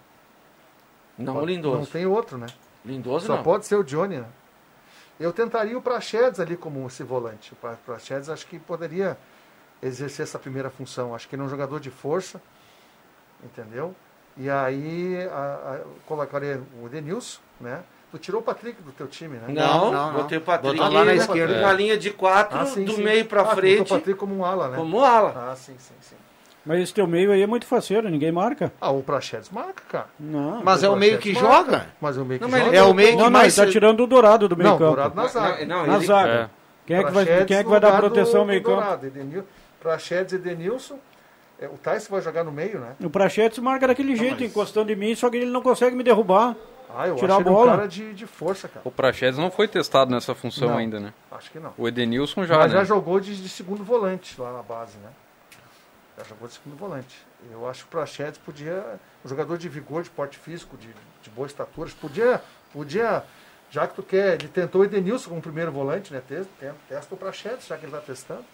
Não 1.16 1.32
pode, 1.34 1.46
o 1.46 1.48
Lindoso. 1.48 1.78
Não 1.78 1.86
tem 1.86 2.04
outro, 2.04 2.36
né? 2.36 2.46
Lindoso 2.84 3.26
Só 3.26 3.36
não. 3.36 3.42
pode 3.42 3.64
ser 3.64 3.76
o 3.76 3.82
Johnny, 3.82 4.18
né? 4.18 4.28
Eu 5.18 5.32
tentaria 5.32 5.76
o 5.76 5.80
Prachedes 5.80 6.38
ali 6.38 6.54
como 6.54 6.86
esse 6.86 7.02
volante. 7.02 7.54
O 7.54 7.76
Prachedes 7.86 8.28
acho 8.28 8.46
que 8.46 8.58
poderia 8.58 9.16
exercer 9.82 10.24
essa 10.24 10.38
primeira 10.38 10.68
função. 10.68 11.14
Acho 11.14 11.26
que 11.26 11.34
ele 11.34 11.42
é 11.42 11.46
um 11.46 11.48
jogador 11.48 11.80
de 11.80 11.90
força, 11.90 12.42
entendeu? 13.42 13.94
E 14.36 14.50
aí 14.50 15.16
a, 15.30 15.76
a, 15.76 15.80
colocaria 16.06 16.62
o 16.82 16.88
Denilson, 16.90 17.40
né? 17.58 17.82
Tu 18.12 18.18
tirou 18.18 18.42
o 18.42 18.44
Patrick 18.44 18.80
do 18.82 18.92
teu 18.92 19.06
time, 19.06 19.38
né? 19.38 19.44
Não, 19.48 19.90
não, 19.90 20.12
não. 20.12 20.20
botei 20.20 20.36
o 20.36 20.40
Patrick 20.42 20.76
Botou 20.76 20.92
lá 20.92 21.02
na 21.02 21.14
esquerda. 21.14 21.58
Uma 21.60 21.72
linha 21.72 21.96
de 21.96 22.10
quatro, 22.10 22.58
ah, 22.58 22.66
sim, 22.66 22.84
do 22.84 22.92
sim. 22.92 23.02
meio 23.02 23.24
pra 23.24 23.40
ah, 23.40 23.56
frente. 23.56 23.80
o 23.80 23.86
Patrick 23.86 24.18
como 24.18 24.36
um 24.36 24.44
ala, 24.44 24.68
né? 24.68 24.76
Como 24.76 24.98
um 24.98 25.00
ala. 25.02 25.50
Ah, 25.50 25.56
sim, 25.56 25.74
sim, 25.78 25.94
sim. 25.98 26.14
Mas 26.64 26.80
esse 26.80 26.92
teu 26.92 27.06
meio 27.06 27.32
aí 27.32 27.40
é 27.40 27.46
muito 27.46 27.66
faceiro, 27.66 28.10
ninguém 28.10 28.30
marca. 28.30 28.70
Ah, 28.78 28.90
o 28.90 29.02
Prachedes 29.02 29.48
marca, 29.48 29.82
cara. 29.88 30.06
Não, 30.20 30.62
mas 30.62 30.82
é 30.82 30.90
o 30.90 30.94
meio 30.94 31.18
que 31.18 31.32
marca. 31.32 31.48
joga. 31.48 31.86
Mas 31.98 32.18
é 32.18 32.20
o 32.20 32.24
meio 32.26 32.38
que 32.38 32.46
não, 32.46 32.58
joga. 32.58 32.76
É 32.76 32.82
o 32.82 32.94
meio 32.94 33.10
que 33.12 33.16
não, 33.16 33.30
mais... 33.30 33.56
Não, 33.56 33.64
tá 33.64 33.70
tirando 33.70 34.00
o 34.02 34.06
Dourado 34.06 34.46
do 34.46 34.56
meio 34.58 34.68
não, 34.68 34.78
campo. 34.78 34.90
Dourado 34.90 35.16
na 35.16 35.26
zaga. 35.26 35.64
Não, 35.64 35.86
na 35.86 35.96
ele... 35.96 36.06
zaga. 36.06 36.32
É. 36.32 36.50
Quem, 36.86 36.96
é 36.96 37.04
que 37.04 37.10
vai, 37.10 37.44
quem 37.46 37.56
é 37.56 37.64
que 37.64 37.70
vai 37.70 37.80
dar 37.80 37.96
proteção 37.96 38.40
no 38.40 38.46
meio 38.46 38.62
campo? 38.62 38.82
Prachedes 39.80 40.34
e 40.34 40.38
Denilson. 40.38 40.98
É, 41.58 41.66
o 41.66 41.78
Tyson 41.78 42.10
vai 42.10 42.20
jogar 42.20 42.44
no 42.44 42.52
meio, 42.52 42.78
né? 42.78 42.96
O 43.02 43.08
Prachetes 43.08 43.58
marca 43.60 43.86
daquele 43.86 44.16
jeito, 44.16 44.40
mas... 44.40 44.50
encostando 44.50 44.92
em 44.92 44.96
mim, 44.96 45.14
só 45.14 45.30
que 45.30 45.38
ele 45.38 45.46
não 45.46 45.62
consegue 45.62 45.96
me 45.96 46.02
derrubar. 46.02 46.56
Ah, 46.94 47.08
eu 47.08 47.16
tirar 47.16 47.34
acho 47.36 47.40
a 47.40 47.44
bola. 47.44 47.60
Ele 47.60 47.72
um 47.72 47.76
cara 47.76 47.88
de, 47.88 48.14
de 48.14 48.26
força, 48.26 48.68
cara. 48.68 48.82
O 48.84 48.90
Prachedes 48.90 49.38
não 49.38 49.50
foi 49.50 49.66
testado 49.66 50.10
nessa 50.10 50.34
função 50.34 50.70
não, 50.70 50.78
ainda, 50.78 51.00
né? 51.00 51.12
Acho 51.30 51.50
que 51.50 51.58
não. 51.58 51.72
O 51.78 51.88
Edenilson 51.88 52.44
já, 52.44 52.58
Mas 52.58 52.72
né? 52.72 52.78
já 52.78 52.84
jogou 52.84 53.18
de, 53.18 53.34
de, 53.34 53.48
segundo 53.48 53.82
volante 53.82 54.40
lá 54.40 54.52
na 54.52 54.62
base, 54.62 54.96
né? 54.98 55.10
Já 56.18 56.24
jogou 56.24 56.46
de 56.48 56.54
segundo 56.54 56.76
volante. 56.76 57.16
Eu 57.50 57.68
acho 57.68 57.80
que 57.80 57.88
o 57.88 57.90
Prachedes 57.90 58.38
podia, 58.38 59.00
um 59.24 59.28
jogador 59.28 59.56
de 59.56 59.68
vigor, 59.68 60.02
de 60.02 60.10
porte 60.10 60.38
físico, 60.38 60.76
de, 60.76 60.88
de 61.22 61.30
boa 61.30 61.46
estatura, 61.46 61.90
podia, 62.00 62.42
podia, 62.72 63.24
já 63.70 63.86
que 63.86 63.94
tu 63.94 64.02
quer, 64.02 64.34
ele 64.34 64.48
tentou 64.48 64.82
o 64.82 64.84
Edenilson 64.84 65.30
como 65.30 65.42
primeiro 65.42 65.72
volante, 65.72 66.12
né? 66.12 66.22
Testa, 66.28 66.74
testa 66.88 67.14
o 67.14 67.18
Prachedes, 67.18 67.66
já 67.66 67.76
que 67.76 67.86
ele 67.86 67.94
está 67.94 68.04
testando. 68.04 68.44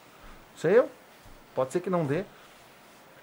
Sei 0.56 0.78
eu. 0.78 0.88
Pode 1.54 1.72
ser 1.72 1.80
que 1.80 1.90
não 1.90 2.06
dê. 2.06 2.24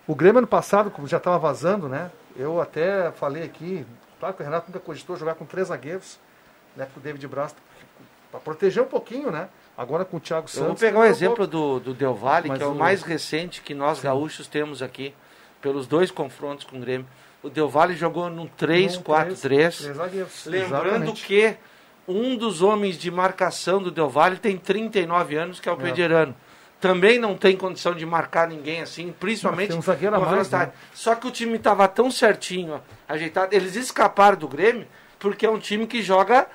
O 0.08 0.13
Grêmio 0.13 0.39
ano 0.39 0.47
passado, 0.47 0.91
como 0.91 1.08
já 1.08 1.17
estava 1.17 1.39
vazando, 1.39 1.88
né? 1.88 2.12
Eu 2.36 2.62
até 2.62 3.12
falei 3.12 3.43
aqui, 3.43 3.86
claro 4.19 4.36
que 4.36 4.41
o 4.41 4.45
Renato 4.45 4.67
nunca 4.67 4.80
cogitou 4.80 5.15
jogar 5.15 5.36
com 5.36 5.45
três 5.45 5.67
zagueiros, 5.67 6.19
né? 6.75 6.88
Com 6.93 6.99
o 6.99 7.04
David 7.04 7.28
Braz, 7.28 7.56
para 8.32 8.39
proteger 8.39 8.84
um 8.84 8.88
pouquinho, 8.88 9.32
né? 9.32 9.49
Agora 9.78 10.06
com 10.06 10.17
o 10.17 10.19
Thiago 10.19 10.47
Santos. 10.47 10.62
Eu 10.62 10.67
vou 10.67 10.75
pegar 10.75 10.99
o 10.99 11.06
exemplo 11.06 11.45
do, 11.45 11.80
do 11.80 11.93
Del 11.93 12.15
Valle, 12.15 12.49
que 12.49 12.63
é 12.63 12.65
o, 12.65 12.71
o 12.71 12.75
mais 12.75 13.04
recente 13.04 13.62
que 13.62 13.73
nós 13.73 13.97
Sim. 13.97 14.06
gaúchos 14.06 14.47
temos 14.47 14.82
aqui, 14.82 15.13
pelos 15.62 15.86
dois 15.88 16.12
confrontos 16.12 16.65
com 16.65 16.78
o 16.78 16.80
Grêmio. 16.80 17.08
O 17.43 17.49
Del 17.49 17.69
Valle 17.69 17.95
jogou 17.95 18.30
num 18.30 18.47
3-4-3. 18.47 19.88
Lembrando 20.45 20.65
Exatamente. 20.65 21.25
que 21.25 21.58
um 22.08 22.36
dos 22.38 22.62
homens 22.62 22.97
de 22.97 23.12
marcação 23.12 23.82
do 23.82 23.91
Del 23.91 24.10
Valle 24.10 24.38
tem 24.38 24.58
39 24.58 25.36
anos, 25.36 25.60
que 25.60 25.67
é 25.67 25.71
o 25.71 25.75
é. 25.75 25.84
Pederano 25.84 26.36
também 26.86 27.17
não 27.17 27.36
tem 27.36 27.58
condição 27.58 27.95
de 27.95 28.06
marcar 28.06 28.48
ninguém 28.48 28.80
assim, 28.84 29.12
principalmente 29.19 29.74
um 29.74 29.82
zagueiro 29.82 30.15
com 30.19 30.26
velocidade. 30.26 30.69
Né? 30.69 30.78
Só 30.93 31.15
que 31.15 31.26
o 31.26 31.32
time 31.32 31.56
estava 31.56 31.88
tão 31.88 32.12
certinho, 32.12 32.80
ajeitado, 33.10 33.56
eles 33.56 33.76
escaparam 33.76 34.38
do 34.38 34.48
Grêmio 34.48 34.86
porque 35.17 35.48
é 35.48 35.50
um 35.50 35.58
time 35.58 35.88
que 35.88 36.04
joga, 36.04 36.45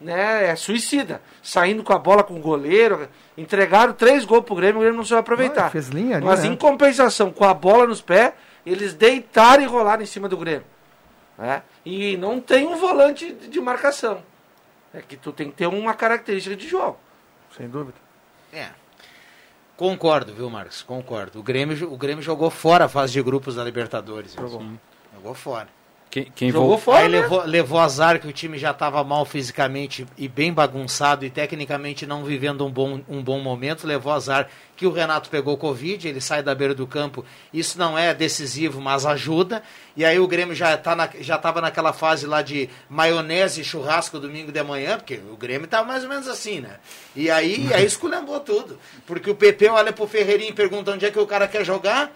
né, 0.00 0.46
é 0.48 0.56
suicida, 0.56 1.22
saindo 1.40 1.84
com 1.84 1.92
a 1.92 1.98
bola 2.00 2.24
com 2.24 2.34
o 2.34 2.40
goleiro, 2.40 3.08
entregaram 3.38 3.92
três 3.92 4.24
gols 4.24 4.44
pro 4.44 4.56
Grêmio, 4.56 4.78
o 4.78 4.80
Grêmio 4.80 4.96
não 4.96 5.04
soube 5.04 5.20
aproveitar. 5.20 5.70
fez 5.70 5.86
linha 5.86 6.16
ali, 6.16 6.26
Mas 6.26 6.42
né? 6.42 6.48
em 6.48 6.56
compensação, 6.56 7.30
com 7.30 7.44
a 7.44 7.54
bola 7.54 7.86
nos 7.86 8.02
pés, 8.02 8.32
eles 8.64 8.92
deitaram 8.92 9.62
e 9.62 9.66
rolaram 9.66 10.02
em 10.02 10.06
cima 10.06 10.28
do 10.28 10.36
Grêmio. 10.36 10.64
Né? 11.38 11.62
E 11.84 12.16
não 12.16 12.40
tem 12.40 12.66
um 12.66 12.76
volante 12.76 13.32
de 13.32 13.60
marcação. 13.60 14.20
É 14.92 15.00
que 15.00 15.16
tu 15.16 15.30
tem 15.30 15.48
que 15.48 15.58
ter 15.58 15.68
uma 15.68 15.94
característica 15.94 16.56
de 16.56 16.66
jogo. 16.66 16.98
Sem 17.56 17.68
dúvida. 17.68 17.98
É. 18.52 18.70
Concordo, 19.76 20.32
viu, 20.32 20.48
Marcos? 20.48 20.82
Concordo. 20.82 21.38
O 21.38 21.42
Grêmio, 21.42 21.92
o 21.92 21.96
Grêmio 21.96 22.22
jogou 22.22 22.50
fora 22.50 22.86
a 22.86 22.88
fase 22.88 23.12
de 23.12 23.22
grupos 23.22 23.56
da 23.56 23.64
Libertadores. 23.64 24.32
Jogou. 24.32 24.62
Jogou 25.14 25.34
fora. 25.34 25.68
Quem, 26.10 26.24
quem 26.34 26.50
Jogou 26.50 26.76
vo... 26.76 26.78
fora. 26.78 26.98
Aí 27.00 27.08
né? 27.08 27.20
levou, 27.20 27.44
levou 27.44 27.78
azar 27.78 28.20
que 28.20 28.26
o 28.26 28.32
time 28.32 28.58
já 28.58 28.70
estava 28.70 29.02
mal 29.04 29.24
fisicamente 29.24 30.06
e 30.16 30.28
bem 30.28 30.52
bagunçado 30.52 31.24
e 31.24 31.30
tecnicamente 31.30 32.06
não 32.06 32.24
vivendo 32.24 32.64
um 32.64 32.70
bom, 32.70 33.00
um 33.08 33.22
bom 33.22 33.40
momento. 33.40 33.86
Levou 33.86 34.12
azar 34.12 34.48
que 34.76 34.86
o 34.86 34.92
Renato 34.92 35.28
pegou 35.28 35.56
Covid, 35.56 36.06
ele 36.06 36.20
sai 36.20 36.42
da 36.42 36.54
beira 36.54 36.74
do 36.74 36.86
campo. 36.86 37.24
Isso 37.52 37.78
não 37.78 37.98
é 37.98 38.14
decisivo, 38.14 38.80
mas 38.80 39.04
ajuda. 39.04 39.62
E 39.96 40.04
aí 40.04 40.18
o 40.18 40.26
Grêmio 40.26 40.54
já 40.54 40.76
tá 40.76 40.94
na, 40.94 41.08
já 41.20 41.36
estava 41.36 41.60
naquela 41.60 41.92
fase 41.92 42.26
lá 42.26 42.40
de 42.40 42.68
maionese 42.88 43.60
e 43.60 43.64
churrasco 43.64 44.18
domingo 44.18 44.52
de 44.52 44.62
manhã, 44.62 44.96
porque 44.96 45.20
o 45.30 45.36
Grêmio 45.36 45.64
estava 45.64 45.86
mais 45.86 46.02
ou 46.02 46.08
menos 46.08 46.28
assim, 46.28 46.60
né? 46.60 46.76
E 47.14 47.30
aí, 47.30 47.68
aí 47.74 47.84
esculhambou 47.84 48.40
tudo. 48.40 48.78
Porque 49.06 49.30
o 49.30 49.34
PP 49.34 49.68
olha 49.68 49.92
pro 49.92 50.06
Ferreirinho 50.06 50.50
e 50.50 50.54
pergunta 50.54 50.92
onde 50.92 51.04
é 51.04 51.10
que 51.10 51.18
o 51.18 51.26
cara 51.26 51.48
quer 51.48 51.64
jogar. 51.64 52.10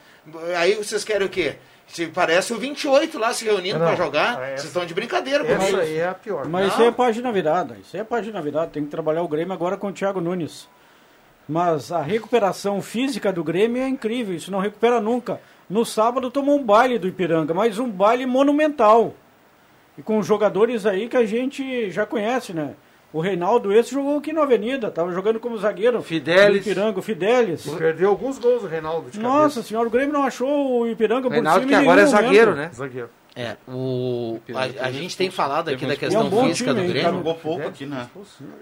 Aí 0.56 0.74
vocês 0.74 1.02
querem 1.02 1.26
o 1.26 1.30
quê? 1.30 1.56
Se 1.92 2.06
parece 2.06 2.52
o 2.52 2.58
28 2.58 3.18
lá 3.18 3.32
se 3.32 3.44
reunindo 3.44 3.78
para 3.78 3.96
jogar. 3.96 4.34
Ah, 4.34 4.46
vocês 4.50 4.64
estão 4.64 4.86
de 4.86 4.94
brincadeira 4.94 5.44
comigo. 5.44 5.62
Essa 5.62 5.80
aí 5.80 5.98
é 5.98 6.08
a 6.08 6.14
pior. 6.14 6.46
Mas 6.48 6.68
não. 6.68 6.72
isso 6.72 6.82
é 6.82 6.92
página 6.92 7.32
virada. 7.32 7.76
Isso 7.80 7.96
é 7.96 8.04
página 8.04 8.40
virada. 8.40 8.68
Tem 8.68 8.84
que 8.84 8.90
trabalhar 8.90 9.22
o 9.22 9.28
Grêmio 9.28 9.52
agora 9.52 9.76
com 9.76 9.88
o 9.88 9.92
Thiago 9.92 10.20
Nunes. 10.20 10.68
Mas 11.48 11.90
a 11.90 12.00
recuperação 12.00 12.80
física 12.80 13.32
do 13.32 13.42
Grêmio 13.42 13.82
é 13.82 13.88
incrível. 13.88 14.36
Isso 14.36 14.52
não 14.52 14.60
recupera 14.60 15.00
nunca. 15.00 15.40
No 15.68 15.84
sábado 15.84 16.30
tomou 16.30 16.56
um 16.56 16.62
baile 16.62 16.96
do 16.96 17.08
Ipiranga, 17.08 17.52
mas 17.52 17.80
um 17.80 17.90
baile 17.90 18.24
monumental. 18.24 19.14
E 19.98 20.02
com 20.02 20.22
jogadores 20.22 20.86
aí 20.86 21.08
que 21.08 21.16
a 21.16 21.26
gente 21.26 21.90
já 21.90 22.06
conhece, 22.06 22.52
né? 22.52 22.74
O 23.12 23.20
Reinaldo, 23.20 23.72
esse 23.72 23.92
jogou 23.92 24.18
aqui 24.18 24.32
na 24.32 24.42
Avenida, 24.42 24.86
estava 24.86 25.10
jogando 25.12 25.40
como 25.40 25.58
zagueiro. 25.58 26.00
Fidelis. 26.00 26.64
Ipiranga, 26.64 26.98
o 26.98 27.02
Fidelis. 27.02 27.66
Perdeu 27.66 28.08
alguns 28.08 28.38
gols 28.38 28.62
o 28.62 28.66
Reinaldo. 28.66 29.10
Nossa 29.18 29.62
senhora, 29.62 29.88
o 29.88 29.90
Grêmio 29.90 30.12
não 30.12 30.22
achou 30.22 30.82
o 30.82 30.88
Ipiranga 30.88 31.26
o 31.26 31.30
Reinaldo 31.30 31.62
por 31.62 31.68
cima. 31.68 31.80
que 31.80 31.84
agora 31.84 32.02
é 32.02 32.06
zagueiro, 32.06 32.54
né? 32.54 32.70
Zagueiro. 32.72 33.10
É, 33.34 33.56
o, 33.68 34.40
a, 34.54 34.86
a 34.86 34.92
gente 34.92 35.16
tem 35.16 35.30
falado 35.30 35.70
aqui 35.70 35.86
da 35.86 35.96
questão 35.96 36.22
é 36.22 36.24
um 36.24 36.48
física 36.48 36.74
time, 36.74 36.86
do 36.86 36.92
Grêmio. 36.92 37.12
Jogou 37.12 37.34
pouco 37.36 37.68
aqui, 37.68 37.86
né? 37.86 38.08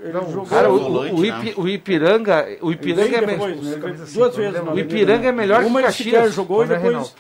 Ele 0.03 0.13
jogou 0.13 0.47
cara, 0.47 0.71
o, 0.71 0.79
volante, 0.79 1.15
o, 1.15 1.21
né? 1.23 1.53
o, 1.57 1.69
Ipiranga, 1.69 2.47
o 2.61 2.71
Ipiranga 2.71 3.17
é 3.17 3.27
melhor. 3.27 3.51
Duas 4.13 4.37
vezes, 4.37 4.61
o 4.61 4.79
Ipiranga 4.79 5.29
é 5.29 5.33
melhor 5.33 5.65
que 5.65 5.71
o 5.71 5.83
Caxias. 5.83 6.35
jogou 6.35 6.65
e 6.65 6.69
depois 6.69 7.15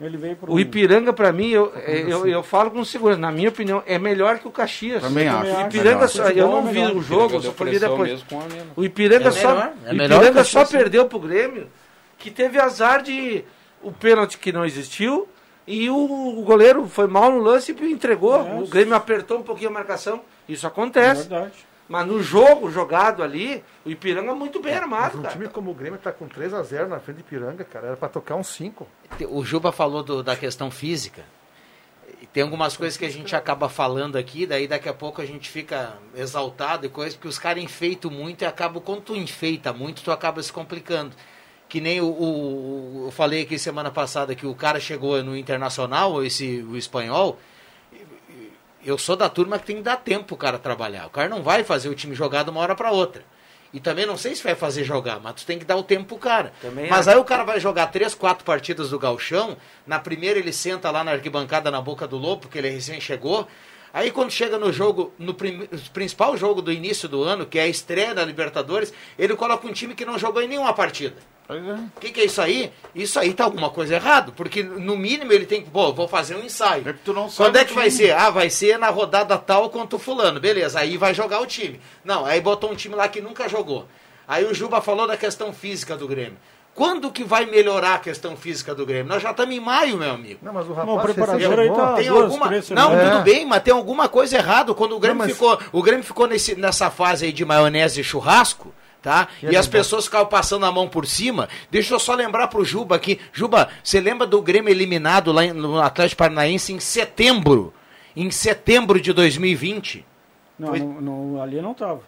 ele 0.00 0.16
veio 0.16 0.36
pro... 0.36 0.52
O 0.52 0.60
Ipiranga, 0.60 1.12
para 1.12 1.32
mim, 1.32 1.48
eu, 1.48 1.72
eu, 1.74 2.26
eu, 2.26 2.42
falo 2.42 2.70
com 2.70 2.84
segurança, 2.84 3.20
na 3.20 3.32
minha 3.32 3.48
opinião, 3.48 3.82
é 3.86 3.98
melhor 3.98 4.38
que 4.38 4.46
o 4.46 4.50
Caxias. 4.50 5.02
Também 5.02 5.26
acho. 5.28 5.56
O 5.56 5.60
Ipiranga, 5.62 6.08
só, 6.08 6.28
eu 6.28 6.48
não 6.48 6.66
vi 6.66 6.80
o 6.80 7.02
jogo, 7.02 7.40
só 7.42 7.52
fui 7.52 7.78
depois. 7.78 8.24
O 8.76 8.84
Ipiranga 8.84 9.28
é 9.28 9.32
só, 9.32 9.72
é 9.84 9.94
Ipiranga 9.94 10.44
só 10.44 10.64
perdeu 10.64 11.06
pro 11.06 11.18
Grêmio, 11.18 11.68
que 12.16 12.30
teve 12.30 12.60
azar 12.60 13.02
de 13.02 13.44
o 13.82 13.92
pênalti 13.92 14.38
que 14.38 14.52
não 14.52 14.64
existiu 14.64 15.28
e 15.68 15.90
o, 15.90 15.96
o 15.96 16.42
goleiro 16.42 16.88
foi 16.88 17.06
mal 17.06 17.30
no 17.30 17.40
lance 17.40 17.76
e 17.78 17.92
entregou. 17.92 18.36
É. 18.36 18.54
O 18.54 18.66
Grêmio 18.66 18.94
apertou 18.94 19.38
um 19.38 19.42
pouquinho 19.42 19.68
a 19.68 19.72
marcação. 19.74 20.22
Isso 20.48 20.66
acontece. 20.66 21.26
É 21.26 21.28
verdade. 21.28 21.52
Mas 21.88 22.06
no 22.06 22.22
jogo 22.22 22.70
jogado 22.70 23.22
ali, 23.22 23.64
o 23.84 23.90
Ipiranga 23.90 24.32
é 24.32 24.34
muito 24.34 24.60
bem 24.60 24.74
armado, 24.74 25.18
um 25.18 25.22
cara. 25.22 25.32
time 25.32 25.48
como 25.48 25.70
o 25.70 25.74
Grêmio 25.74 25.96
está 25.96 26.12
com 26.12 26.28
3 26.28 26.52
a 26.52 26.62
0 26.62 26.88
na 26.88 27.00
frente 27.00 27.16
do 27.16 27.20
Ipiranga, 27.20 27.64
cara, 27.64 27.86
era 27.88 27.96
para 27.96 28.08
tocar 28.08 28.34
um 28.34 28.44
5. 28.44 28.86
O 29.30 29.42
Juba 29.42 29.72
falou 29.72 30.02
do, 30.02 30.22
da 30.22 30.36
questão 30.36 30.70
física. 30.70 31.24
Tem 32.30 32.42
algumas 32.42 32.76
coisas 32.76 32.98
que 32.98 33.06
a 33.06 33.10
gente 33.10 33.34
acaba 33.34 33.70
falando 33.70 34.16
aqui, 34.16 34.46
daí 34.46 34.68
daqui 34.68 34.88
a 34.88 34.92
pouco 34.92 35.22
a 35.22 35.24
gente 35.24 35.48
fica 35.48 35.94
exaltado 36.14 36.84
e 36.84 36.90
coisas, 36.90 37.14
porque 37.14 37.28
os 37.28 37.38
caras 37.38 37.62
enfeitam 37.62 38.10
muito 38.10 38.42
e 38.42 38.44
acabam, 38.44 38.82
quando 38.82 39.00
tu 39.00 39.16
enfeita 39.16 39.72
muito, 39.72 40.02
tu 40.02 40.12
acaba 40.12 40.42
se 40.42 40.52
complicando. 40.52 41.16
Que 41.70 41.80
nem 41.80 42.00
o, 42.00 42.06
o, 42.06 43.02
eu 43.06 43.10
falei 43.10 43.42
aqui 43.42 43.58
semana 43.58 43.90
passada 43.90 44.34
que 44.34 44.46
o 44.46 44.54
cara 44.54 44.78
chegou 44.78 45.22
no 45.22 45.36
Internacional, 45.36 46.22
esse, 46.22 46.62
o 46.62 46.76
espanhol, 46.76 47.38
eu 48.88 48.96
sou 48.96 49.16
da 49.16 49.28
turma 49.28 49.58
que 49.58 49.66
tem 49.66 49.76
que 49.76 49.82
dar 49.82 49.98
tempo 49.98 50.34
o 50.34 50.38
cara 50.38 50.58
trabalhar. 50.58 51.06
O 51.06 51.10
cara 51.10 51.28
não 51.28 51.42
vai 51.42 51.62
fazer 51.62 51.88
o 51.90 51.94
time 51.94 52.14
jogar 52.14 52.42
de 52.42 52.50
uma 52.50 52.60
hora 52.60 52.74
para 52.74 52.90
outra. 52.90 53.22
E 53.70 53.78
também 53.78 54.06
não 54.06 54.16
sei 54.16 54.34
se 54.34 54.42
vai 54.42 54.54
fazer 54.54 54.82
jogar, 54.82 55.20
mas 55.20 55.34
tu 55.34 55.46
tem 55.46 55.58
que 55.58 55.64
dar 55.64 55.76
o 55.76 55.82
tempo 55.82 56.06
pro 56.06 56.16
cara. 56.16 56.54
Também 56.62 56.88
mas 56.88 57.06
é. 57.06 57.12
aí 57.12 57.18
o 57.18 57.24
cara 57.24 57.44
vai 57.44 57.60
jogar 57.60 57.88
três, 57.88 58.14
quatro 58.14 58.44
partidas 58.44 58.88
do 58.90 58.98
galchão. 58.98 59.58
Na 59.86 59.98
primeira 59.98 60.38
ele 60.38 60.54
senta 60.54 60.90
lá 60.90 61.04
na 61.04 61.12
arquibancada 61.12 61.70
na 61.70 61.82
boca 61.82 62.08
do 62.08 62.16
lobo, 62.16 62.42
porque 62.42 62.56
ele 62.56 62.70
recém 62.70 62.98
chegou. 62.98 63.46
Aí 63.92 64.10
quando 64.10 64.30
chega 64.30 64.58
no 64.58 64.72
jogo, 64.72 65.12
no 65.18 65.34
prim, 65.34 65.66
principal 65.92 66.36
jogo 66.36 66.60
do 66.60 66.72
início 66.72 67.08
do 67.08 67.22
ano, 67.22 67.46
que 67.46 67.58
é 67.58 67.62
a 67.62 67.68
estreia 67.68 68.14
da 68.14 68.24
Libertadores, 68.24 68.92
ele 69.18 69.34
coloca 69.34 69.66
um 69.66 69.72
time 69.72 69.94
que 69.94 70.04
não 70.04 70.18
jogou 70.18 70.42
em 70.42 70.48
nenhuma 70.48 70.72
partida. 70.72 71.16
O 71.48 71.54
é. 71.54 71.78
que, 71.98 72.10
que, 72.10 72.20
é 72.20 72.24
isso 72.26 72.42
aí? 72.42 72.70
Isso 72.94 73.18
aí 73.18 73.32
tá 73.32 73.44
alguma 73.44 73.70
coisa 73.70 73.94
errado, 73.94 74.34
porque 74.36 74.62
no 74.62 74.98
mínimo 74.98 75.32
ele 75.32 75.46
tem 75.46 75.62
que, 75.62 75.70
pô, 75.70 75.94
vou 75.94 76.06
fazer 76.06 76.34
um 76.34 76.44
ensaio. 76.44 76.86
É 76.86 76.94
Quando 77.34 77.56
é 77.56 77.64
que 77.64 77.72
vai 77.72 77.90
ser? 77.90 78.12
Ah, 78.12 78.28
vai 78.28 78.50
ser 78.50 78.78
na 78.78 78.90
rodada 78.90 79.38
tal 79.38 79.70
contra 79.70 79.96
o 79.96 79.98
fulano, 79.98 80.38
beleza, 80.38 80.78
aí 80.78 80.98
vai 80.98 81.14
jogar 81.14 81.40
o 81.40 81.46
time. 81.46 81.80
Não, 82.04 82.26
aí 82.26 82.38
botou 82.40 82.70
um 82.70 82.74
time 82.74 82.94
lá 82.94 83.08
que 83.08 83.22
nunca 83.22 83.48
jogou. 83.48 83.88
Aí 84.26 84.44
o 84.44 84.52
Juba 84.52 84.82
falou 84.82 85.06
da 85.06 85.16
questão 85.16 85.54
física 85.54 85.96
do 85.96 86.06
Grêmio. 86.06 86.36
Quando 86.78 87.10
que 87.10 87.24
vai 87.24 87.44
melhorar 87.44 87.94
a 87.94 87.98
questão 87.98 88.36
física 88.36 88.72
do 88.72 88.86
Grêmio? 88.86 89.08
Nós 89.08 89.20
já 89.20 89.32
estamos 89.32 89.52
em 89.52 89.58
maio, 89.58 89.96
meu 89.96 90.12
amigo. 90.12 90.38
Não, 90.40 90.52
mas 90.52 90.64
o 90.64 90.72
rapaz... 90.72 90.86
Não, 90.86 90.96
o 90.96 91.00
preparador 91.02 91.58
aí 91.58 91.72
tá 91.72 91.94
tem 91.94 92.06
duas, 92.06 92.22
alguma... 92.22 92.50
Não, 92.70 92.94
é. 92.94 93.10
tudo 93.10 93.22
bem, 93.24 93.44
mas 93.44 93.62
tem 93.64 93.74
alguma 93.74 94.08
coisa 94.08 94.36
errada. 94.36 94.72
Quando 94.72 94.94
o 94.94 95.00
Grêmio 95.00 95.18
não, 95.18 95.26
mas... 95.26 95.34
ficou, 95.34 95.58
o 95.72 95.82
Grêmio 95.82 96.04
ficou 96.04 96.28
nesse, 96.28 96.54
nessa 96.54 96.88
fase 96.88 97.26
aí 97.26 97.32
de 97.32 97.44
maionese 97.44 98.00
e 98.00 98.04
churrasco, 98.04 98.72
tá? 99.02 99.26
E, 99.42 99.46
e 99.46 99.56
as 99.56 99.66
pessoas 99.66 100.04
ficavam 100.04 100.28
passando 100.28 100.66
a 100.66 100.70
mão 100.70 100.88
por 100.88 101.04
cima. 101.04 101.48
Deixa 101.68 101.92
eu 101.92 101.98
só 101.98 102.14
lembrar 102.14 102.46
pro 102.46 102.64
Juba 102.64 102.94
aqui. 102.94 103.18
Juba, 103.32 103.68
você 103.82 104.00
lembra 104.00 104.24
do 104.24 104.40
Grêmio 104.40 104.70
eliminado 104.70 105.32
lá 105.32 105.44
no 105.52 105.80
Atlético 105.80 106.18
Paranaense 106.20 106.72
em 106.72 106.78
setembro? 106.78 107.74
Em 108.14 108.30
setembro 108.30 109.00
de 109.00 109.12
2020? 109.12 110.06
Não, 110.56 110.68
Foi... 110.68 110.78
não, 110.78 111.42
ali 111.42 111.60
não 111.60 111.74
tava. 111.74 112.02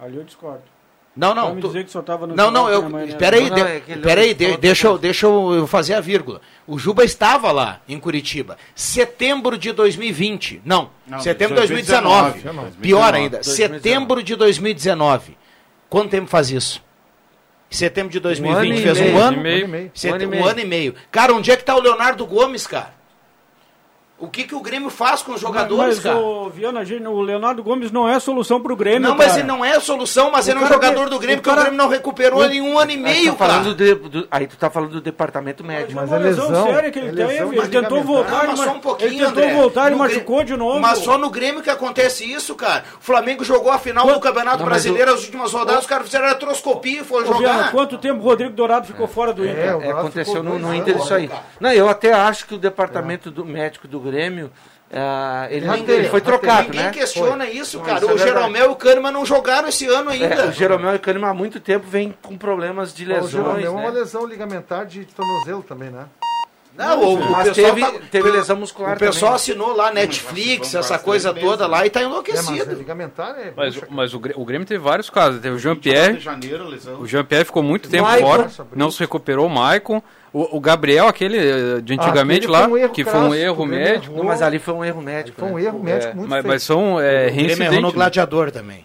Ali 0.00 0.16
eu 0.16 0.24
discordo. 0.24 0.73
Não, 1.16 1.32
não. 1.32 1.54
Tu... 1.60 1.68
dizer 1.68 1.84
que 1.84 1.90
só 1.90 2.02
tava 2.02 2.26
no 2.26 2.34
não, 2.34 2.50
não, 2.50 2.68
eu. 2.68 3.06
Espera 3.06 3.36
aí, 3.36 3.48
de... 3.48 3.60
é 3.60 3.80
pera 4.02 4.20
aí 4.22 4.34
de... 4.34 4.56
deixa, 4.56 4.88
eu, 4.88 4.98
deixa 4.98 5.26
eu 5.26 5.66
fazer 5.66 5.94
a 5.94 6.00
vírgula. 6.00 6.40
O 6.66 6.78
Juba 6.78 7.04
estava 7.04 7.52
lá 7.52 7.80
em 7.88 7.98
Curitiba. 8.00 8.58
Setembro 8.74 9.56
de 9.56 9.72
2020. 9.72 10.62
Não, 10.64 10.90
não 11.06 11.20
setembro 11.20 11.54
de 11.54 11.60
2019. 11.60 12.42
2019. 12.42 12.76
Pior 12.78 13.14
ainda, 13.14 13.36
2019. 13.38 13.80
setembro 13.80 14.22
de 14.22 14.34
2019. 14.34 15.36
Quanto 15.88 16.10
tempo 16.10 16.26
faz 16.26 16.50
isso? 16.50 16.82
Setembro 17.70 18.12
de 18.12 18.20
2020 18.20 18.78
um 18.78 18.82
fez 18.82 19.00
um 19.00 19.18
ano? 19.18 19.36
Um 19.36 19.40
ano 19.40 19.62
e 19.62 19.66
meio. 19.66 20.42
Um 20.42 20.46
ano 20.46 20.60
e 20.60 20.64
meio. 20.64 20.94
Cara, 21.10 21.32
onde 21.32 21.50
é 21.50 21.56
que 21.56 21.62
está 21.62 21.76
o 21.76 21.80
Leonardo 21.80 22.26
Gomes, 22.26 22.66
cara? 22.66 22.93
O 24.24 24.28
que, 24.28 24.44
que 24.44 24.54
o 24.54 24.60
Grêmio 24.60 24.90
faz 24.90 25.22
com 25.22 25.32
os 25.32 25.40
jogadores, 25.40 25.96
mas, 25.96 26.04
cara? 26.04 26.16
O, 26.16 26.48
Viana, 26.48 26.80
o 27.10 27.20
Leonardo 27.20 27.62
Gomes 27.62 27.90
não 27.90 28.08
é 28.08 28.18
solução 28.18 28.60
pro 28.60 28.74
Grêmio. 28.74 29.08
Não, 29.08 29.16
mas 29.16 29.36
ele 29.36 29.46
não 29.46 29.64
é 29.64 29.78
solução, 29.78 30.30
mas 30.30 30.46
o 30.46 30.50
ele 30.50 30.60
é 30.60 30.62
um 30.62 30.66
jogador 30.66 31.10
do 31.10 31.18
Grêmio, 31.18 31.40
o 31.40 31.42
cara... 31.42 31.56
porque 31.56 31.60
o 31.60 31.70
Grêmio 31.70 31.78
não 31.78 31.88
recuperou 31.88 32.44
ele 32.44 32.56
em 32.56 32.62
um 32.62 32.78
ano 32.78 32.90
e 32.90 32.96
meio, 32.96 33.34
tá 33.34 33.46
cara. 33.46 33.74
De, 33.74 33.94
do, 33.94 34.26
aí 34.30 34.46
tu 34.46 34.56
tá 34.56 34.70
falando 34.70 34.92
do 34.92 35.00
departamento 35.00 35.62
médico. 35.62 35.92
Mas, 35.94 36.10
mas 36.10 36.20
a 36.20 36.24
lesão, 36.24 36.64
séria 36.64 36.90
que 36.90 36.98
ele 36.98 37.22
é 37.22 37.26
tem, 37.26 37.36
ele 37.36 37.68
tentou 37.68 38.02
voltar, 38.02 38.46
mas 38.46 38.58
só 38.58 38.72
um 38.72 38.80
pouquinho, 38.80 39.10
ele 39.10 39.18
tentou 39.18 39.42
André. 39.42 39.54
voltar 39.54 39.92
e 39.92 39.94
machucou 39.94 40.42
de 40.42 40.56
novo. 40.56 40.80
Mas 40.80 40.98
só 41.00 41.18
no 41.18 41.28
Grêmio 41.28 41.62
que 41.62 41.70
acontece 41.70 42.24
isso, 42.24 42.54
cara. 42.54 42.84
O 42.98 43.04
Flamengo 43.04 43.44
jogou 43.44 43.70
a 43.70 43.78
final 43.78 44.06
do 44.06 44.20
Campeonato 44.20 44.58
não, 44.58 44.64
Brasileiro, 44.64 45.12
as 45.12 45.24
últimas 45.24 45.52
rodadas, 45.52 45.82
os 45.82 45.86
caras 45.86 46.06
fizeram 46.06 46.28
retroscopia 46.28 47.02
e 47.02 47.04
foram 47.04 47.26
jogar. 47.26 47.38
Viana, 47.38 47.70
quanto 47.70 47.98
tempo 47.98 48.20
o 48.20 48.24
Rodrigo 48.24 48.54
Dourado 48.54 48.86
ficou 48.86 49.06
fora 49.06 49.32
do 49.32 49.44
Inter? 49.44 49.78
É, 49.82 49.90
aconteceu 49.90 50.42
no 50.42 50.74
Inter 50.74 50.96
isso 50.96 51.12
aí. 51.12 51.30
Não, 51.60 51.72
eu 51.72 51.88
até 51.88 52.12
acho 52.12 52.46
que 52.46 52.54
o 52.54 52.58
departamento 52.58 53.44
médico 53.44 53.86
do 53.86 54.00
Grêmio 54.00 54.13
Uh, 54.94 55.50
ele, 55.50 55.66
ele, 55.92 56.08
foi 56.08 56.20
trocado, 56.20 56.68
Ninguém 56.68 56.84
né? 56.84 56.90
questiona 56.92 57.44
foi. 57.44 57.56
isso, 57.56 57.80
cara. 57.80 57.98
Isso 57.98 58.10
é 58.10 58.12
o 58.12 58.16
é 58.16 58.18
Jeromel 58.18 58.66
e 58.66 58.72
o 58.72 58.76
Kahneman 58.76 59.10
não 59.10 59.26
jogaram 59.26 59.66
esse 59.66 59.86
ano 59.86 60.10
ainda. 60.10 60.26
É, 60.26 60.46
o 60.46 60.52
Jeromel 60.52 60.92
e 60.92 60.96
o 60.96 61.00
Kahneman 61.00 61.30
há 61.30 61.34
muito 61.34 61.58
tempo 61.58 61.84
vem 61.88 62.14
com 62.22 62.38
problemas 62.38 62.94
de 62.94 63.04
lesões. 63.04 63.24
O 63.24 63.28
Jeromel 63.28 63.56
né? 63.56 63.64
é 63.64 63.70
uma 63.70 63.90
lesão 63.90 64.24
ligamentar 64.24 64.86
de 64.86 65.04
tornozelo 65.06 65.64
também, 65.64 65.90
né? 65.90 66.06
Não, 66.76 67.02
o, 67.02 67.14
o 67.14 67.44
pessoal 67.44 67.54
teve, 67.54 67.80
tá, 67.80 67.92
teve 68.10 68.30
lesão 68.30 68.56
muscular 68.56 68.96
O 68.96 68.98
pessoal 68.98 69.32
também. 69.32 69.36
assinou 69.36 69.76
lá 69.76 69.92
Netflix, 69.92 70.74
essa 70.74 70.98
coisa 70.98 71.32
toda 71.32 71.66
lá 71.68 71.86
e 71.86 71.90
tá 71.90 72.02
enlouquecido. 72.02 72.62
É, 72.62 72.66
mas, 72.66 72.78
ligamentar 72.78 73.38
é 73.38 73.52
mas, 73.56 73.80
mas 73.88 74.14
o, 74.14 74.20
o 74.34 74.44
Grêmio 74.44 74.66
teve 74.66 74.82
vários 74.82 75.08
casos. 75.08 75.40
Teve 75.40 75.54
o 75.54 75.58
Jean-Pierre. 75.58 76.18
O 76.98 77.06
Jean-Pierre 77.06 77.44
ficou 77.44 77.62
muito 77.62 77.88
tempo 77.88 78.04
Maicon, 78.04 78.26
fora, 78.26 78.50
não 78.74 78.90
se 78.90 78.98
recuperou. 78.98 79.46
O 79.46 79.50
Maicon. 79.50 80.02
O, 80.32 80.56
o, 80.56 80.60
Gabriel, 80.60 81.06
aquele 81.06 81.38
eh, 81.38 81.80
de 81.80 81.94
antigamente 81.94 82.48
ah, 82.48 82.50
lá, 82.50 82.66
um 82.66 82.88
que 82.88 83.04
foi 83.04 83.20
um 83.20 83.32
erro 83.32 83.64
médico. 83.64 84.16
Não, 84.16 84.24
mas 84.24 84.42
ali 84.42 84.58
foi 84.58 84.74
um 84.74 84.84
erro 84.84 85.00
médico. 85.00 85.38
Foi 85.38 85.48
um 85.48 85.56
erro 85.56 85.78
né? 85.78 85.92
médico 85.92 86.10
é, 86.10 86.14
muito 86.16 86.28
mas, 86.28 86.44
mas 86.44 86.62
são 86.64 87.00
é, 87.00 87.28
O 87.28 87.32
Grêmio 87.32 87.62
errou 87.62 87.80
no 87.80 87.86
né? 87.86 87.94
Gladiador 87.94 88.50
também. 88.50 88.84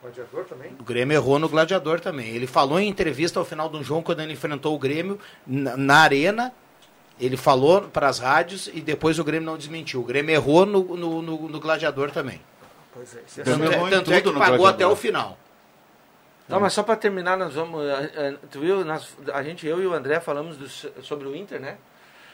Gladiador 0.00 0.44
também? 0.44 0.70
O 0.80 0.82
Grêmio 0.82 1.14
errou 1.14 1.38
no 1.38 1.46
Gladiador 1.46 2.00
também. 2.00 2.28
Ele 2.28 2.46
falou 2.46 2.80
em 2.80 2.88
entrevista 2.88 3.38
ao 3.38 3.44
final 3.44 3.68
do 3.68 3.84
jogo, 3.84 4.00
quando 4.00 4.20
ele 4.20 4.32
enfrentou 4.32 4.74
o 4.74 4.78
Grêmio, 4.78 5.18
na, 5.46 5.76
na 5.76 5.96
arena, 5.98 6.54
ele 7.20 7.36
falou 7.36 7.82
para 7.82 8.08
as 8.08 8.18
rádios 8.18 8.68
e 8.68 8.80
depois 8.80 9.18
o 9.18 9.24
Grêmio 9.24 9.46
não 9.46 9.56
desmentiu. 9.56 10.00
O 10.00 10.04
Grêmio 10.04 10.32
errou 10.34 10.64
no, 10.64 10.96
no, 10.96 11.22
no, 11.22 11.48
no 11.48 11.60
Gladiador 11.60 12.10
também. 12.10 12.40
Pois 12.92 13.16
é, 13.16 13.42
tanto 13.42 13.64
é, 13.64 13.90
tanto 13.90 14.12
é 14.12 14.20
que 14.20 14.32
pagou 14.32 14.66
até 14.66 14.86
o 14.86 14.96
final. 14.96 15.38
Não, 16.48 16.58
mas 16.58 16.72
só 16.72 16.82
para 16.82 16.96
terminar, 16.96 17.36
nós 17.36 17.54
vamos. 17.54 17.82
Tu 18.50 18.60
viu, 18.60 18.84
nós, 18.84 19.14
a 19.32 19.42
gente, 19.42 19.66
eu 19.66 19.82
e 19.82 19.86
o 19.86 19.92
André 19.92 20.18
falamos 20.18 20.56
do, 20.56 20.68
sobre 21.02 21.28
o 21.28 21.36
Inter, 21.36 21.60
né? 21.60 21.76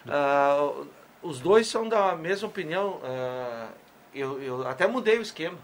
Uh, 0.06 0.86
os 1.20 1.40
dois 1.40 1.66
são 1.66 1.88
da 1.88 2.14
mesma 2.14 2.46
opinião. 2.46 3.00
Uh, 3.02 3.68
eu, 4.14 4.40
eu 4.40 4.68
até 4.68 4.86
mudei 4.86 5.18
o 5.18 5.22
esquema. 5.22 5.58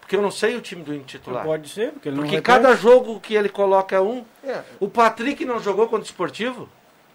Porque 0.00 0.16
eu 0.16 0.22
não 0.22 0.30
sei 0.30 0.56
o 0.56 0.60
time 0.60 0.82
do 0.82 0.92
Inter 0.92 1.20
titular. 1.20 1.44
Pode 1.44 1.68
ser, 1.68 1.92
porque 1.92 2.08
ele 2.08 2.16
não 2.16 2.24
Porque 2.24 2.40
cada 2.40 2.74
jogo 2.74 3.20
que 3.20 3.34
ele 3.34 3.48
coloca 3.48 3.94
é 3.94 4.00
um. 4.00 4.24
É. 4.42 4.62
O 4.80 4.88
Patrick 4.88 5.44
não 5.44 5.60
jogou 5.60 5.86
contra 5.86 6.02
o 6.02 6.04
Esportivo. 6.04 6.68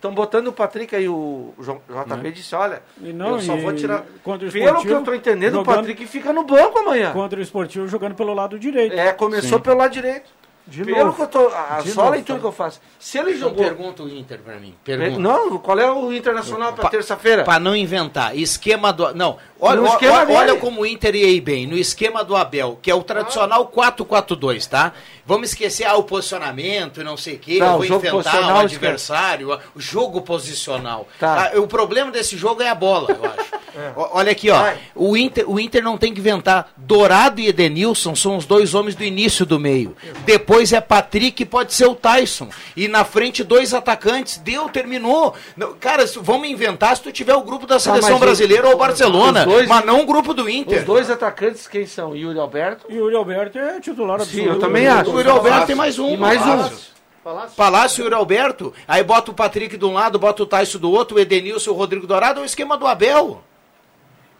Estão 0.04 0.13
botando 0.13 0.48
o 0.48 0.52
Patrick 0.52 0.94
aí, 0.94 1.08
o 1.08 1.54
JB 1.58 2.32
disse, 2.34 2.54
olha, 2.54 2.84
não, 2.98 3.36
eu 3.36 3.39
só 3.39 3.56
vou 3.56 3.74
tirar. 3.74 4.04
Contra 4.22 4.50
o 4.50 4.52
Pelo 4.52 4.82
que 4.82 4.89
eu 4.89 5.00
estou 5.00 5.16
entendendo, 5.16 5.54
jogando, 5.54 5.76
o 5.76 5.78
Patrick 5.78 6.06
fica 6.08 6.34
no 6.34 6.44
banco 6.44 6.78
amanhã. 6.78 7.13
Contra 7.13 7.39
o 7.39 7.42
Esportivo 7.42 7.88
jogando 7.88 8.13
pelo 8.13 8.34
lado 8.34 8.60
direito. 8.60 9.00
É, 9.00 9.13
começou 9.13 9.60
Sim. 9.60 9.63
pelo 9.63 9.78
lado 9.78 9.94
direito. 9.94 10.30
De 10.65 10.86
Pelo 10.86 11.06
novo. 11.06 11.15
que 11.15 11.21
eu 11.23 11.28
tô. 11.28 11.47
A, 11.49 11.82
de 11.84 11.91
só 11.91 12.08
a 12.08 12.10
leitura 12.10 12.39
que 12.39 12.45
eu 12.45 12.52
faço. 12.52 12.80
Se 12.97 13.17
ele 13.17 13.32
então 13.32 13.49
jogou. 13.49 13.63
Pergunta 13.65 14.04
o 14.04 14.10
Inter 14.10 14.39
pra 14.39 14.56
mim. 14.56 14.73
Pergunta. 14.84 15.19
Não, 15.19 15.58
qual 15.58 15.78
é 15.78 15.91
o 15.91 16.13
Internacional 16.13 16.71
pra, 16.71 16.89
terça-feira? 16.89 17.43
Pra 17.43 17.60
não 17.60 17.76
inventar. 17.76 18.38
Esquema 18.38 18.93
do. 18.93 19.13
Não. 19.13 19.38
Olha, 19.60 19.82
olha, 19.82 20.30
olha 20.30 20.56
como 20.56 20.82
o 20.82 20.86
Inter 20.86 21.15
ia 21.15 21.30
ir 21.30 21.41
bem. 21.41 21.67
No 21.67 21.78
esquema 21.78 22.23
do 22.23 22.36
Abel, 22.36 22.80
que 22.82 22.89
é 22.89 22.95
o 22.95 23.04
tradicional 23.04 23.71
ah. 23.76 23.91
4-4-2, 23.91 24.67
tá? 24.67 24.93
Vamos 25.26 25.49
esquecer 25.49 25.86
ah, 25.86 25.95
o 25.95 26.04
posicionamento 26.04 27.02
e 27.02 27.04
não 27.04 27.17
sei 27.17 27.36
o 27.36 27.39
quê. 27.39 27.60
Não, 27.60 27.84
eu 27.84 27.89
vou 27.89 27.97
inventar 27.97 28.56
o 28.56 28.60
adversário. 28.60 29.60
O 29.76 29.80
jogo 29.80 30.21
posicional. 30.21 31.08
Tá. 31.19 31.52
Ah, 31.54 31.60
o 31.60 31.67
problema 31.67 32.12
desse 32.12 32.38
jogo 32.38 32.62
é 32.62 32.69
a 32.69 32.76
bola, 32.76 33.12
eu 33.12 33.26
acho. 33.26 33.54
É. 33.76 33.91
Olha 33.95 34.32
aqui, 34.32 34.52
ó. 34.52 34.71
O 34.93 35.17
Inter, 35.17 35.49
o 35.49 35.60
Inter 35.60 35.84
não 35.84 35.97
tem 35.97 36.13
que 36.13 36.19
inventar. 36.19 36.71
Dourado 36.78 37.41
e 37.41 37.47
Edenilson 37.47 38.15
são 38.15 38.38
os 38.38 38.45
dois 38.45 38.76
homens 38.76 38.93
do 38.93 39.04
início 39.04 39.47
do 39.47 39.60
meio. 39.60 39.95
Depois 40.26 40.53
é 40.62 40.80
Patrick, 40.80 41.44
pode 41.46 41.74
ser 41.74 41.86
o 41.86 41.96
Tyson. 41.96 42.50
E 42.76 42.88
na 42.88 43.04
frente, 43.04 43.44
dois 43.44 43.74
atacantes. 43.74 44.38
Deu, 44.38 44.70
terminou. 44.70 45.34
Cara, 45.80 46.06
vamos 46.22 46.48
inventar 46.48 46.96
se 46.96 47.02
tu 47.02 47.12
tiver 47.12 47.34
o 47.34 47.42
grupo 47.42 47.66
da 47.66 47.76
tá, 47.76 47.80
seleção 47.80 48.20
tá, 48.20 48.26
brasileira 48.26 48.70
ou 48.70 48.78
Barcelona. 48.78 49.46
Dois, 49.46 49.68
mas 49.68 49.86
não 49.86 50.02
o 50.02 50.06
grupo 50.06 50.34
do 50.34 50.50
Inter. 50.50 50.80
Os 50.80 50.86
dois 50.86 51.10
atacantes, 51.10 51.68
quem 51.68 51.86
são? 51.86 52.16
Yuri 52.16 52.38
Alberto? 52.38 52.86
Yuri 52.92 53.16
Alberto 53.16 53.58
é 53.58 53.80
titular 53.80 54.22
absoluto. 54.22 54.44
Sim, 54.44 54.50
eu 54.50 54.60
também 54.60 54.88
acho. 54.88 55.10
O 55.10 55.18
Yuri 55.18 55.30
Alberto 55.30 55.68
tem 55.68 55.76
mais 55.76 55.98
um. 55.98 56.13
E 56.13 56.18
mais 56.18 56.42
um. 56.42 56.94
Palácio. 57.24 57.56
Palácio 57.56 58.02
e 58.02 58.04
Yuri 58.04 58.16
Alberto. 58.16 58.74
Aí 58.88 59.02
bota 59.02 59.32
o 59.32 59.34
Patrick 59.34 59.78
de 59.78 59.86
um 59.86 59.94
lado, 59.94 60.20
bota 60.20 60.44
o 60.44 60.46
Tyson 60.46 60.78
do 60.78 60.92
outro, 60.92 61.18
o 61.18 61.20
Edenilson 61.20 61.72
e 61.72 61.74
o 61.74 61.78
Rodrigo 61.78 62.06
Dourado. 62.06 62.42
É 62.42 62.44
o 62.44 62.46
esquema 62.46 62.78
do 62.78 62.86
Abel. 62.86 63.42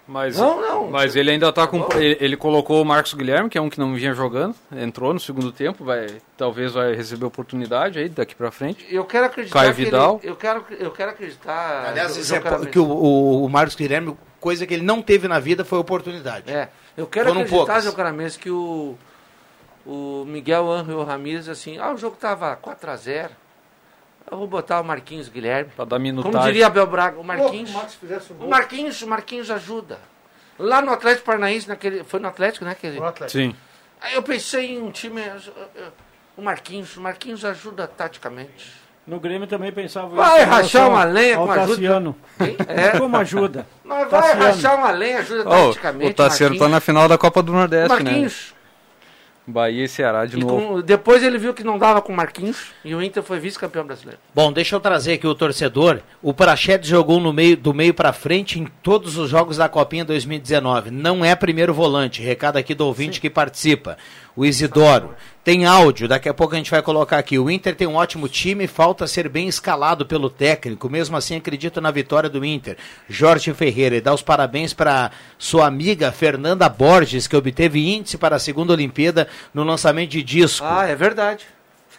Mas, 0.08 0.38
não, 0.38 0.62
não. 0.62 0.92
Mas 0.92 1.16
ele 1.16 1.32
ainda 1.32 1.48
está 1.48 1.66
com. 1.66 1.88
Ele, 1.96 2.18
ele, 2.20 2.38
colocou 2.38 2.82
o 2.82 2.86
Marcos 2.86 3.14
Guilherme, 3.14 3.50
que 3.50 3.58
é 3.58 3.62
um 3.62 3.70
que 3.70 3.80
não 3.80 3.94
vinha 3.96 4.14
jogando, 4.14 4.54
entrou 4.76 5.14
no 5.14 5.20
segundo 5.20 5.52
tempo, 5.52 5.86
vai, 5.86 6.08
talvez 6.38 6.74
vai 6.74 6.94
receber 6.94 7.26
oportunidade 7.26 8.00
aí 8.00 8.10
daqui 8.10 8.36
para 8.36 8.52
frente. 8.52 8.86
Eu 8.90 9.06
quero 9.06 9.28
acreditar. 9.28 9.60
Caio 9.60 9.74
Vidal. 9.74 10.20
Ele, 10.22 10.32
eu, 10.32 10.36
quero, 10.36 10.66
eu 10.78 10.92
quero 10.92 11.12
acreditar. 11.12 11.88
Aliás, 11.88 12.32
é, 12.32 12.40
que 12.70 12.80
o, 12.80 12.86
o, 12.86 13.46
o, 13.46 13.50
Marcos 13.50 13.76
Guilherme, 13.76 14.18
coisa 14.42 14.68
que 14.68 14.74
ele 14.74 14.84
não 14.84 15.02
teve 15.02 15.28
na 15.28 15.40
vida 15.40 15.64
foi 15.64 15.80
oportunidade. 15.80 16.52
É. 16.52 16.68
Eu 16.98 17.08
quero 17.08 17.30
Foram 17.30 17.42
acreditar, 17.42 17.80
Zé 17.80 17.92
Caramês, 17.94 18.36
que 18.36 18.50
o, 18.50 18.98
o 19.86 20.26
Miguel 20.28 20.70
Angel 20.70 21.02
Ramírez, 21.04 21.48
assim, 21.48 21.78
ah, 21.78 21.94
o 21.94 21.98
jogo 21.98 22.18
tava 22.20 22.58
4 22.58 22.92
a 22.92 22.96
0 22.98 23.30
eu 24.30 24.38
vou 24.38 24.48
botar 24.48 24.82
o 24.82 24.84
Marquinhos 24.84 25.30
Guilherme. 25.30 25.72
Para 25.76 25.86
dar 25.86 26.00
minutagem. 26.00 26.32
Como 26.32 26.46
diria 26.46 26.68
Abel 26.68 26.88
Braga, 26.88 27.20
o 27.20 27.24
Marquinhos. 27.24 27.72
o, 28.40 28.48
Marquinhos, 28.48 29.02
o 29.02 29.08
Marquinhos 29.08 29.52
ajuda. 29.52 30.00
Lá 30.58 30.82
no 30.82 30.92
Atlético 30.92 31.26
Paranaense, 31.26 31.68
naquele, 31.68 32.04
foi 32.04 32.20
no 32.20 32.28
Atlético, 32.28 32.66
né? 32.66 32.72
Aquele, 32.72 33.00
no 33.00 33.06
Atlético. 33.06 33.40
Sim. 33.40 33.56
Aí 34.02 34.14
eu 34.16 34.24
pensei 34.24 34.76
em 34.76 34.82
um 34.82 34.92
time. 34.92 35.22
O 36.38 36.42
Marquinhos. 36.42 36.96
O 36.98 37.02
Marquinhos 37.02 37.44
ajuda 37.44 37.88
taticamente. 37.88 38.84
No 39.06 39.20
Grêmio 39.20 39.46
também 39.48 39.72
pensava 39.72 40.08
Vai 40.08 40.44
rachar 40.44 40.90
uma 40.90 41.04
lenha 41.04 41.36
com 41.36 41.52
ajuda. 41.52 42.16
É. 42.68 42.98
Como 42.98 43.18
ajuda. 43.18 43.68
Mas 43.84 44.10
vai 44.10 44.22
Tassiano. 44.22 44.46
rachar 44.46 44.76
uma 44.78 44.92
lenha, 44.92 45.20
ajuda 45.20 45.50
oh, 45.50 45.68
taticamente. 45.68 46.12
O 46.12 46.14
Tassiano 46.14 46.58
tá 46.58 46.70
na 46.70 46.80
final 46.80 47.08
da 47.10 47.18
Copa 47.18 47.44
do 47.44 47.52
Nordeste, 47.52 47.90
Marquinhos. 47.90 48.54
né? 48.56 48.63
Bahia 49.46 49.84
e 49.84 49.88
Ceará 49.88 50.26
de 50.26 50.38
e 50.38 50.40
novo. 50.40 50.56
Com, 50.56 50.82
depois 50.82 51.22
ele 51.22 51.38
viu 51.38 51.54
que 51.54 51.64
não 51.64 51.78
dava 51.78 52.02
com 52.02 52.14
Marquinhos 52.14 52.72
e 52.84 52.96
o 52.96 53.02
Inter 53.02 53.22
foi 53.22 53.40
vice-campeão 53.40 53.86
brasileiro. 53.86 54.20
Bom, 54.34 54.52
deixa 54.52 54.76
eu 54.76 54.80
trazer 54.80 55.14
aqui 55.14 55.28
o 55.28 55.36
torcedor. 55.36 56.00
O 56.22 56.34
Prachedes 56.34 56.88
jogou 56.88 57.20
no 57.20 57.34
meio, 57.34 57.58
do 57.58 57.74
meio 57.74 57.94
para 57.94 58.14
frente 58.14 58.60
em 58.60 58.66
todos 58.82 59.18
os 59.18 59.30
jogos 59.30 59.58
da 59.58 59.68
Copinha 59.68 60.06
2019. 60.06 60.92
Não 60.92 61.26
é 61.26 61.36
primeiro 61.36 61.74
volante. 61.74 62.22
Recado 62.22 62.58
aqui 62.58 62.74
do 62.74 62.86
ouvinte 62.86 63.16
Sim. 63.16 63.22
que 63.22 63.30
participa 63.30 63.98
o 64.36 64.46
Isidoro. 64.46 65.16
Tem 65.44 65.66
áudio, 65.66 66.08
daqui 66.08 66.30
a 66.30 66.34
pouco 66.34 66.54
a 66.54 66.58
gente 66.58 66.72
vai 66.72 66.82
colocar 66.82 67.18
aqui. 67.18 67.38
O 67.38 67.52
Inter 67.52 67.76
tem 67.76 67.86
um 67.86 67.96
ótimo 67.96 68.30
time, 68.30 68.66
falta 68.66 69.06
ser 69.06 69.28
bem 69.28 69.48
escalado 69.48 70.06
pelo 70.06 70.30
técnico. 70.30 70.90
Mesmo 70.90 71.18
assim, 71.18 71.36
acredito 71.36 71.82
na 71.82 71.92
vitória 71.92 72.30
do 72.30 72.46
Inter. 72.46 72.78
Jorge 73.10 73.54
Ferreira, 73.54 73.98
e 73.98 74.02
dá 74.02 74.14
os 74.14 74.22
parabéns 74.22 74.74
para 74.74 75.12
sua 75.38 75.68
amiga 75.68 76.12
Fernanda 76.14 76.70
Borges, 76.70 77.28
que 77.28 77.36
obteve 77.36 77.94
índice 77.94 78.18
para 78.18 78.38
a 78.38 78.40
segunda 78.40 78.72
Olimpíada 78.72 79.28
no 79.54 79.64
lançamento 79.64 80.12
de 80.12 80.24
disco. 80.24 80.66
Ah, 80.66 80.88
é 80.88 80.96
verdade. 80.96 81.46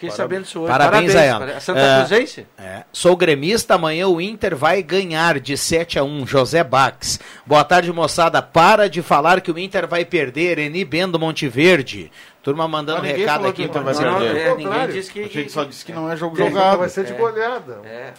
Fiquei 0.04 0.16
Parabéns. 0.16 0.16
sabendo 0.16 0.44
isso 0.44 0.60
hoje. 0.60 0.68
Parabéns, 0.68 1.12
Parabéns 1.12 1.16
a 1.16 1.22
ela. 1.22 1.60
Santa 1.60 1.80
é, 1.80 1.98
Cruzense? 1.98 2.46
É. 2.58 2.82
Sou 2.92 3.16
gremista, 3.16 3.74
amanhã 3.74 4.08
o 4.08 4.20
Inter 4.20 4.56
vai 4.56 4.82
ganhar 4.82 5.40
de 5.40 5.56
7 5.56 5.98
a 5.98 6.04
1 6.04 6.26
José 6.26 6.62
Bax. 6.62 7.20
Boa 7.46 7.64
tarde, 7.64 7.92
moçada. 7.92 8.42
Para 8.42 8.88
de 8.88 9.02
falar 9.02 9.40
que 9.40 9.50
o 9.50 9.58
Inter 9.58 9.86
vai 9.86 10.04
perder. 10.04 10.58
Eni 10.58 10.84
Bendo 10.84 11.18
Monteverde. 11.18 12.10
Turma 12.42 12.68
mandando 12.68 13.02
recado 13.02 13.46
aqui. 13.46 13.64
Inter 13.64 13.82
vai 13.82 13.94
perder. 13.94 14.36
É, 14.36 14.54
ninguém 14.54 14.88
disse 14.88 15.10
que, 15.10 15.28
que, 15.28 15.48
só 15.48 15.64
disse 15.64 15.84
que 15.84 15.92
não 15.92 16.10
é 16.10 16.16
jogo 16.16 16.36
jogado. 16.36 16.78
Vai 16.78 16.88
ser 16.88 17.04
de 17.04 17.14
goleada. 17.14 17.80
É. 17.84 18.12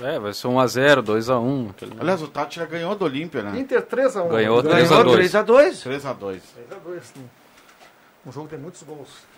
É, 0.00 0.18
vai 0.18 0.32
ser 0.32 0.48
1x0, 0.48 1.02
2x1. 1.02 1.70
Aliás, 2.00 2.22
o 2.22 2.26
Tati 2.26 2.56
já 2.56 2.64
ganhou 2.64 2.94
do 2.94 3.04
Olímpia, 3.04 3.42
né? 3.42 3.58
Inter 3.58 3.82
3x1. 3.82 4.28
Ganhou 4.28 4.62
3x2. 4.62 5.28
3x2. 5.28 5.82
3x2. 5.84 6.40
Um 8.24 8.32
jogo 8.32 8.48
tem 8.48 8.58
muitos 8.58 8.82
gols. 8.82 9.31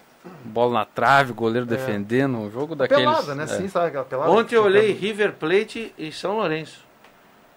Bola 0.44 0.80
na 0.80 0.84
trave, 0.84 1.32
goleiro 1.32 1.66
é. 1.66 1.76
defendendo, 1.76 2.38
um 2.38 2.50
jogo 2.50 2.74
daqueles. 2.74 3.04
Pelada, 3.04 3.34
né? 3.34 3.44
É. 3.44 3.46
Sim, 3.46 3.68
sabe 3.68 3.88
aquela 3.88 4.04
pelada. 4.04 4.30
Ontem 4.30 4.56
eu 4.56 4.64
olhei 4.64 4.92
River 4.92 5.32
Plate 5.34 5.92
e 5.98 6.10
São 6.10 6.37
Lourenço. 6.37 6.84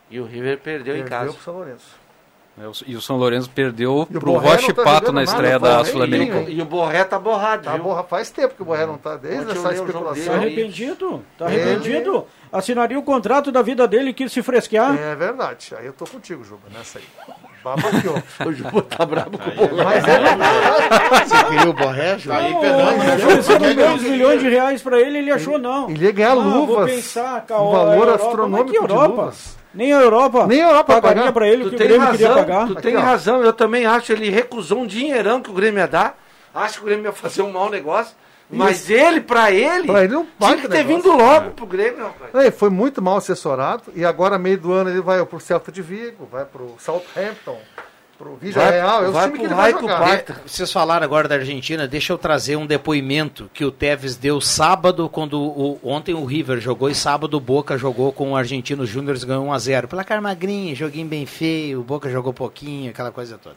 E 0.09 0.19
o 0.19 0.25
River 0.25 0.59
perdeu, 0.59 0.95
perdeu 0.95 1.05
em 1.05 1.09
casa. 1.09 1.31
Pro 1.31 1.41
São 1.41 1.53
Lourenço. 1.55 2.07
É, 2.59 2.63
e 2.87 2.95
o 2.95 3.01
São 3.01 3.17
Lourenço 3.17 3.49
perdeu 3.51 4.07
e 4.09 4.19
pro 4.19 4.33
Roche 4.33 4.73
tá 4.73 4.83
Pato 4.83 5.11
na 5.11 5.23
estreia 5.23 5.59
da 5.59 5.85
Sul-Americana. 5.85 6.49
E 6.49 6.59
o 6.59 6.65
Borré 6.65 7.03
tá 7.03 7.19
borrado. 7.19 7.63
Tá 7.63 7.77
borra, 7.77 8.03
faz 8.03 8.31
tempo 8.31 8.55
que 8.55 8.63
o 8.63 8.65
Borré 8.65 8.87
não 8.87 8.97
tá, 8.97 9.15
desde 9.15 9.51
essa 9.51 9.73
especulação. 9.73 10.25
Tá 10.25 10.33
arrependido, 10.33 11.23
tá 11.37 11.45
arrependido. 11.45 12.25
Assinaria 12.51 12.97
o 12.97 13.03
contrato 13.03 13.51
da 13.51 13.61
vida 13.61 13.87
dele 13.87 14.09
e 14.09 14.13
quis 14.13 14.31
se 14.31 14.41
fresquear. 14.41 14.97
É 14.97 15.15
verdade. 15.15 15.75
Aí 15.77 15.85
eu 15.85 15.93
tô 15.93 16.05
contigo, 16.05 16.43
Juba, 16.43 16.63
nessa 16.73 16.97
aí. 16.97 17.05
Babaqueou. 17.75 18.23
o 18.45 18.53
Juba 18.53 18.81
tá 18.83 19.05
bravo 19.05 19.37
com 19.37 19.49
o 19.49 19.67
Borré. 19.67 19.83
Mas 19.83 20.07
é 20.07 20.19
verdade. 20.19 21.29
Você 21.29 21.43
queria 21.43 21.69
o 21.69 21.73
Borré, 21.73 22.17
Juba? 22.17 22.37
Aí, 22.37 22.55
Fernando, 22.59 23.75
2 23.75 24.03
milhões 24.03 24.39
de 24.41 24.49
reais 24.49 24.81
pra 24.81 24.99
ele, 24.99 25.17
ele 25.19 25.31
achou 25.31 25.57
não. 25.57 25.89
Ele 25.89 26.05
ia 26.05 26.11
ganhar 26.11 26.31
ah, 26.31 26.33
luvas. 26.33 26.75
Vou 26.75 26.85
pensar, 26.85 27.45
um 27.51 27.71
valor 27.71 28.09
astronômico 28.09 28.71
de 28.71 28.93
luvas. 28.93 29.57
Nem 29.73 29.93
a 29.93 30.01
Europa. 30.01 30.47
Nem 30.47 30.63
a 30.63 30.69
Europa 30.69 31.01
pagaria 31.01 31.31
para 31.31 31.47
ele 31.47 31.65
o 31.65 31.69
que 31.69 31.75
o 31.75 31.77
Grêmio 31.77 31.99
razão, 31.99 32.11
queria 32.11 32.33
pagar. 32.33 32.67
Tu 32.67 32.75
tem 32.75 32.95
Aqui, 32.95 33.05
razão, 33.05 33.43
eu 33.43 33.53
também 33.53 33.85
acho. 33.85 34.11
Ele 34.11 34.29
recusou 34.29 34.79
um 34.79 34.87
dinheirão 34.87 35.41
que 35.41 35.51
o 35.51 35.53
Grêmio 35.53 35.79
ia 35.79 35.87
dar. 35.87 36.17
Acho 36.53 36.77
que 36.77 36.81
o 36.81 36.85
Grêmio 36.85 37.05
ia 37.05 37.11
fazer 37.11 37.43
um 37.43 37.51
mau 37.51 37.69
negócio. 37.69 38.15
Mas 38.49 38.83
Isso. 38.83 38.93
ele, 38.93 39.21
para 39.21 39.51
ele, 39.51 39.87
pra 39.87 40.03
ele 40.05 40.13
não 40.13 40.25
tinha 40.39 40.57
que 40.57 40.69
ter 40.69 40.83
vindo 40.85 41.11
logo 41.11 41.47
é. 41.47 41.49
pro 41.49 41.65
Grêmio. 41.65 42.05
Rapaz. 42.05 42.45
É, 42.45 42.49
foi 42.49 42.69
muito 42.69 43.01
mal 43.01 43.17
assessorado. 43.17 43.83
E 43.93 44.05
agora, 44.05 44.37
meio 44.37 44.57
do 44.57 44.71
ano, 44.71 44.89
ele 44.89 45.01
vai 45.01 45.23
pro 45.25 45.39
Celta 45.39 45.71
de 45.71 45.81
Vigo, 45.81 46.27
vai 46.31 46.45
pro 46.45 46.75
Southampton 46.79 47.59
pro 48.17 48.37
vai, 48.51 48.71
Real, 48.71 49.05
é 49.05 49.09
o 49.09 49.13
time 49.13 49.37
que 49.37 49.45
ele 49.45 49.53
vai 49.53 49.71
jogar. 49.71 50.23
Vocês 50.45 50.71
falaram 50.71 51.05
agora 51.05 51.27
da 51.27 51.35
Argentina, 51.35 51.87
deixa 51.87 52.11
eu 52.11 52.17
trazer 52.17 52.55
um 52.55 52.65
depoimento 52.65 53.49
que 53.53 53.63
o 53.63 53.71
Tevez 53.71 54.15
deu 54.15 54.41
sábado, 54.41 55.07
quando 55.07 55.39
o, 55.39 55.79
ontem 55.83 56.15
o 56.15 56.25
River 56.25 56.59
jogou 56.59 56.89
e 56.89 56.95
sábado 56.95 57.37
o 57.37 57.39
Boca 57.39 57.77
jogou 57.77 58.11
com 58.11 58.31
o 58.31 58.35
Argentino 58.35 58.85
Júnior 58.85 59.15
e 59.15 59.25
ganhou 59.25 59.45
1x0. 59.45 59.87
Placar 59.87 60.21
magrinho, 60.21 60.75
joguinho 60.75 61.07
bem 61.07 61.25
feio, 61.25 61.81
o 61.81 61.83
Boca 61.83 62.09
jogou 62.09 62.33
pouquinho, 62.33 62.89
aquela 62.89 63.11
coisa 63.11 63.37
toda. 63.37 63.55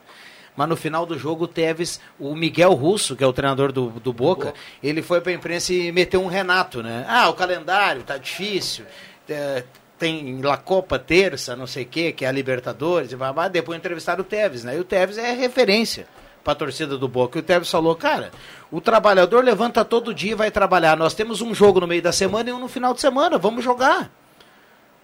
Mas 0.60 0.68
no 0.68 0.76
final 0.76 1.06
do 1.06 1.18
jogo, 1.18 1.44
o 1.44 1.48
Tevez, 1.48 1.98
o 2.18 2.34
Miguel 2.34 2.74
Russo, 2.74 3.16
que 3.16 3.24
é 3.24 3.26
o 3.26 3.32
treinador 3.32 3.72
do, 3.72 3.88
do 3.88 4.12
Boca, 4.12 4.52
ele 4.82 5.00
foi 5.00 5.18
para 5.22 5.32
a 5.32 5.34
imprensa 5.34 5.72
e 5.72 5.90
meteu 5.90 6.22
um 6.22 6.26
Renato, 6.26 6.82
né? 6.82 7.06
Ah, 7.08 7.30
o 7.30 7.32
calendário 7.32 8.02
tá 8.02 8.18
difícil. 8.18 8.84
É, 9.26 9.64
tem 9.98 10.38
La 10.42 10.58
Copa 10.58 10.98
terça, 10.98 11.56
não 11.56 11.66
sei 11.66 11.84
o 11.84 11.86
quê, 11.86 12.12
que 12.12 12.26
é 12.26 12.28
a 12.28 12.32
Libertadores, 12.32 13.10
e 13.10 13.16
babá, 13.16 13.48
depois 13.48 13.78
entrevistaram 13.78 14.20
o 14.20 14.24
Tevez, 14.24 14.62
né? 14.62 14.76
E 14.76 14.80
o 14.80 14.84
Tevez 14.84 15.16
é 15.16 15.32
referência 15.32 16.06
para 16.44 16.52
a 16.52 16.56
torcida 16.56 16.98
do 16.98 17.08
Boca. 17.08 17.38
E 17.38 17.40
o 17.40 17.42
Tevez 17.42 17.70
falou, 17.70 17.96
cara, 17.96 18.30
o 18.70 18.82
trabalhador 18.82 19.42
levanta 19.42 19.82
todo 19.82 20.12
dia 20.12 20.32
e 20.32 20.34
vai 20.34 20.50
trabalhar. 20.50 20.94
Nós 20.94 21.14
temos 21.14 21.40
um 21.40 21.54
jogo 21.54 21.80
no 21.80 21.86
meio 21.86 22.02
da 22.02 22.12
semana 22.12 22.50
e 22.50 22.52
um 22.52 22.60
no 22.60 22.68
final 22.68 22.92
de 22.92 23.00
semana, 23.00 23.38
vamos 23.38 23.64
jogar. 23.64 24.10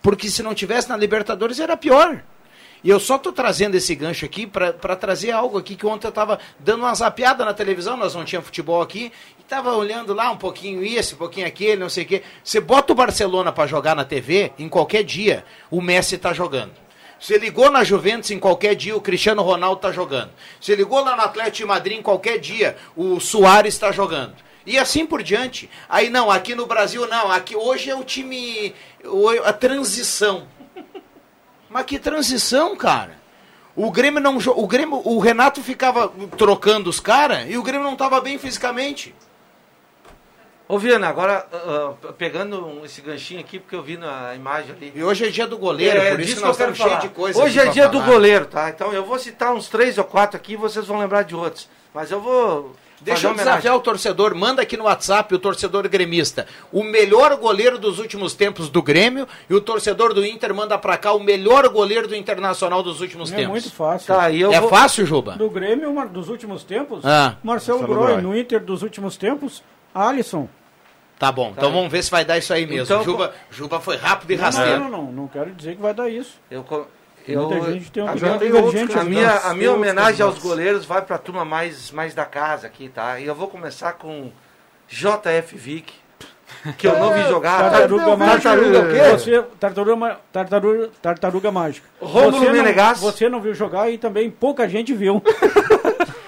Porque 0.02 0.28
se 0.28 0.42
não 0.42 0.54
tivesse 0.54 0.90
na 0.90 0.98
Libertadores 0.98 1.58
era 1.58 1.78
pior. 1.78 2.22
E 2.87 2.88
eu 2.88 3.01
só 3.01 3.16
estou 3.16 3.33
trazendo 3.33 3.75
esse 3.75 3.92
gancho 3.96 4.25
aqui 4.25 4.46
para 4.46 4.94
trazer 4.94 5.33
algo 5.33 5.59
aqui 5.59 5.75
que 5.75 5.85
ontem 5.85 6.07
eu 6.07 6.11
estava 6.11 6.38
dando 6.61 6.85
uma 6.85 6.94
zapiada 6.94 7.44
na 7.44 7.53
televisão, 7.53 7.96
nós 7.96 8.14
não 8.14 8.25
tínhamos 8.25 8.46
futebol 8.46 8.81
aqui, 8.81 9.11
e 9.37 9.42
estava 9.42 9.75
olhando 9.75 10.14
lá 10.14 10.31
um 10.31 10.37
pouquinho 10.37 10.85
esse, 10.85 11.14
um 11.14 11.16
pouquinho 11.16 11.49
aquele, 11.49 11.81
não 11.81 11.88
sei 11.88 12.05
o 12.05 12.07
quê. 12.07 12.22
Você 12.44 12.61
bota 12.61 12.92
o 12.92 12.94
Barcelona 12.94 13.51
para 13.51 13.66
jogar 13.66 13.96
na 13.96 14.05
TV, 14.05 14.53
em 14.57 14.68
qualquer 14.68 15.03
dia, 15.03 15.44
o 15.68 15.83
Messi 15.83 16.14
está 16.14 16.33
jogando. 16.33 16.75
Você 17.18 17.37
ligou 17.38 17.72
na 17.72 17.83
Juventus 17.83 18.31
em 18.31 18.38
qualquer 18.38 18.77
dia, 18.77 18.96
o 18.96 19.01
Cristiano 19.01 19.42
Ronaldo 19.42 19.79
está 19.79 19.90
jogando. 19.90 20.31
Você 20.61 20.77
ligou 20.77 21.03
lá 21.03 21.16
no 21.16 21.22
Atlético 21.22 21.57
de 21.57 21.64
Madrid 21.64 21.99
em 21.99 22.03
qualquer 22.03 22.38
dia, 22.38 22.77
o 22.94 23.18
Soares 23.18 23.75
está 23.75 23.90
jogando. 23.90 24.37
E 24.64 24.79
assim 24.79 25.05
por 25.05 25.25
diante. 25.25 25.68
Aí 25.88 26.09
não, 26.09 26.31
aqui 26.31 26.55
no 26.55 26.66
Brasil 26.66 27.05
não, 27.09 27.33
aqui 27.33 27.57
hoje 27.57 27.90
é 27.90 27.96
o 27.96 28.05
time 28.05 28.72
a 29.44 29.53
transição. 29.53 30.46
Mas 31.76 31.84
que 31.84 31.98
transição, 31.98 32.74
cara? 32.74 33.18
O 33.76 33.90
Grêmio 33.90 34.18
não 34.18 34.38
o 34.38 34.66
Grêmio, 34.66 35.02
o 35.04 35.18
Renato 35.18 35.62
ficava 35.62 36.10
trocando 36.34 36.88
os 36.88 37.00
caras 37.00 37.44
e 37.50 37.58
o 37.58 37.62
Grêmio 37.62 37.84
não 37.84 37.92
estava 37.92 38.18
bem 38.18 38.38
fisicamente. 38.38 39.14
Ô 40.66 40.78
Viana, 40.78 41.06
agora 41.06 41.46
uh, 41.52 42.12
pegando 42.14 42.80
esse 42.82 43.02
ganchinho 43.02 43.40
aqui, 43.40 43.58
porque 43.58 43.76
eu 43.76 43.82
vi 43.82 43.98
na 43.98 44.34
imagem 44.34 44.74
ali. 44.74 44.90
E 44.94 45.04
hoje 45.04 45.26
é 45.26 45.28
dia 45.28 45.46
do 45.46 45.58
goleiro, 45.58 45.98
é, 45.98 46.12
por 46.12 46.20
isso 46.20 46.36
que 46.36 46.40
nós 46.40 46.52
estamos 46.52 46.78
cheios 46.78 47.00
de 47.00 47.08
coisa. 47.10 47.38
Hoje 47.42 47.58
é 47.58 47.66
dia 47.66 47.90
falar. 47.90 47.92
do 47.92 48.10
goleiro, 48.10 48.46
tá? 48.46 48.70
Então 48.70 48.90
eu 48.94 49.04
vou 49.04 49.18
citar 49.18 49.52
uns 49.52 49.68
três 49.68 49.98
ou 49.98 50.04
quatro 50.04 50.38
aqui 50.38 50.54
e 50.54 50.56
vocês 50.56 50.86
vão 50.86 50.98
lembrar 50.98 51.24
de 51.24 51.34
outros. 51.34 51.68
Mas 51.92 52.10
eu 52.10 52.22
vou. 52.22 52.74
Deixa 53.00 53.28
eu 53.28 53.35
desafiar 53.35 53.76
o 53.76 53.80
torcedor, 53.80 54.35
manda 54.35 54.62
aqui 54.62 54.76
no 54.76 54.85
WhatsApp 54.85 55.35
o 55.35 55.38
torcedor 55.38 55.88
gremista. 55.88 56.46
O 56.72 56.82
melhor 56.82 57.37
goleiro 57.37 57.78
dos 57.78 57.98
últimos 57.98 58.35
tempos 58.35 58.68
do 58.68 58.82
Grêmio 58.82 59.28
e 59.48 59.54
o 59.54 59.61
torcedor 59.61 60.14
do 60.14 60.24
Inter 60.24 60.54
manda 60.54 60.78
pra 60.78 60.96
cá 60.96 61.12
o 61.12 61.20
melhor 61.20 61.68
goleiro 61.68 62.09
do 62.09 62.16
Internacional 62.16 62.82
dos 62.82 63.00
últimos 63.00 63.30
é 63.32 63.37
tempos. 63.37 63.48
É 63.48 63.52
muito 63.52 63.72
fácil. 63.72 64.06
Tá, 64.06 64.32
é 64.32 64.61
vou... 64.61 64.70
fácil, 64.70 65.04
Juba? 65.04 65.37
Do 65.37 65.50
Grêmio 65.50 65.94
dos 66.09 66.28
últimos 66.28 66.64
tempos, 66.64 67.04
ah. 67.04 67.37
Marcelo 67.42 67.87
Groi. 67.87 68.20
No 68.20 68.37
Inter 68.37 68.64
dos 68.64 68.82
últimos 68.82 69.16
tempos, 69.16 69.62
Alisson. 69.94 70.48
Tá 71.18 71.32
bom, 71.32 71.48
então 71.50 71.54
tá. 71.54 71.61
então 71.62 71.72
vamos 71.72 71.90
ver 71.90 72.02
se 72.02 72.11
vai 72.11 72.24
dar 72.24 72.37
isso 72.37 72.52
aí 72.52 72.66
mesmo. 72.66 72.85
Então, 72.85 73.02
Juba, 73.02 73.35
Juba 73.50 73.80
foi 73.80 73.96
rápido 73.96 74.30
e 74.32 74.37
rasteiro. 74.37 74.80
Não, 74.80 74.90
não, 74.90 75.02
não, 75.04 75.12
não 75.12 75.28
quero 75.28 75.50
dizer 75.52 75.76
que 75.76 75.80
vai 75.80 75.94
dar 75.94 76.11
isso. 76.11 76.38
Eu, 76.50 76.62
eu, 77.26 77.48
Muita 77.48 77.72
gente 77.72 77.90
tem 77.90 78.02
uma 78.02 78.12
opinião 78.12 78.38
divergente. 78.38 78.98
A 78.98 79.04
minha, 79.04 79.30
a 79.38 79.54
minha 79.54 79.72
homenagem 79.72 80.24
aos 80.24 80.38
goleiros 80.38 80.84
vai 80.84 81.02
para 81.02 81.16
a 81.16 81.18
turma 81.18 81.44
mais, 81.44 81.90
mais 81.90 82.14
da 82.14 82.24
casa 82.24 82.66
aqui, 82.66 82.88
tá? 82.88 83.18
E 83.18 83.26
eu 83.26 83.34
vou 83.34 83.48
começar 83.48 83.94
com 83.94 84.30
JF 84.88 85.56
Vick, 85.56 85.92
que 86.78 86.86
eu 86.86 86.98
não 86.98 87.12
vi 87.12 87.22
jogar. 87.28 87.70
Tartaruga 87.70 88.16
Mágica. 88.16 88.42
Tartaruga 88.42 88.80
o 88.80 88.92
quê? 88.92 89.10
Você, 89.10 89.42
tartaruga, 89.58 90.20
tartaruga, 90.32 90.90
tartaruga 91.02 91.50
Mágica. 91.52 91.88
Rômulo 92.00 92.52
Menegas. 92.52 93.00
Você 93.00 93.28
não 93.28 93.40
viu 93.40 93.54
jogar 93.54 93.90
e 93.90 93.98
também 93.98 94.30
pouca 94.30 94.68
gente 94.68 94.94
viu. 94.94 95.22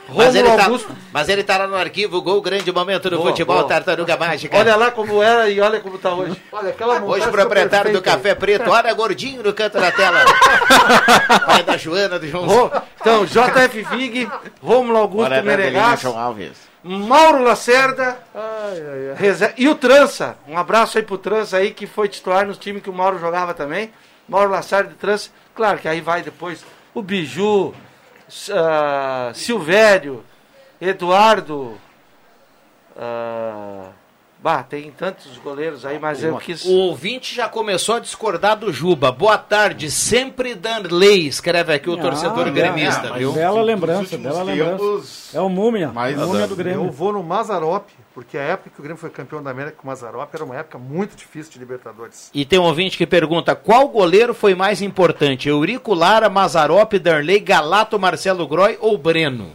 Mas 0.09 0.35
ele, 0.35 0.49
tá, 0.49 0.71
mas 1.13 1.29
ele 1.29 1.45
tá 1.45 1.59
lá 1.59 1.67
no 1.67 1.77
arquivo, 1.77 2.23
gol 2.23 2.41
grande 2.41 2.73
momento 2.73 3.11
do 3.11 3.19
boa, 3.19 3.29
futebol, 3.29 3.57
boa. 3.57 3.69
tartaruga 3.69 4.17
mágica. 4.17 4.57
Olha 4.57 4.75
lá 4.75 4.91
como 4.91 5.23
era 5.23 5.51
e 5.51 5.61
olha 5.61 5.81
como 5.81 5.99
tá 5.99 6.15
hoje. 6.15 6.41
Olha, 6.51 6.71
aquela 6.71 7.03
hoje 7.03 7.29
proprietário 7.31 7.93
do 7.93 8.01
Café 8.01 8.35
Preto, 8.35 8.71
olha 8.71 8.93
gordinho 8.95 9.43
no 9.43 9.53
canto 9.53 9.79
da 9.79 9.93
tela. 9.93 10.25
Pai 11.45 11.63
da 11.63 11.77
Joana, 11.77 12.19
do 12.19 12.27
João. 12.27 12.71
Então, 12.99 13.27
JF 13.27 13.83
Vig, 13.91 14.31
Romulo 14.63 14.97
Augusto 14.99 15.31
Menegas. 15.45 16.03
Mauro 16.83 17.43
Lacerda 17.43 18.19
ai, 18.35 18.81
ai, 18.81 19.37
ai. 19.43 19.55
e 19.59 19.69
o 19.69 19.75
Trança. 19.75 20.39
Um 20.47 20.57
abraço 20.57 20.97
aí 20.97 21.05
pro 21.05 21.19
Trança 21.19 21.59
aí, 21.59 21.73
que 21.73 21.87
foi 21.87 22.09
titular 22.09 22.47
no 22.47 22.55
time 22.55 22.81
que 22.81 22.89
o 22.89 22.95
Mauro 22.95 23.19
jogava 23.19 23.53
também. 23.53 23.91
Mauro 24.29 24.51
Lacerda 24.51 24.93
e 24.93 24.95
Trança. 24.95 25.31
Claro 25.55 25.79
que 25.79 25.89
aí 25.89 26.01
vai 26.01 26.23
depois 26.23 26.65
o 26.95 27.03
Biju, 27.03 27.75
uh, 28.29 29.35
Silvério, 29.35 30.25
Eduardo. 30.81 31.79
Uh, 32.97 33.93
bah, 34.43 34.63
tem 34.63 34.91
tantos 34.91 35.37
goleiros 35.39 35.85
aí, 35.85 35.99
mas 35.99 36.23
eu 36.23 36.37
quis. 36.37 36.65
O 36.65 36.73
ouvinte 36.73 37.35
já 37.35 37.49
começou 37.49 37.97
a 37.97 38.01
discordar 38.01 38.57
do 38.57 38.73
Juba. 38.73 39.11
Boa 39.11 39.37
tarde, 39.37 39.91
sempre 39.91 40.55
Danley, 40.55 41.27
escreve 41.27 41.75
aqui 41.75 41.91
o 41.91 41.95
ah, 41.95 42.01
torcedor 42.01 42.47
é, 42.47 42.51
gremista, 42.51 43.09
é, 43.09 43.19
viu? 43.19 43.33
Bela 43.33 43.63
lembrança, 43.63 44.17
bela 44.17 44.43
lembrança. 44.43 45.37
É 45.37 45.41
o 45.41 45.49
Múmia, 45.49 45.89
mais 45.89 46.19
é 46.19 46.25
o 46.25 46.29
Múmia 46.29 46.47
do 46.47 46.57
Grêmio. 46.57 46.85
Eu 46.85 46.91
vou 46.91 47.13
no 47.13 47.23
Mazarop, 47.23 47.89
porque 48.15 48.39
a 48.39 48.43
época 48.43 48.71
que 48.75 48.81
o 48.81 48.83
Grêmio 48.83 49.01
foi 49.01 49.11
campeão 49.11 49.43
da 49.43 49.51
América 49.51 49.77
com 49.77 49.85
o 49.85 49.87
Mazarop 49.87 50.33
era 50.33 50.45
uma 50.45 50.57
época 50.57 50.79
muito 50.79 51.17
difícil 51.17 51.53
de 51.53 51.59
Libertadores. 51.59 52.31
E 52.33 52.45
tem 52.45 52.59
um 52.59 52.65
ouvinte 52.65 52.97
que 52.97 53.07
pergunta: 53.07 53.55
qual 53.57 53.89
goleiro 53.89 54.33
foi 54.35 54.55
mais 54.55 54.81
importante? 54.81 55.49
Eurico 55.49 55.95
Lara, 55.95 56.29
Mazarop, 56.29 56.93
Darley, 56.99 57.41
Galato, 57.41 57.99
Marcelo 57.99 58.47
Groy 58.47 58.79
ou 58.81 58.97
Breno? 58.97 59.51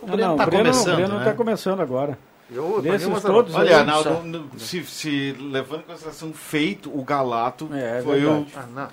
O 0.00 0.06
Breno 0.06 0.32
está 0.32 0.46
começando. 0.50 0.92
O 0.92 0.96
Breno 0.96 1.18
está 1.18 1.30
né? 1.30 1.36
começando 1.36 1.80
agora. 1.80 2.18
Eu, 2.54 2.82
Desses 2.82 3.22
todos 3.22 3.54
Olha, 3.54 3.78
Arnaldo, 3.78 4.50
se, 4.58 4.84
se 4.84 5.32
levando 5.32 5.80
em 5.80 5.84
consideração 5.84 6.32
feito, 6.32 6.90
o 6.96 7.02
Galato 7.02 7.68
é, 7.72 7.98
é 7.98 8.02
foi 8.02 8.20
verdade. 8.20 8.52
o. 8.54 8.58
Ah, 8.78 8.88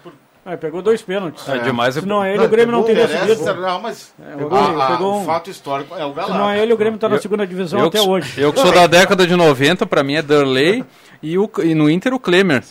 é, 0.51 0.57
pegou 0.57 0.81
dois 0.81 1.01
pênaltis. 1.01 1.47
É, 1.47 1.59
demais. 1.59 1.95
Se 1.95 2.05
não 2.05 2.23
é 2.23 2.33
ele, 2.33 2.45
o 2.45 2.49
Grêmio 2.49 2.71
não 2.71 2.83
teria 2.83 3.07
seguido. 3.07 3.55
Não, 3.55 3.81
mas 3.81 4.13
é, 4.21 4.35
pegou, 4.35 4.57
a, 4.57 4.85
a, 4.85 4.91
pegou 4.91 5.21
um... 5.21 5.25
fato 5.25 5.49
histórico 5.49 5.95
é 5.95 6.05
o 6.05 6.13
Galato. 6.13 6.33
Se 6.33 6.39
não 6.39 6.49
é 6.49 6.59
ele, 6.59 6.73
o 6.73 6.77
Grêmio 6.77 6.95
está 6.95 7.09
na 7.09 7.19
segunda 7.19 7.45
divisão 7.45 7.79
eu, 7.79 7.87
até 7.87 8.01
hoje. 8.01 8.39
Eu 8.41 8.53
que 8.53 8.59
sou 8.59 8.71
da 8.71 8.87
década 8.87 9.25
de 9.25 9.35
90, 9.35 9.85
para 9.85 10.03
mim 10.03 10.15
é 10.15 10.21
Derley 10.21 10.83
e, 11.21 11.37
o, 11.37 11.49
e 11.63 11.75
no 11.75 11.89
Inter 11.89 12.13
o 12.13 12.19
Klemer, 12.19 12.63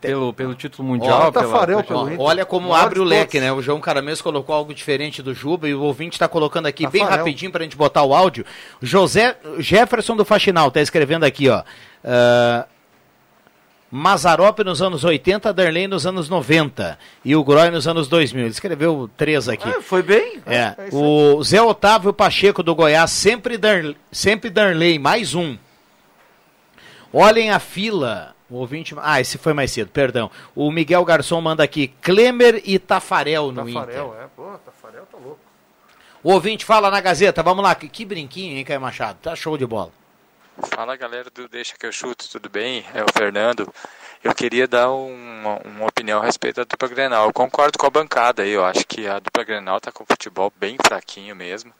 pelo, 0.00 0.32
pelo 0.34 0.54
título 0.54 0.86
mundial. 0.86 1.32
Pela, 1.32 1.82
pelo 1.82 2.22
olha 2.22 2.44
como 2.44 2.74
abre 2.74 3.00
o 3.00 3.04
leque, 3.04 3.40
né? 3.40 3.50
O 3.52 3.62
João 3.62 3.80
Caramês 3.80 4.20
colocou 4.20 4.54
algo 4.54 4.74
diferente 4.74 5.22
do 5.22 5.32
Juba 5.32 5.68
e 5.68 5.74
o 5.74 5.80
ouvinte 5.80 6.16
está 6.16 6.28
colocando 6.28 6.66
aqui 6.66 6.84
Tafarel. 6.84 7.06
bem 7.06 7.16
rapidinho 7.16 7.50
para 7.50 7.60
a 7.60 7.64
gente 7.64 7.76
botar 7.76 8.02
o 8.02 8.14
áudio. 8.14 8.44
José 8.82 9.36
Jefferson 9.58 10.16
do 10.16 10.24
Faxinal 10.24 10.68
está 10.68 10.80
escrevendo 10.80 11.24
aqui, 11.24 11.48
ó. 11.48 11.60
Uh, 11.60 12.73
Mazarop 13.96 14.58
nos 14.64 14.82
anos 14.82 15.04
80, 15.04 15.52
Darley 15.52 15.86
nos 15.86 16.04
anos 16.04 16.28
90 16.28 16.98
e 17.24 17.36
o 17.36 17.44
Groy 17.44 17.70
nos 17.70 17.86
anos 17.86 18.08
2000. 18.08 18.42
Ele 18.42 18.50
escreveu 18.50 19.08
três 19.16 19.48
aqui. 19.48 19.68
Ah, 19.68 19.80
foi 19.80 20.02
bem. 20.02 20.42
É. 20.46 20.58
é 20.58 20.74
o 20.90 21.40
Zé 21.44 21.62
Otávio 21.62 22.12
Pacheco 22.12 22.60
do 22.60 22.74
Goiás, 22.74 23.12
sempre, 23.12 23.56
Dar, 23.56 23.94
sempre 24.10 24.50
Darley, 24.50 24.98
mais 24.98 25.36
um. 25.36 25.56
Olhem 27.12 27.52
a 27.52 27.60
fila. 27.60 28.34
O 28.50 28.56
ouvinte. 28.56 28.96
Ah, 29.00 29.20
esse 29.20 29.38
foi 29.38 29.52
mais 29.52 29.70
cedo, 29.70 29.90
perdão. 29.90 30.28
O 30.56 30.72
Miguel 30.72 31.04
Garçom 31.04 31.40
manda 31.40 31.62
aqui: 31.62 31.86
Klemer 32.02 32.62
e 32.64 32.80
Tafarel 32.80 33.52
no 33.52 33.64
Tafarel, 33.64 34.08
Inter. 34.08 34.22
é. 34.22 34.26
Pô, 34.34 34.58
Tafarel 34.64 35.06
tá 35.06 35.18
louco. 35.18 35.38
O 36.20 36.32
ouvinte 36.32 36.64
fala 36.64 36.90
na 36.90 37.00
Gazeta, 37.00 37.44
vamos 37.44 37.62
lá. 37.62 37.72
Que, 37.76 37.88
que 37.88 38.04
brinquinho, 38.04 38.56
hein, 38.58 38.64
Caio 38.64 38.80
Machado? 38.80 39.18
Tá 39.22 39.36
show 39.36 39.56
de 39.56 39.64
bola. 39.64 39.92
Fala 40.62 40.96
galera 40.96 41.28
do 41.30 41.48
Deixa 41.48 41.74
que 41.76 41.84
eu 41.84 41.90
chuto, 41.90 42.28
tudo 42.30 42.48
bem? 42.48 42.86
É 42.94 43.02
o 43.02 43.12
Fernando. 43.12 43.72
Eu 44.22 44.32
queria 44.34 44.68
dar 44.68 44.88
uma, 44.90 45.58
uma, 45.64 45.86
opinião 45.86 46.22
a 46.22 46.24
respeito 46.24 46.56
da 46.56 46.64
dupla 46.64 46.88
Grenal. 46.88 47.26
Eu 47.26 47.32
concordo 47.32 47.76
com 47.76 47.86
a 47.86 47.90
bancada 47.90 48.42
aí, 48.42 48.50
eu 48.50 48.64
acho 48.64 48.86
que 48.86 49.06
a 49.06 49.18
dupla 49.18 49.42
Grenal 49.42 49.80
tá 49.80 49.90
com 49.90 50.04
o 50.04 50.06
futebol 50.06 50.52
bem 50.56 50.76
fraquinho 50.86 51.34
mesmo 51.34 51.72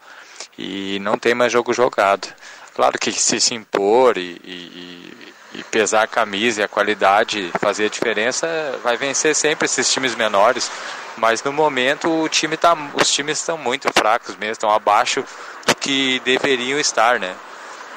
e 0.58 0.98
não 1.00 1.16
tem 1.16 1.34
mais 1.34 1.52
jogo 1.52 1.72
jogado. 1.72 2.26
Claro 2.74 2.98
que 2.98 3.12
se 3.12 3.40
se 3.40 3.54
impor 3.54 4.18
e, 4.18 4.40
e, 4.44 5.34
e 5.54 5.64
pesar 5.64 6.02
a 6.02 6.08
camisa 6.08 6.60
e 6.60 6.64
a 6.64 6.68
qualidade 6.68 7.52
fazer 7.60 7.87
a 7.87 7.88
diferença, 7.88 8.46
vai 8.82 8.96
vencer 8.96 9.37
sempre 9.37 9.66
esses 9.66 9.90
times 9.90 10.16
menores. 10.16 10.68
Mas 11.16 11.42
no 11.44 11.52
momento 11.52 12.10
o 12.10 12.28
time 12.28 12.56
tá, 12.56 12.76
os 12.94 13.08
times 13.08 13.38
estão 13.38 13.56
muito 13.56 13.88
fracos 13.92 14.37
mesmo, 14.37 14.52
estão 14.52 14.70
abaixo 14.70 15.24
do 15.64 15.76
que 15.76 16.20
deveriam 16.24 16.80
estar, 16.80 17.20
né? 17.20 17.37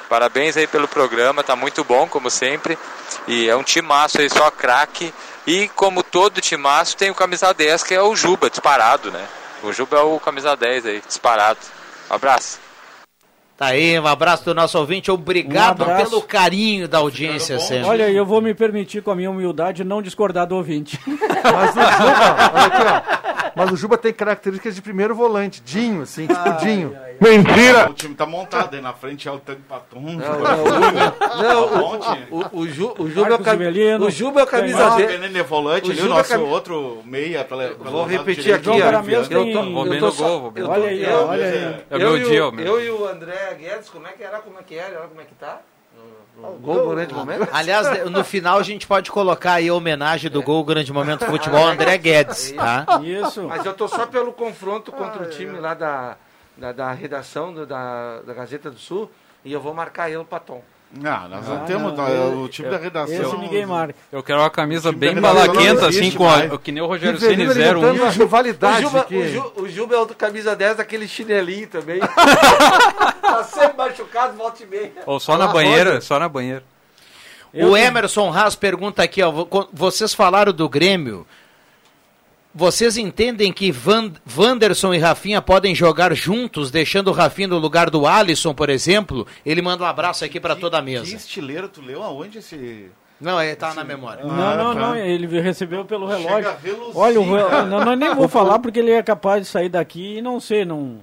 Parabéns 0.08 0.56
aí 0.56 0.66
pelo 0.66 0.88
programa, 0.88 1.44
tá 1.44 1.54
muito 1.54 1.84
bom, 1.84 2.08
como 2.08 2.30
sempre. 2.30 2.78
E 3.26 3.48
é 3.48 3.54
um 3.54 3.62
timaço 3.62 4.20
aí, 4.20 4.30
só 4.30 4.50
craque. 4.50 5.12
E 5.46 5.68
como 5.70 6.02
todo 6.02 6.40
timaço, 6.40 6.96
tem 6.96 7.10
o 7.10 7.14
camisa 7.14 7.52
10, 7.52 7.82
que 7.82 7.94
é 7.94 8.02
o 8.02 8.16
Juba, 8.16 8.50
disparado, 8.50 9.10
né? 9.10 9.26
O 9.62 9.72
Juba 9.72 9.98
é 9.98 10.02
o 10.02 10.18
camisa 10.20 10.56
10 10.56 10.86
aí, 10.86 11.02
disparado. 11.06 11.58
Um 12.10 12.14
abraço. 12.14 12.67
Tá 13.58 13.66
aí, 13.66 13.98
um 13.98 14.06
abraço 14.06 14.44
do 14.44 14.54
nosso 14.54 14.78
ouvinte. 14.78 15.10
Obrigado 15.10 15.82
um 15.82 15.96
pelo 15.96 16.22
carinho 16.22 16.86
da 16.86 16.98
audiência 16.98 17.58
sempre. 17.58 17.88
Olha, 17.88 18.08
eu 18.08 18.24
vou 18.24 18.40
me 18.40 18.54
permitir, 18.54 19.02
com 19.02 19.10
a 19.10 19.16
minha 19.16 19.28
humildade, 19.28 19.82
não 19.82 20.00
discordar 20.00 20.46
do 20.46 20.54
ouvinte. 20.54 20.96
Mas 21.08 21.70
o 21.70 21.80
Juba, 21.80 22.52
olha 22.54 22.66
aqui, 22.66 22.82
ó. 22.86 23.52
Mas 23.56 23.72
o 23.72 23.76
Juba 23.76 23.98
tem 23.98 24.12
características 24.12 24.76
de 24.76 24.80
primeiro 24.80 25.16
volante, 25.16 25.60
Dinho, 25.60 26.02
assim, 26.02 26.28
tipo 26.28 26.38
ai, 26.38 26.56
Dinho. 26.58 26.96
Ai, 26.96 27.16
Mentira! 27.20 27.90
O 27.90 27.94
time 27.94 28.14
tá 28.14 28.24
montado 28.24 28.72
aí 28.76 28.80
na 28.80 28.92
frente 28.92 29.26
é 29.26 29.32
o 29.32 29.40
tanque 29.40 29.62
patum. 29.62 30.00
Não, 30.00 30.38
não, 30.38 31.42
não, 31.42 32.28
o, 32.30 32.38
o, 32.38 32.60
o, 32.60 32.68
Ju, 32.68 32.94
o 32.96 33.10
Juba 33.10 33.30
é 33.30 33.34
o 33.34 33.38
camisa. 33.40 33.98
O 33.98 34.10
Juba 34.10 34.40
é 34.40 34.44
o 34.44 34.46
camisa 34.46 34.90
dele. 34.90 35.36
é 35.36 35.42
volante, 35.42 35.90
o, 35.90 36.04
o 36.04 36.08
nosso 36.08 36.30
cam... 36.30 36.42
outro 36.42 37.02
meia 37.04 37.44
Vou 37.80 38.04
repetir 38.04 38.54
aqui, 38.54 38.70
ó. 38.70 38.74
Eu 39.28 39.52
tô, 39.52 39.72
vou 39.72 39.88
bem 39.88 40.00
no 40.00 40.12
gol, 40.12 40.52
Olha 40.68 40.88
aí, 40.88 41.04
olha 41.06 41.44
aí. 41.44 41.84
É 41.90 41.96
o 41.96 41.98
meu 41.98 42.18
dia, 42.18 42.64
Eu 42.64 42.80
e 42.80 42.90
o 42.90 43.08
André 43.08 43.47
Guedes, 43.54 43.88
como 43.88 44.06
é 44.06 44.12
que 44.12 44.22
era, 44.22 44.40
como 44.40 44.58
é 44.58 44.62
que 44.62 44.74
era, 44.74 44.98
olha 45.00 45.08
como 45.08 45.20
é 45.20 45.24
que 45.24 45.34
tá. 45.34 45.60
Gol 46.60 46.90
grande 46.90 47.12
momento. 47.12 47.48
Aliás, 47.52 48.08
no 48.08 48.22
final 48.22 48.58
a 48.58 48.62
gente 48.62 48.86
pode 48.86 49.10
colocar 49.10 49.54
aí 49.54 49.68
a 49.68 49.74
homenagem 49.74 50.30
do 50.30 50.40
gol 50.40 50.62
grande 50.62 50.92
momento 50.92 51.24
do 51.24 51.32
futebol 51.32 51.66
André 51.66 51.98
Guedes, 51.98 52.52
tá? 52.52 52.86
Isso. 53.02 53.42
Mas 53.42 53.66
eu 53.66 53.74
tô 53.74 53.88
só 53.88 54.06
pelo 54.06 54.32
confronto 54.32 54.92
contra 54.92 55.24
o 55.24 55.30
time 55.30 55.58
lá 55.58 55.74
da 55.74 56.16
da, 56.58 56.72
da 56.72 56.92
redação 56.92 57.54
do, 57.54 57.64
da, 57.64 58.20
da 58.20 58.34
Gazeta 58.34 58.70
do 58.70 58.78
Sul 58.78 59.10
e 59.44 59.52
eu 59.52 59.60
vou 59.60 59.72
marcar 59.72 60.10
ele 60.10 60.24
para 60.24 60.40
Tom. 60.40 60.62
Não, 60.90 61.28
nós 61.28 61.46
não, 61.46 61.66
temos 61.66 61.94
não, 61.94 62.42
o 62.44 62.48
time 62.48 62.66
eu, 62.66 62.72
da 62.72 62.78
redação. 62.78 63.14
Esse 63.14 63.36
ninguém 63.36 63.66
marca. 63.66 63.94
Eu 64.10 64.22
quero 64.22 64.40
uma 64.40 64.48
camisa 64.48 64.90
bem 64.90 65.14
balaquenta, 65.20 65.86
assim, 65.86 66.10
com 66.10 66.26
a, 66.26 66.58
que 66.58 66.72
nem 66.72 66.82
o 66.82 66.86
Rogério 66.86 67.20
Ceni 67.20 67.46
01. 67.46 68.08
rivalidade 68.08 68.86
o, 68.86 68.88
Juba, 68.88 69.06
o, 69.10 69.28
Ju, 69.28 69.52
o 69.56 69.68
Juba 69.68 69.94
é 69.94 69.98
outro 69.98 70.16
camisa 70.16 70.56
10 70.56 70.78
daquele 70.78 71.06
chinelinho 71.06 71.68
também. 71.68 72.00
tá 73.38 73.44
sempre 73.44 73.76
machucado, 73.76 74.36
volta 74.36 74.62
e 74.62 74.66
meia. 74.66 74.92
Ou 75.06 75.20
só 75.20 75.36
na 75.36 75.44
ah, 75.44 75.48
banheira, 75.48 76.00
só 76.00 76.18
na 76.18 76.28
banheira. 76.28 76.62
o 77.52 77.76
Emerson 77.76 78.32
Haas 78.32 78.56
pergunta 78.56 79.02
aqui, 79.02 79.22
ó, 79.22 79.32
vocês 79.72 80.14
falaram 80.14 80.52
do 80.52 80.68
Grêmio. 80.68 81.26
Vocês 82.54 82.96
entendem 82.96 83.52
que 83.52 83.70
Van, 83.70 84.10
Vanderson 84.24 84.92
e 84.92 84.98
Rafinha 84.98 85.40
podem 85.40 85.74
jogar 85.74 86.12
juntos, 86.14 86.70
deixando 86.70 87.08
o 87.08 87.12
Rafinha 87.12 87.46
no 87.46 87.58
lugar 87.58 87.88
do 87.88 88.06
Alisson, 88.06 88.52
por 88.52 88.68
exemplo? 88.68 89.26
Ele 89.46 89.62
manda 89.62 89.84
um 89.84 89.86
abraço 89.86 90.24
aqui 90.24 90.40
para 90.40 90.56
toda 90.56 90.78
a 90.78 90.82
mesa. 90.82 91.04
Que 91.04 91.14
estileiro, 91.14 91.68
tu 91.68 91.80
leu 91.80 92.02
aonde 92.02 92.38
esse... 92.38 92.90
Não, 93.20 93.40
ele 93.40 93.54
tá 93.54 93.68
esse... 93.68 93.76
na 93.76 93.84
memória. 93.84 94.24
Não, 94.24 94.32
ah, 94.32 94.56
não, 94.56 94.74
tá. 94.74 94.80
não, 94.80 94.96
ele 94.96 95.40
recebeu 95.40 95.84
pelo 95.84 96.06
relógio. 96.06 96.50
Olha, 96.94 97.20
o, 97.20 97.26
não, 97.66 97.84
não, 97.84 97.94
nem 97.94 98.14
vou 98.14 98.28
falar 98.28 98.58
porque 98.58 98.80
ele 98.80 98.92
é 98.92 99.02
capaz 99.02 99.42
de 99.42 99.48
sair 99.48 99.68
daqui 99.68 100.16
e 100.16 100.22
não 100.22 100.40
sei, 100.40 100.64
não 100.64 101.00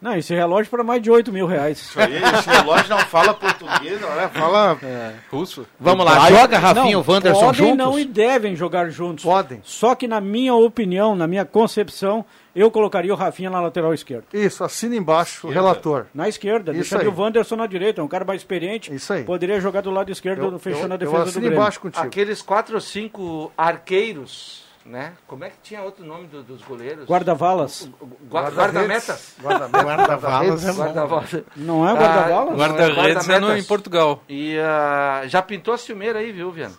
não, 0.00 0.14
esse 0.14 0.34
relógio 0.34 0.70
para 0.70 0.84
mais 0.84 1.00
de 1.00 1.10
8 1.10 1.32
mil 1.32 1.46
reais. 1.46 1.78
Isso 1.78 2.00
aí, 2.00 2.16
esse 2.16 2.48
relógio 2.50 2.90
não 2.90 2.98
fala 2.98 3.32
português, 3.32 4.00
não 4.00 4.20
é? 4.20 4.28
Fala 4.28 4.78
é. 4.82 5.14
russo. 5.30 5.66
Vamos 5.80 6.04
lá, 6.04 6.28
joga 6.28 6.58
Rafinha 6.58 6.92
e 6.92 6.96
o 6.96 7.04
Wanderson 7.06 7.40
podem, 7.40 7.54
juntos? 7.54 7.76
não 7.78 7.98
e 7.98 8.04
devem 8.04 8.54
jogar 8.54 8.90
juntos. 8.90 9.24
Podem. 9.24 9.60
Só 9.64 9.94
que 9.94 10.06
na 10.06 10.20
minha 10.20 10.54
opinião, 10.54 11.16
na 11.16 11.26
minha 11.26 11.46
concepção, 11.46 12.26
eu 12.54 12.70
colocaria 12.70 13.12
o 13.12 13.16
Rafinha 13.16 13.48
na 13.48 13.60
lateral 13.60 13.94
esquerda. 13.94 14.26
Isso, 14.34 14.62
assina 14.62 14.94
embaixo 14.94 15.36
esquerda. 15.36 15.48
o 15.48 15.62
relator. 15.62 16.06
Na 16.14 16.28
esquerda, 16.28 16.72
Isso 16.72 16.80
deixaria 16.80 17.08
aí. 17.08 17.14
o 17.14 17.18
Wanderson 17.18 17.56
na 17.56 17.66
direita, 17.66 18.00
é 18.02 18.04
um 18.04 18.08
cara 18.08 18.24
mais 18.24 18.42
experiente. 18.42 18.94
Isso 18.94 19.12
aí. 19.12 19.24
Poderia 19.24 19.58
jogar 19.60 19.80
do 19.80 19.90
lado 19.90 20.12
esquerdo, 20.12 20.42
eu, 20.42 20.58
fechando 20.58 20.88
eu, 20.88 20.94
a 20.94 20.96
defesa 20.96 21.22
eu 21.22 21.24
do 21.24 21.40
Grêmio. 21.40 21.56
embaixo 21.56 21.80
contigo. 21.80 22.06
Aqueles 22.06 22.42
quatro 22.42 22.74
ou 22.74 22.80
cinco 22.80 23.50
arqueiros 23.56 24.65
né? 24.86 25.14
Como 25.26 25.44
é 25.44 25.50
que 25.50 25.56
tinha 25.62 25.82
outro 25.82 26.04
nome 26.04 26.26
do, 26.26 26.42
dos 26.42 26.62
goleiros? 26.62 27.06
Guarda-valas. 27.06 27.90
Guarda-metas. 28.30 29.34
Guarda-valas. 29.40 30.64
Guarda 30.64 31.44
não 31.56 31.88
é 31.88 31.92
guarda-valas? 31.92 32.52
Ah, 32.52 32.56
Guarda-redes 32.56 33.28
é 33.28 33.40
no, 33.40 33.56
em 33.56 33.64
Portugal. 33.64 34.22
E 34.28 34.56
uh, 34.56 35.28
já 35.28 35.42
pintou 35.42 35.74
a 35.74 35.78
ciumeira 35.78 36.20
aí, 36.20 36.32
viu, 36.32 36.50
Viana? 36.50 36.74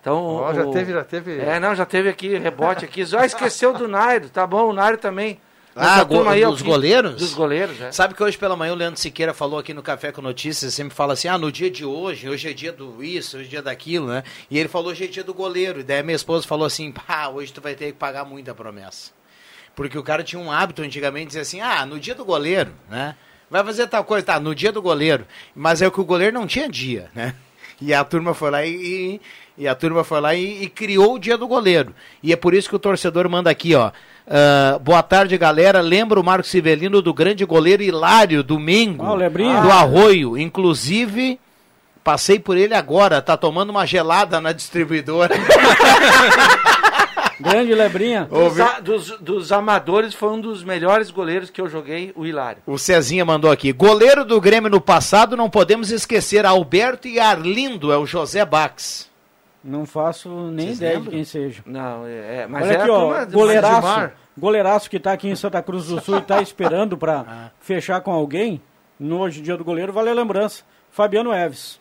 Então, 0.00 0.16
oh, 0.16 0.48
o... 0.48 0.54
já 0.54 0.66
teve, 0.66 0.92
já 0.92 1.04
teve. 1.04 1.38
É, 1.38 1.60
não, 1.60 1.74
já 1.74 1.84
teve 1.84 2.08
aqui 2.08 2.38
rebote 2.38 2.84
aqui. 2.84 3.04
Já 3.04 3.24
esqueceu 3.26 3.74
do 3.74 3.86
Nairo, 3.86 4.30
tá 4.30 4.46
bom, 4.46 4.70
o 4.70 4.72
Nairo 4.72 4.96
também. 4.96 5.40
Ah, 5.74 6.02
go 6.02 6.28
aí, 6.28 6.44
dos 6.44 6.62
goleiros? 6.62 7.14
Dos 7.16 7.32
goleiros, 7.32 7.80
é. 7.80 7.92
Sabe 7.92 8.14
que 8.14 8.22
hoje 8.22 8.36
pela 8.36 8.56
manhã 8.56 8.72
o 8.72 8.76
Leandro 8.76 8.98
Siqueira 8.98 9.32
falou 9.32 9.58
aqui 9.58 9.72
no 9.72 9.82
Café 9.82 10.10
com 10.10 10.20
Notícias, 10.20 10.74
sempre 10.74 10.94
fala 10.94 11.12
assim, 11.12 11.28
ah, 11.28 11.38
no 11.38 11.50
dia 11.50 11.70
de 11.70 11.84
hoje, 11.84 12.28
hoje 12.28 12.50
é 12.50 12.52
dia 12.52 12.72
do 12.72 13.02
isso, 13.02 13.36
hoje 13.36 13.46
é 13.46 13.50
dia 13.50 13.62
daquilo, 13.62 14.08
né? 14.08 14.24
E 14.50 14.58
ele 14.58 14.68
falou, 14.68 14.90
hoje 14.90 15.04
é 15.04 15.06
dia 15.06 15.22
do 15.22 15.32
goleiro. 15.32 15.80
E 15.80 15.82
daí 15.82 16.02
minha 16.02 16.16
esposa 16.16 16.46
falou 16.46 16.66
assim, 16.66 16.90
pá, 16.90 17.28
hoje 17.28 17.52
tu 17.52 17.60
vai 17.60 17.74
ter 17.74 17.86
que 17.86 17.92
pagar 17.92 18.24
muita 18.24 18.54
promessa. 18.54 19.12
Porque 19.76 19.96
o 19.96 20.02
cara 20.02 20.24
tinha 20.24 20.40
um 20.40 20.50
hábito 20.50 20.82
antigamente 20.82 21.26
de 21.26 21.28
dizer 21.28 21.40
assim, 21.40 21.60
ah, 21.60 21.86
no 21.86 22.00
dia 22.00 22.14
do 22.14 22.24
goleiro, 22.24 22.72
né? 22.88 23.14
Vai 23.48 23.64
fazer 23.64 23.86
tal 23.86 24.04
coisa, 24.04 24.26
tá, 24.26 24.40
no 24.40 24.54
dia 24.54 24.70
do 24.70 24.82
goleiro. 24.82 25.26
Mas 25.54 25.82
é 25.82 25.86
o 25.86 25.90
que 25.90 26.00
o 26.00 26.04
goleiro 26.04 26.34
não 26.34 26.46
tinha 26.46 26.68
dia, 26.68 27.10
né? 27.14 27.34
E 27.80 27.94
a 27.94 28.04
turma 28.04 28.34
foi 28.34 28.50
lá 28.50 28.64
e, 28.64 29.20
e 29.56 29.66
a 29.66 29.74
turma 29.74 30.04
foi 30.04 30.20
lá 30.20 30.34
e, 30.34 30.64
e, 30.64 30.68
criou 30.68 31.14
o 31.14 31.18
dia 31.18 31.38
do 31.38 31.48
goleiro. 31.48 31.94
E 32.22 32.32
é 32.32 32.36
por 32.36 32.54
isso 32.54 32.68
que 32.68 32.76
o 32.76 32.78
torcedor 32.78 33.28
manda 33.28 33.50
aqui, 33.50 33.74
ó. 33.74 33.90
Uh, 34.26 34.78
boa 34.80 35.02
tarde, 35.02 35.36
galera. 35.38 35.80
Lembra 35.80 36.20
o 36.20 36.24
Marco 36.24 36.46
Sivelino 36.46 37.02
do 37.02 37.12
grande 37.12 37.44
goleiro 37.44 37.82
Hilário, 37.82 38.42
domingo, 38.42 39.04
oh, 39.04 39.16
do 39.16 39.70
Arroio. 39.70 40.38
Inclusive, 40.38 41.40
passei 42.04 42.38
por 42.38 42.56
ele 42.56 42.74
agora, 42.74 43.22
tá 43.22 43.36
tomando 43.36 43.70
uma 43.70 43.86
gelada 43.86 44.40
na 44.40 44.52
distribuidora. 44.52 45.34
Grande 47.40 47.74
Lebrinha. 47.74 48.28
Dos, 48.30 48.56
dos, 48.82 49.18
dos, 49.20 49.52
amadores 49.52 50.14
foi 50.14 50.30
um 50.30 50.40
dos 50.40 50.62
melhores 50.62 51.10
goleiros 51.10 51.50
que 51.50 51.60
eu 51.60 51.68
joguei, 51.68 52.12
o 52.14 52.26
Hilário. 52.26 52.62
O 52.66 52.78
Cezinha 52.78 53.24
mandou 53.24 53.50
aqui. 53.50 53.72
Goleiro 53.72 54.24
do 54.24 54.40
Grêmio 54.40 54.70
no 54.70 54.80
passado, 54.80 55.36
não 55.36 55.48
podemos 55.48 55.90
esquecer 55.90 56.44
Alberto 56.44 57.08
e 57.08 57.18
Arlindo, 57.18 57.92
é 57.92 57.96
o 57.96 58.06
José 58.06 58.44
Bax. 58.44 59.10
Não 59.62 59.84
faço 59.84 60.28
nem 60.28 60.66
Vocês 60.66 60.78
ideia 60.78 60.92
lembram? 60.94 61.10
de 61.10 61.16
quem 61.16 61.24
seja. 61.24 61.62
Não, 61.66 62.06
é, 62.06 62.46
mas 62.46 62.66
Olha 62.66 62.78
aqui, 62.78 62.90
ó, 62.90 63.26
goleiraço, 63.26 64.12
goleiraço 64.36 64.90
que 64.90 64.96
está 64.96 65.12
aqui 65.12 65.28
em 65.28 65.36
Santa 65.36 65.62
Cruz 65.62 65.86
do 65.86 66.00
Sul 66.00 66.16
e 66.16 66.20
está 66.20 66.40
esperando 66.40 66.96
para 66.96 67.20
ah. 67.28 67.50
fechar 67.60 68.00
com 68.00 68.10
alguém, 68.10 68.60
no 68.98 69.18
hoje 69.18 69.42
dia 69.42 69.56
do 69.56 69.64
goleiro, 69.64 69.92
vale 69.92 70.08
a 70.08 70.14
lembrança. 70.14 70.62
Fabiano 70.90 71.32
Eves. 71.32 71.78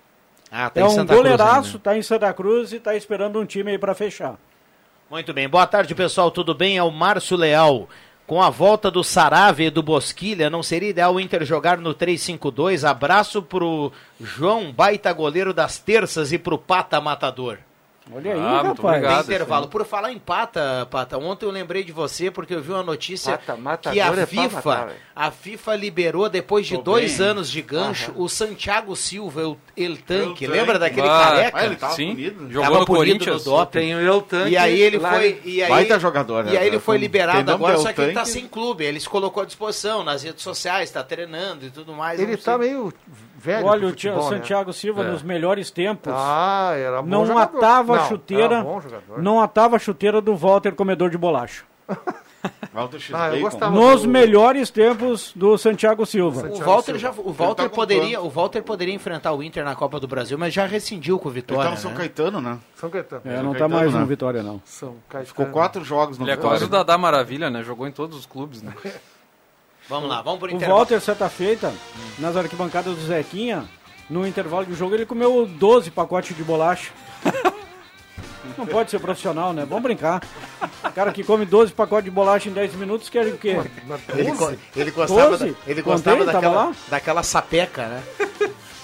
Ah, 0.51 0.69
tá 0.69 0.81
é 0.81 0.85
um 0.85 1.05
goleiraço, 1.05 1.77
está 1.77 1.97
em 1.97 2.01
Santa 2.01 2.33
Cruz 2.33 2.73
e 2.73 2.77
está 2.77 2.95
esperando 2.95 3.39
um 3.39 3.45
time 3.45 3.71
aí 3.71 3.77
para 3.77 3.93
fechar. 3.93 4.37
Muito 5.09 5.33
bem. 5.33 5.49
Boa 5.49 5.65
tarde, 5.65 5.95
pessoal. 5.95 6.29
Tudo 6.29 6.53
bem? 6.53 6.77
É 6.77 6.83
o 6.83 6.91
Márcio 6.91 7.35
Leal. 7.35 7.89
Com 8.27 8.43
a 8.43 8.51
volta 8.51 8.91
do 8.91 9.03
Sarave 9.03 9.65
e 9.65 9.69
do 9.71 9.81
Bosquilha, 9.81 10.51
não 10.51 10.61
seria 10.61 10.89
ideal 10.89 11.15
o 11.15 11.19
Inter 11.19 11.43
jogar 11.43 11.79
no 11.79 11.95
3-5-2? 11.95 12.87
Abraço 12.87 13.41
pro 13.41 13.91
João, 14.21 14.71
baita 14.71 15.11
goleiro 15.11 15.51
das 15.51 15.79
terças, 15.79 16.31
e 16.31 16.37
pro 16.37 16.59
Pata 16.59 17.01
Matador. 17.01 17.57
Olha 18.11 18.33
aí, 18.33 18.39
ah, 18.39 18.61
rapaz. 18.63 18.79
Obrigado, 18.79 19.25
intervalo. 19.25 19.67
Por 19.67 19.85
falar 19.85 20.11
em 20.11 20.17
pata, 20.17 20.87
pata, 20.89 21.17
ontem 21.17 21.45
eu 21.45 21.51
lembrei 21.51 21.83
de 21.83 21.91
você 21.91 22.31
porque 22.31 22.55
eu 22.55 22.61
vi 22.61 22.71
uma 22.71 22.81
notícia 22.81 23.37
pata, 23.37 23.91
que 23.91 23.99
a 24.01 24.07
é 24.07 24.25
FIFA, 24.25 24.55
matar, 24.55 24.91
a 25.15 25.29
FIFA 25.29 25.75
liberou 25.75 26.27
depois 26.27 26.65
de 26.65 26.75
Tô 26.75 26.81
dois 26.81 27.17
bem. 27.17 27.27
anos 27.27 27.51
de 27.51 27.61
gancho 27.61 28.11
Aham. 28.11 28.23
o 28.23 28.27
Santiago 28.27 28.95
Silva, 28.95 29.47
o 29.47 29.57
El 29.77 29.97
Tanque. 29.97 30.47
Lembra 30.47 30.79
daquele 30.79 31.07
ah, 31.07 31.19
careca? 31.19 31.57
Ah, 31.57 31.65
ele 31.65 31.75
tava 31.75 31.93
Sim. 31.93 32.09
Punido. 32.15 32.51
Jogou 32.51 32.63
tava 32.63 32.79
no 32.79 32.85
Corinthians. 32.87 33.45
No 33.45 33.65
tem 33.67 33.93
o 33.93 33.99
El 33.99 34.21
Tanque. 34.23 34.49
E 34.49 34.57
aí 34.57 34.81
ele 34.81 34.99
foi, 34.99 35.41
e 35.45 35.61
aí, 35.61 35.69
Baita 35.69 35.99
jogador, 35.99 36.45
né? 36.45 36.53
E 36.53 36.57
aí 36.57 36.67
ele 36.67 36.79
foi 36.79 36.97
liberado 36.97 37.51
agora, 37.51 37.77
só 37.77 37.93
que 37.93 38.01
ele 38.01 38.13
tá 38.13 38.25
sem 38.25 38.47
clube. 38.47 38.83
Ele 38.83 38.99
se 38.99 39.07
colocou 39.07 39.43
à 39.43 39.45
disposição 39.45 40.03
nas 40.03 40.23
redes 40.23 40.41
sociais, 40.41 40.89
está 40.89 41.03
treinando 41.03 41.65
e 41.65 41.69
tudo 41.69 41.93
mais. 41.93 42.19
Ele 42.19 42.35
tá 42.37 42.57
meio 42.57 42.91
velho. 43.39 43.65
Olha, 43.65 43.87
o 43.87 43.89
futebol, 43.89 44.29
né? 44.29 44.37
Santiago 44.37 44.73
Silva 44.73 45.03
é. 45.03 45.11
nos 45.11 45.23
melhores 45.23 45.71
tempos. 45.71 46.13
Ah, 46.15 46.73
era 46.75 47.01
bom 47.01 47.07
Não 47.07 47.25
jogador. 47.25 47.57
atava 47.57 47.95
a 47.95 48.07
chuteira. 48.07 48.65
Não 49.17 49.41
atava 49.41 49.77
a 49.77 49.79
chuteira 49.79 50.21
do 50.21 50.35
Walter 50.35 50.73
comedor 50.73 51.09
de 51.09 51.17
bolacha. 51.17 51.63
ah, 53.13 53.69
Nos 53.69 54.03
do... 54.03 54.09
melhores 54.09 54.69
tempos 54.69 55.33
do 55.35 55.57
Santiago 55.57 56.05
Silva. 56.05 56.47
O 56.49 56.59
Walter 56.59 56.97
já, 56.97 57.11
o 57.11 57.31
Walter 57.31 57.63
tá 57.63 57.69
poderia, 57.69 58.21
o 58.21 58.29
Walter 58.29 58.61
poderia 58.61 58.93
enfrentar 58.93 59.33
o 59.33 59.41
Inter 59.41 59.63
na 59.63 59.75
Copa 59.75 59.99
do 59.99 60.07
Brasil, 60.07 60.37
mas 60.37 60.53
já 60.53 60.65
rescindiu 60.65 61.19
com 61.19 61.29
o 61.29 61.31
Vitória. 61.31 61.61
Ele 61.61 61.69
tá 61.69 61.75
no 61.75 61.81
São 61.81 61.91
né? 61.91 61.97
Caetano, 61.97 62.41
né? 62.41 62.59
São 62.75 62.89
Caetano. 62.89 63.21
É, 63.25 63.41
não 63.41 63.51
Caetano, 63.51 63.57
tá 63.57 63.67
mais 63.67 63.93
né? 63.93 63.99
no 63.99 64.05
Vitória 64.05 64.43
não. 64.43 64.61
São 64.65 64.95
Caetano. 65.09 65.25
Ficou 65.27 65.45
quatro 65.47 65.83
jogos 65.83 66.17
no 66.17 66.25
Ele 66.25 66.31
Vitória. 66.31 66.47
é 66.47 66.51
quase 66.51 66.65
o 66.65 66.69
Dadá 66.69 66.97
Maravilha, 66.97 67.49
né? 67.49 67.63
Jogou 67.63 67.87
em 67.87 67.91
todos 67.91 68.17
os 68.17 68.25
clubes, 68.25 68.61
né? 68.61 68.73
vamos 69.89 70.09
lá, 70.09 70.21
vamos 70.21 70.39
por 70.39 70.49
O 70.51 70.59
Walter, 70.59 71.01
certa 71.01 71.27
feita, 71.27 71.73
nas 72.19 72.37
arquibancadas 72.37 72.95
do 72.95 73.01
Zequinha, 73.01 73.65
no 74.09 74.25
intervalo 74.25 74.65
do 74.65 74.75
jogo, 74.75 74.95
ele 74.95 75.05
comeu 75.05 75.45
12 75.45 75.91
pacotes 75.91 76.35
de 76.35 76.43
bolacha. 76.43 76.91
Não 78.57 78.65
pode 78.65 78.89
ser 78.91 78.99
profissional, 78.99 79.53
né? 79.53 79.65
Vamos 79.67 79.83
brincar. 79.83 80.21
O 80.83 80.91
cara 80.91 81.11
que 81.11 81.23
come 81.23 81.45
12 81.45 81.71
pacotes 81.71 82.05
de 82.05 82.11
bolacha 82.11 82.49
em 82.49 82.53
10 82.53 82.75
minutos 82.75 83.09
quer 83.09 83.27
o 83.27 83.37
quê? 83.37 83.57
Ele, 84.09 84.31
ele 84.75 84.91
gostava, 84.91 85.37
da, 85.37 85.47
ele 85.67 85.81
gostava 85.81 86.17
Contei, 86.17 86.33
daquela, 86.33 86.71
daquela 86.89 87.23
sapeca, 87.23 87.85
né? 87.87 88.03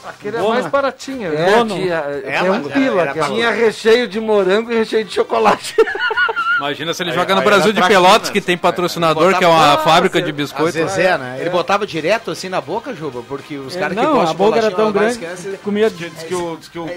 Aquele 0.05 0.37
é 0.37 0.41
mais 0.41 0.67
baratinho, 0.67 1.31
né? 1.31 1.51
É, 1.51 1.65
tinha, 1.65 1.95
é, 2.23 2.35
é 2.35 2.51
um 2.51 2.63
pila. 2.63 3.01
Era, 3.01 3.11
era 3.11 3.25
tinha 3.25 3.49
recheio 3.49 4.07
de 4.07 4.19
morango 4.19 4.71
e 4.71 4.75
recheio 4.75 5.03
de 5.03 5.13
chocolate. 5.13 5.75
Imagina 6.57 6.93
se 6.93 7.03
ele 7.03 7.11
aí, 7.11 7.15
joga 7.15 7.35
no 7.35 7.41
Brasil 7.41 7.73
de 7.73 7.81
Pelotas, 7.81 8.29
que 8.29 8.39
tem 8.39 8.57
patrocinador, 8.57 9.37
que 9.37 9.43
é 9.43 9.47
uma 9.47 9.77
fábrica 9.79 10.21
de 10.21 10.31
biscoitos. 10.31 10.73
Zezé, 10.73 11.17
né? 11.17 11.37
Ele 11.39 11.49
botava 11.49 11.85
direto 11.85 12.31
assim 12.31 12.49
na 12.49 12.61
boca, 12.61 12.93
Juba, 12.93 13.21
porque 13.23 13.57
os 13.57 13.75
caras 13.75 13.97
que 13.97 14.05
gostam 14.05 14.31
de 14.31 14.37
boca 14.37 14.57
era 14.57 14.71
tão 14.71 14.91
grande, 14.91 15.19
comia... 15.63 15.89
Diz 15.89 16.23
que 16.23 16.35
o, 16.35 16.57
diz 16.57 16.67
que 16.67 16.79
o, 16.79 16.85
o, 16.85 16.95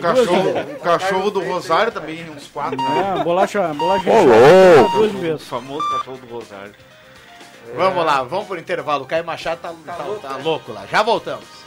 cachorro, 0.00 0.54
o 0.76 0.80
cachorro 0.80 1.30
do 1.30 1.40
Rosário 1.40 1.92
também, 1.92 2.28
uns 2.30 2.46
quatro. 2.48 2.78
É, 2.80 3.22
bolacha... 3.22 3.68
bolacha 3.74 4.10
Ô, 4.10 4.24
louco! 4.24 5.34
O 5.34 5.38
famoso 5.38 5.88
cachorro 5.90 6.18
do 6.18 6.34
Rosário. 6.34 6.72
Vamos 7.76 8.04
lá, 8.04 8.22
vamos 8.22 8.46
pro 8.46 8.58
intervalo. 8.58 9.04
O 9.04 9.06
Caio 9.06 9.24
Machado 9.24 9.60
tá, 9.60 9.72
tá, 9.86 9.92
tá, 9.92 10.28
tá 10.28 10.36
louco 10.36 10.72
lá. 10.72 10.86
Já 10.90 11.02
voltamos. 11.02 11.57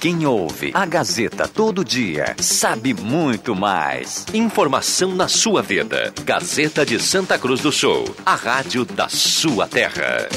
Quem 0.00 0.24
ouve 0.24 0.70
a 0.74 0.86
Gazeta 0.86 1.48
todo 1.48 1.84
dia 1.84 2.36
sabe 2.38 2.94
muito 2.94 3.56
mais. 3.56 4.24
Informação 4.32 5.12
na 5.12 5.26
sua 5.26 5.60
vida. 5.60 6.14
Gazeta 6.22 6.86
de 6.86 7.00
Santa 7.00 7.36
Cruz 7.36 7.60
do 7.60 7.72
Sul, 7.72 8.04
a 8.24 8.36
rádio 8.36 8.84
da 8.84 9.08
sua 9.08 9.66
terra. 9.66 10.28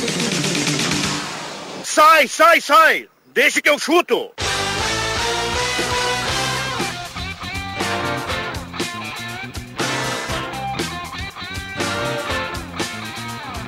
Sai, 1.83 2.27
sai, 2.27 2.59
sai! 2.59 3.07
Deixa 3.35 3.61
que 3.61 3.69
eu 3.69 3.77
chuto! 3.77 4.31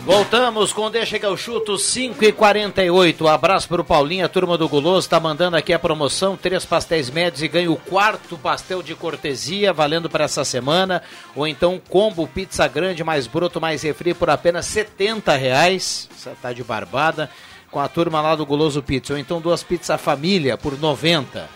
Voltamos 0.06 0.74
com 0.74 0.91
Deixa 0.91 1.18
que 1.18 1.26
eu 1.26 1.38
chuto 1.38 1.78
5 1.78 2.26
e 2.26 2.34
48 2.34 3.26
Abraço 3.26 3.70
para 3.70 3.80
o 3.80 3.86
Paulinho, 3.86 4.26
a 4.26 4.30
turma 4.30 4.58
do 4.58 4.68
Guloso 4.68 5.06
está 5.06 5.18
mandando 5.18 5.56
aqui 5.56 5.72
a 5.72 5.80
promoção, 5.80 6.36
três 6.36 6.66
pastéis 6.66 7.10
médios 7.10 7.41
e 7.41 7.47
ganha 7.47 7.72
o 7.72 7.78
quarto 7.78 8.38
pastel 8.38 8.84
de 8.84 8.93
cortesia, 8.95 9.72
valendo 9.72 10.10
para 10.10 10.26
essa 10.26 10.43
semana. 10.43 11.01
Ou 11.34 11.47
então 11.47 11.82
combo 11.88 12.28
pizza 12.28 12.68
grande, 12.68 13.01
mais 13.01 13.28
broto, 13.28 13.62
mais 13.62 13.82
refri 13.82 14.14
por 14.14 14.30
apenas 14.30 14.66
70 14.66 15.38
reais. 15.38 16.10
Você 16.14 16.32
tá 16.41 16.51
de 16.51 16.66
barbada. 16.66 17.32
Com 17.72 17.80
a 17.80 17.88
turma 17.88 18.22
lá 18.22 18.36
do 18.36 18.45
Guloso 18.45 18.84
Pizza. 18.84 19.14
Ou 19.14 19.20
então 19.20 19.39
duas 19.39 19.64
pizzas 19.64 19.99
família 19.99 20.58
por 20.58 20.78
90. 20.78 21.39
Uh, 21.39 21.47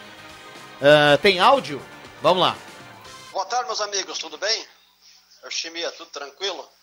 ah, 0.82 1.18
tem 1.22 1.38
áudio? 1.40 1.82
Vamos 2.22 2.42
lá. 2.42 2.56
Boa 3.34 3.46
tarde, 3.46 3.66
meus 3.66 3.82
amigos, 3.82 4.18
tudo 4.18 4.38
bem? 4.38 4.66
Chimia, 5.50 5.92
tudo 5.92 6.10
tranquilo? 6.12 6.77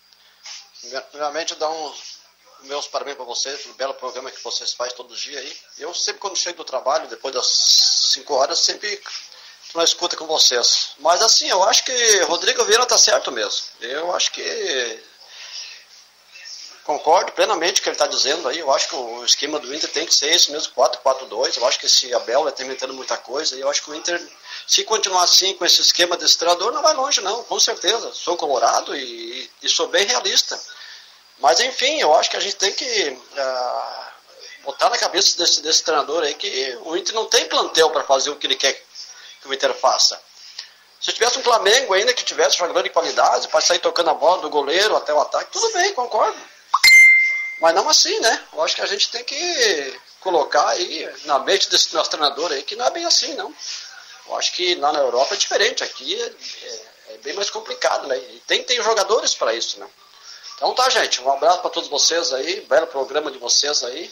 Primeiramente, 1.09 1.55
dar 1.55 1.69
uns 1.69 2.15
meus 2.61 2.87
parabéns 2.87 3.15
para 3.15 3.25
vocês, 3.25 3.61
pelo 3.61 3.73
belo 3.75 3.93
programa 3.95 4.31
que 4.31 4.43
vocês 4.43 4.73
fazem 4.73 4.95
todos 4.95 5.15
os 5.15 5.21
dias 5.21 5.41
aí. 5.41 5.57
Eu 5.77 5.93
sempre, 5.93 6.19
quando 6.19 6.35
chego 6.35 6.57
do 6.57 6.63
trabalho, 6.63 7.07
depois 7.07 7.33
das 7.33 7.47
5 8.13 8.33
horas, 8.33 8.59
sempre 8.59 9.01
na 9.73 9.83
escuta 9.83 10.15
com 10.15 10.25
vocês. 10.25 10.91
Mas 10.99 11.21
assim, 11.21 11.47
eu 11.49 11.63
acho 11.63 11.83
que 11.83 12.19
Rodrigo 12.21 12.63
Vieira 12.65 12.85
tá 12.85 12.97
certo 12.97 13.31
mesmo. 13.31 13.61
Eu 13.81 14.15
acho 14.15 14.31
que 14.31 15.03
concordo 16.85 17.31
plenamente 17.31 17.73
com 17.73 17.79
o 17.79 17.83
que 17.83 17.89
ele 17.89 17.95
está 17.95 18.07
dizendo 18.07 18.47
aí. 18.47 18.59
Eu 18.59 18.71
acho 18.71 18.87
que 18.87 18.95
o 18.95 19.25
esquema 19.25 19.59
do 19.59 19.73
Inter 19.73 19.91
tem 19.91 20.05
que 20.05 20.13
ser 20.13 20.29
esse 20.33 20.51
mesmo, 20.51 20.73
4-4-2. 20.73 21.57
Eu 21.57 21.65
acho 21.65 21.79
que 21.79 21.87
esse 21.87 22.13
Abel 22.13 22.43
vai 22.43 22.51
ter 22.53 22.63
inventando 22.63 22.93
muita 22.93 23.17
coisa. 23.17 23.55
E 23.55 23.59
eu 23.59 23.69
acho 23.69 23.83
que 23.83 23.91
o 23.91 23.95
Inter 23.95 24.21
se 24.67 24.83
continuar 24.83 25.23
assim 25.23 25.53
com 25.55 25.65
esse 25.65 25.81
esquema 25.81 26.15
desse 26.15 26.37
treinador, 26.37 26.71
não 26.71 26.81
vai 26.81 26.93
longe, 26.93 27.21
não, 27.21 27.43
com 27.43 27.59
certeza. 27.59 28.13
Sou 28.13 28.37
colorado 28.37 28.95
e, 28.95 29.49
e 29.61 29.67
sou 29.67 29.87
bem 29.87 30.05
realista. 30.05 30.59
Mas 31.39 31.59
enfim, 31.59 31.99
eu 31.99 32.13
acho 32.15 32.29
que 32.29 32.37
a 32.37 32.39
gente 32.39 32.55
tem 32.55 32.71
que 32.71 33.09
uh, 33.09 34.05
botar 34.63 34.89
na 34.89 34.97
cabeça 34.97 35.37
desse, 35.37 35.61
desse 35.61 35.83
treinador 35.83 36.23
aí 36.23 36.33
que 36.33 36.79
o 36.83 36.95
Inter 36.95 37.13
não 37.13 37.25
tem 37.25 37.45
plantel 37.45 37.89
para 37.89 38.03
fazer 38.03 38.29
o 38.29 38.35
que 38.35 38.47
ele 38.47 38.55
quer 38.55 38.73
que 39.41 39.47
o 39.47 39.53
Inter 39.53 39.73
faça. 39.73 40.19
Se 40.99 41.11
tivesse 41.11 41.37
um 41.37 41.43
Flamengo 41.43 41.93
ainda 41.93 42.13
que 42.13 42.23
tivesse 42.23 42.57
jogador 42.57 42.81
de 42.81 42.89
qualidade, 42.89 43.47
para 43.49 43.61
sair 43.61 43.79
tocando 43.79 44.09
a 44.09 44.13
bola 44.13 44.41
do 44.41 44.49
goleiro 44.49 44.95
até 44.95 45.13
o 45.13 45.19
ataque, 45.19 45.51
tudo 45.51 45.71
bem, 45.73 45.93
concordo. 45.93 46.37
Mas 47.59 47.73
não 47.73 47.87
assim, 47.89 48.19
né? 48.19 48.43
Eu 48.53 48.61
acho 48.63 48.75
que 48.75 48.81
a 48.81 48.85
gente 48.85 49.09
tem 49.09 49.23
que 49.23 49.99
colocar 50.19 50.67
aí 50.69 51.09
na 51.25 51.39
mente 51.39 51.69
desse 51.69 51.93
nosso 51.93 52.09
treinador 52.09 52.51
aí 52.51 52.63
que 52.63 52.75
não 52.75 52.85
é 52.85 52.91
bem 52.91 53.05
assim, 53.05 53.33
não. 53.35 53.53
Eu 54.27 54.35
acho 54.35 54.53
que 54.53 54.75
lá 54.75 54.91
na 54.91 54.99
Europa 54.99 55.35
é 55.35 55.37
diferente, 55.37 55.83
aqui 55.83 56.19
é, 56.19 56.25
é, 56.25 57.13
é 57.13 57.17
bem 57.19 57.33
mais 57.33 57.49
complicado, 57.49 58.07
né? 58.07 58.17
E 58.17 58.41
tem, 58.47 58.63
tem 58.63 58.81
jogadores 58.81 59.35
para 59.35 59.53
isso, 59.53 59.79
né? 59.79 59.87
Então 60.55 60.73
tá, 60.73 60.89
gente. 60.89 61.21
Um 61.21 61.31
abraço 61.31 61.59
para 61.59 61.69
todos 61.69 61.89
vocês 61.89 62.33
aí. 62.33 62.61
Belo 62.61 62.87
programa 62.87 63.29
de 63.29 63.37
vocês 63.37 63.83
aí. 63.83 64.11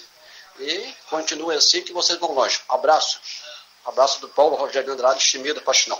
E 0.60 0.94
continue 1.10 1.56
assim 1.56 1.82
que 1.82 1.94
vocês 1.94 2.20
vão 2.20 2.34
longe. 2.34 2.60
Abraço. 2.70 3.20
Abraço 3.86 4.22
do 4.22 4.30
Paulo 4.30 4.56
Rogério 4.56 4.94
Andrade, 4.94 5.22
Chimia 5.22 5.54
do 5.54 5.62
Paixão. 5.62 6.00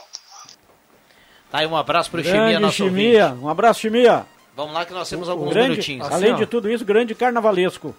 Tá 1.50 1.60
aí 1.60 1.68
um 1.68 1.76
abraço 1.76 2.10
para 2.10 2.22
o 2.22 2.24
Chimia, 2.24 2.60
nosso 2.60 2.78
Chimia. 2.78 3.38
Um 3.42 3.50
abraço, 3.50 3.82
Chimia. 3.82 4.26
Vamos 4.56 4.74
lá 4.74 4.86
que 4.86 4.94
nós 4.94 5.10
temos 5.10 5.28
alguns 5.28 5.52
grande, 5.52 5.70
minutinhos. 5.72 6.12
Além 6.12 6.32
assim, 6.32 6.40
de 6.40 6.46
tudo 6.46 6.70
isso, 6.70 6.86
grande 6.86 7.16
carnavalesco. 7.16 7.96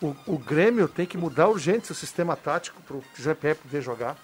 O, 0.00 0.14
o 0.26 0.38
Grêmio 0.38 0.88
tem 0.88 1.04
que 1.04 1.18
mudar 1.18 1.48
urgente 1.48 1.86
seu 1.86 1.96
sistema 1.96 2.36
tático 2.36 2.80
para 2.82 2.96
o 2.96 3.02
GPE 3.18 3.54
poder 3.56 3.82
jogar. 3.82 4.16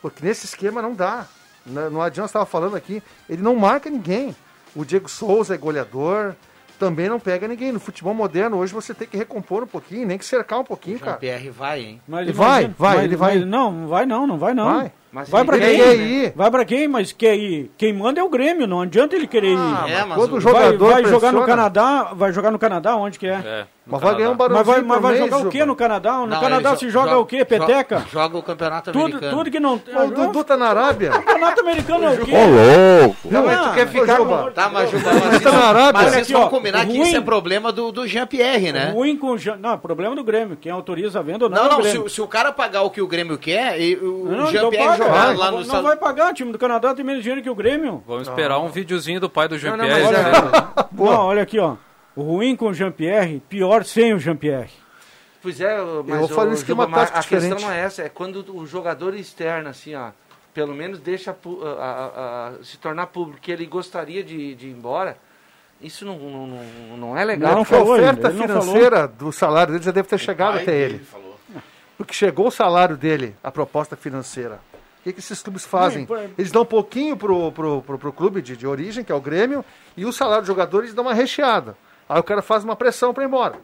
Porque 0.00 0.24
nesse 0.24 0.46
esquema 0.46 0.80
não 0.80 0.94
dá. 0.94 1.26
Não, 1.66 1.90
não 1.90 2.02
adianta, 2.02 2.28
estava 2.28 2.46
falando 2.46 2.76
aqui, 2.76 3.02
ele 3.28 3.42
não 3.42 3.56
marca 3.56 3.90
ninguém. 3.90 4.34
O 4.76 4.84
Diego 4.84 5.08
Souza 5.08 5.54
é 5.54 5.58
goleador, 5.58 6.34
também 6.78 7.08
não 7.08 7.18
pega 7.18 7.48
ninguém. 7.48 7.72
No 7.72 7.80
futebol 7.80 8.14
moderno, 8.14 8.58
hoje 8.58 8.72
você 8.72 8.94
tem 8.94 9.08
que 9.08 9.16
recompor 9.16 9.64
um 9.64 9.66
pouquinho, 9.66 10.06
nem 10.06 10.18
que 10.18 10.24
cercar 10.24 10.60
um 10.60 10.64
pouquinho, 10.64 10.98
o 10.98 11.00
cara. 11.00 11.16
O 11.16 11.20
Pierre 11.20 11.50
vai, 11.50 11.80
hein? 11.80 12.02
Mas, 12.06 12.22
ele 12.22 12.32
vai, 12.32 12.68
vai, 12.78 12.96
mas, 12.96 13.04
ele 13.04 13.16
vai. 13.16 13.38
Mas, 13.38 13.46
não, 13.46 13.72
não 13.72 13.88
vai 13.88 14.06
não, 14.06 14.26
não 14.26 14.38
vai 14.38 14.54
não. 14.54 14.76
Vai. 14.76 14.92
Mas 15.12 15.28
vai 15.28 15.44
para 15.44 15.58
quem? 15.58 15.76
Quer 15.76 15.96
ir. 15.96 16.32
Vai 16.36 16.50
para 16.50 16.64
quem? 16.64 16.88
Mas 16.88 17.12
quer 17.12 17.36
ir. 17.36 17.70
Quem 17.78 17.92
manda 17.92 18.20
é 18.20 18.22
o 18.22 18.28
Grêmio, 18.28 18.66
não 18.66 18.82
adianta 18.82 19.16
ele 19.16 19.26
querer 19.26 19.56
ah, 19.56 19.84
ir. 19.86 19.92
É, 19.92 20.04
mas 20.04 20.18
quando 20.18 20.36
o 20.36 20.40
jogador 20.40 20.92
vai, 20.92 21.02
vai 21.02 21.10
jogar 21.12 21.32
no 21.32 21.44
Canadá, 21.44 22.12
vai 22.14 22.32
jogar 22.32 22.50
no 22.50 22.58
Canadá, 22.58 22.96
onde 22.96 23.18
que 23.18 23.26
é? 23.26 23.40
é 23.44 23.66
mas 23.88 24.00
vai 24.02 24.14
ganhar 24.16 24.30
um 24.30 24.36
barulho. 24.36 24.58
Mas 24.58 24.66
vai, 24.66 24.82
mas 24.82 25.00
vai 25.00 25.16
jogar 25.16 25.38
o 25.38 25.48
que 25.48 25.64
no 25.64 25.74
Canadá? 25.74 26.12
No 26.18 26.26
não, 26.26 26.40
Canadá 26.40 26.76
se 26.76 26.90
joga, 26.90 27.10
joga, 27.10 27.20
o 27.20 27.26
que? 27.26 27.44
Peteca? 27.44 27.98
Joga, 27.98 28.10
joga, 28.10 28.38
o 28.38 28.42
campeonato 28.42 28.90
americano. 28.90 29.20
Tudo, 29.20 29.30
tudo 29.30 29.50
que 29.50 29.58
não. 29.58 29.74
O 29.74 30.10
Dudu 30.10 30.44
tá 30.44 30.56
na 30.56 30.68
Arábia. 30.68 31.10
O 31.10 31.22
campeonato 31.22 31.60
americano 31.60 32.04
é 32.04 32.10
o 32.10 32.24
quê? 32.24 32.32
Ô, 32.32 33.02
louco. 33.02 33.16
Não, 33.24 33.44
mas 33.44 33.60
tu 33.60 33.74
quer 33.74 33.88
ficar 33.88 34.18
com. 34.18 34.50
Tá, 34.50 34.68
mas 34.68 34.90
Juba, 34.90 35.10
mas 35.12 35.42
tá 35.42 35.52
na 35.52 35.64
Arábia. 35.64 36.02
Mas 36.02 36.12
vocês 36.12 36.30
vão 36.30 36.48
combinar 36.48 36.86
que 36.86 36.98
isso 36.98 37.16
é 37.16 37.20
problema 37.20 37.72
do, 37.72 37.90
do 37.90 38.06
Jean-Pierre, 38.06 38.72
né? 38.72 38.90
Ruim 38.90 39.16
com. 39.16 39.36
Não, 39.58 39.72
é 39.72 39.76
problema 39.76 40.14
do 40.14 40.22
Grêmio. 40.22 40.56
Quem 40.56 40.70
autoriza 40.70 41.20
a 41.20 41.22
venda 41.22 41.46
ou 41.46 41.50
não. 41.50 41.68
Não, 41.68 41.78
não. 41.78 42.08
Se 42.08 42.20
o 42.20 42.28
cara 42.28 42.52
pagar 42.52 42.82
o 42.82 42.90
que 42.90 43.00
o 43.00 43.06
Grêmio 43.06 43.38
quer, 43.38 43.78
o 44.02 44.46
Jean-Pierre 44.50 44.94
então 44.94 44.96
jogar 44.96 45.36
lá 45.36 45.50
no. 45.50 45.64
Não 45.64 45.82
vai 45.82 45.96
pagar, 45.96 46.30
o 46.30 46.34
time 46.34 46.52
do 46.52 46.58
Canadá 46.58 46.94
tem 46.94 47.04
menos 47.04 47.22
dinheiro 47.22 47.42
que 47.42 47.50
o 47.50 47.54
Grêmio. 47.54 48.02
Vamos 48.06 48.28
esperar 48.28 48.58
um 48.58 48.68
videozinho 48.68 49.20
do 49.20 49.30
pai 49.30 49.48
do 49.48 49.58
Jean-Pierre. 49.58 50.12
Não, 50.92 51.26
olha 51.26 51.42
aqui, 51.42 51.58
ó. 51.58 51.76
Ruim 52.22 52.56
com 52.56 52.68
o 52.68 52.74
Jean-Pierre, 52.74 53.40
pior 53.48 53.84
sem 53.84 54.14
o 54.14 54.18
Jean-Pierre. 54.18 54.70
Pois 55.40 55.60
é, 55.60 55.78
mas 56.06 56.20
eu 56.20 56.28
falo 56.28 56.50
um 56.50 56.54
esquema 56.54 56.84
Juba, 56.84 57.02
a 57.02 57.20
diferente. 57.20 57.28
questão 57.28 57.58
não 57.60 57.72
é 57.72 57.80
essa, 57.80 58.02
é 58.02 58.08
quando 58.08 58.44
o 58.56 58.66
jogador 58.66 59.14
externo, 59.14 59.68
assim, 59.68 59.94
ó, 59.94 60.10
pelo 60.52 60.74
menos 60.74 60.98
deixa 60.98 61.30
a, 61.30 61.34
a, 61.84 62.48
a, 62.48 62.64
se 62.64 62.76
tornar 62.78 63.06
público 63.06 63.40
que 63.40 63.52
ele 63.52 63.64
gostaria 63.66 64.24
de, 64.24 64.54
de 64.56 64.66
ir 64.66 64.72
embora, 64.72 65.16
isso 65.80 66.04
não, 66.04 66.18
não, 66.18 66.96
não 66.96 67.16
é 67.16 67.24
legal. 67.24 67.52
Não, 67.52 67.58
a 67.78 67.82
oferta 67.82 68.30
financeira 68.30 69.06
do 69.06 69.30
salário 69.30 69.72
dele 69.74 69.84
já 69.84 69.92
deve 69.92 70.08
ter 70.08 70.18
chegado 70.18 70.58
até 70.58 70.76
ele. 70.76 71.06
Porque 71.96 72.12
chegou 72.12 72.48
o 72.48 72.50
salário 72.50 72.96
dele, 72.96 73.36
a 73.42 73.50
proposta 73.50 73.96
financeira. 73.96 74.60
O 75.00 75.02
que, 75.04 75.12
que 75.12 75.20
esses 75.20 75.40
clubes 75.40 75.64
fazem? 75.64 76.06
Eles 76.36 76.50
dão 76.50 76.62
um 76.62 76.66
pouquinho 76.66 77.16
pro, 77.16 77.52
pro, 77.52 77.82
pro, 77.82 77.98
pro 77.98 78.12
clube 78.12 78.42
de, 78.42 78.56
de 78.56 78.66
origem, 78.66 79.04
que 79.04 79.12
é 79.12 79.14
o 79.14 79.20
Grêmio, 79.20 79.64
e 79.96 80.04
o 80.04 80.12
salário 80.12 80.42
dos 80.42 80.48
jogadores 80.48 80.92
dão 80.92 81.04
uma 81.04 81.14
recheada. 81.14 81.76
Aí 82.08 82.18
o 82.18 82.22
cara 82.22 82.42
faz 82.42 82.64
uma 82.64 82.74
pressão 82.74 83.12
para 83.12 83.24
ir 83.24 83.26
embora. 83.26 83.56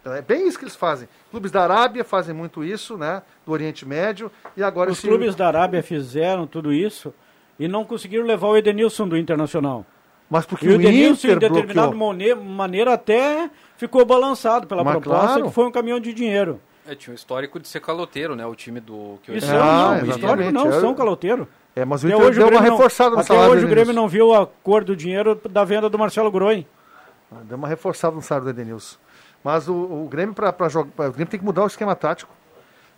Então, 0.00 0.14
é 0.14 0.22
bem 0.22 0.48
isso 0.48 0.58
que 0.58 0.64
eles 0.64 0.76
fazem. 0.76 1.08
Clubes 1.30 1.50
da 1.50 1.62
Arábia 1.62 2.02
fazem 2.04 2.34
muito 2.34 2.64
isso, 2.64 2.96
né? 2.96 3.22
Do 3.44 3.52
Oriente 3.52 3.86
Médio. 3.86 4.32
E 4.56 4.62
agora 4.62 4.90
Os 4.90 4.98
esse... 4.98 5.06
clubes 5.06 5.34
da 5.34 5.46
Arábia 5.46 5.82
fizeram 5.82 6.46
tudo 6.46 6.72
isso 6.72 7.12
e 7.58 7.68
não 7.68 7.84
conseguiram 7.84 8.24
levar 8.24 8.48
o 8.48 8.56
Edenilson 8.56 9.06
do 9.06 9.16
Internacional. 9.16 9.84
Mas 10.30 10.46
porque 10.46 10.66
e 10.66 10.70
o 10.70 10.74
Edenilson, 10.76 11.28
em 11.28 11.38
determinada 11.38 11.94
maneira, 12.36 12.94
até 12.94 13.50
ficou 13.76 14.04
balançado 14.06 14.66
pela 14.66 14.82
Mas 14.82 14.94
proposta, 14.94 15.26
claro. 15.26 15.44
que 15.44 15.50
foi 15.50 15.66
um 15.66 15.70
caminhão 15.70 16.00
de 16.00 16.14
dinheiro. 16.14 16.60
É, 16.86 16.94
tinha 16.94 17.12
um 17.12 17.14
histórico 17.14 17.60
de 17.60 17.68
ser 17.68 17.80
caloteiro, 17.80 18.34
né? 18.34 18.46
O 18.46 18.54
time 18.54 18.80
do... 18.80 19.18
Que 19.22 19.32
Isso, 19.32 19.50
ah, 19.52 20.00
não, 20.02 20.10
histórico 20.10 20.50
não, 20.50 20.72
são 20.72 20.94
caloteiro. 20.94 21.46
É, 21.76 21.84
mas 21.84 22.02
o 22.02 22.08
Inter 22.08 22.20
hoje 22.20 22.38
deu 22.38 22.48
o 22.48 22.50
uma 22.50 22.60
reforçada 22.60 23.14
no 23.14 23.20
Até 23.20 23.34
hoje 23.34 23.64
o 23.64 23.68
Grêmio 23.68 23.92
não 23.92 24.08
viu 24.08 24.34
a 24.34 24.46
cor 24.46 24.82
do 24.82 24.96
dinheiro 24.96 25.38
da 25.50 25.62
venda 25.62 25.90
do 25.90 25.98
Marcelo 25.98 26.30
Groen. 26.30 26.66
Deu 27.44 27.56
uma 27.56 27.68
reforçada 27.68 28.14
no 28.14 28.22
salário 28.22 28.46
do 28.46 28.50
Edenilson. 28.50 28.96
Mas 29.42 29.68
o, 29.68 29.74
o 29.74 30.08
Grêmio, 30.10 30.34
para 30.34 30.68
jogar, 30.68 31.08
o 31.08 31.12
Grêmio 31.12 31.30
tem 31.30 31.40
que 31.40 31.46
mudar 31.46 31.64
o 31.64 31.66
esquema 31.66 31.94
tático. 31.94 32.32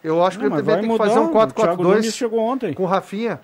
Eu 0.02 0.24
acho 0.24 0.38
não, 0.38 0.50
que 0.50 0.56
ele 0.56 0.62
tem 0.62 0.90
que 0.90 0.96
fazer 0.96 1.18
um 1.18 1.32
4-4-2 1.32 2.74
com 2.74 2.82
o 2.82 2.86
Rafinha, 2.86 3.40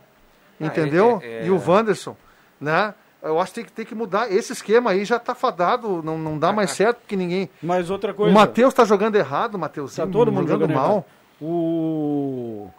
ah, 0.60 0.66
entendeu? 0.66 1.20
É, 1.22 1.44
é, 1.44 1.46
e 1.46 1.50
o 1.50 1.62
Wanderson, 1.64 2.16
né? 2.60 2.94
Eu 3.22 3.40
acho 3.40 3.52
que 3.52 3.54
tem 3.56 3.64
que, 3.64 3.72
tem 3.72 3.86
que 3.86 3.94
mudar. 3.94 4.32
Esse 4.32 4.52
esquema 4.52 4.90
aí 4.90 5.04
já 5.04 5.16
está 5.16 5.34
fadado, 5.34 6.02
não, 6.02 6.18
não 6.18 6.38
dá 6.38 6.52
mais 6.52 6.70
certo, 6.70 6.98
porque 6.98 7.16
ninguém... 7.16 7.50
Mas 7.62 7.90
outra 7.90 8.14
coisa... 8.14 8.30
O 8.30 8.34
Matheus 8.34 8.72
está 8.72 8.84
jogando 8.84 9.16
errado, 9.16 9.58
Matheus. 9.58 9.90
Está 9.90 10.06
todo 10.06 10.32
mundo 10.32 10.48
jogando, 10.48 10.70
jogando 10.70 10.74
mal. 10.74 10.90
Errado. 10.90 11.04
O 11.40 12.70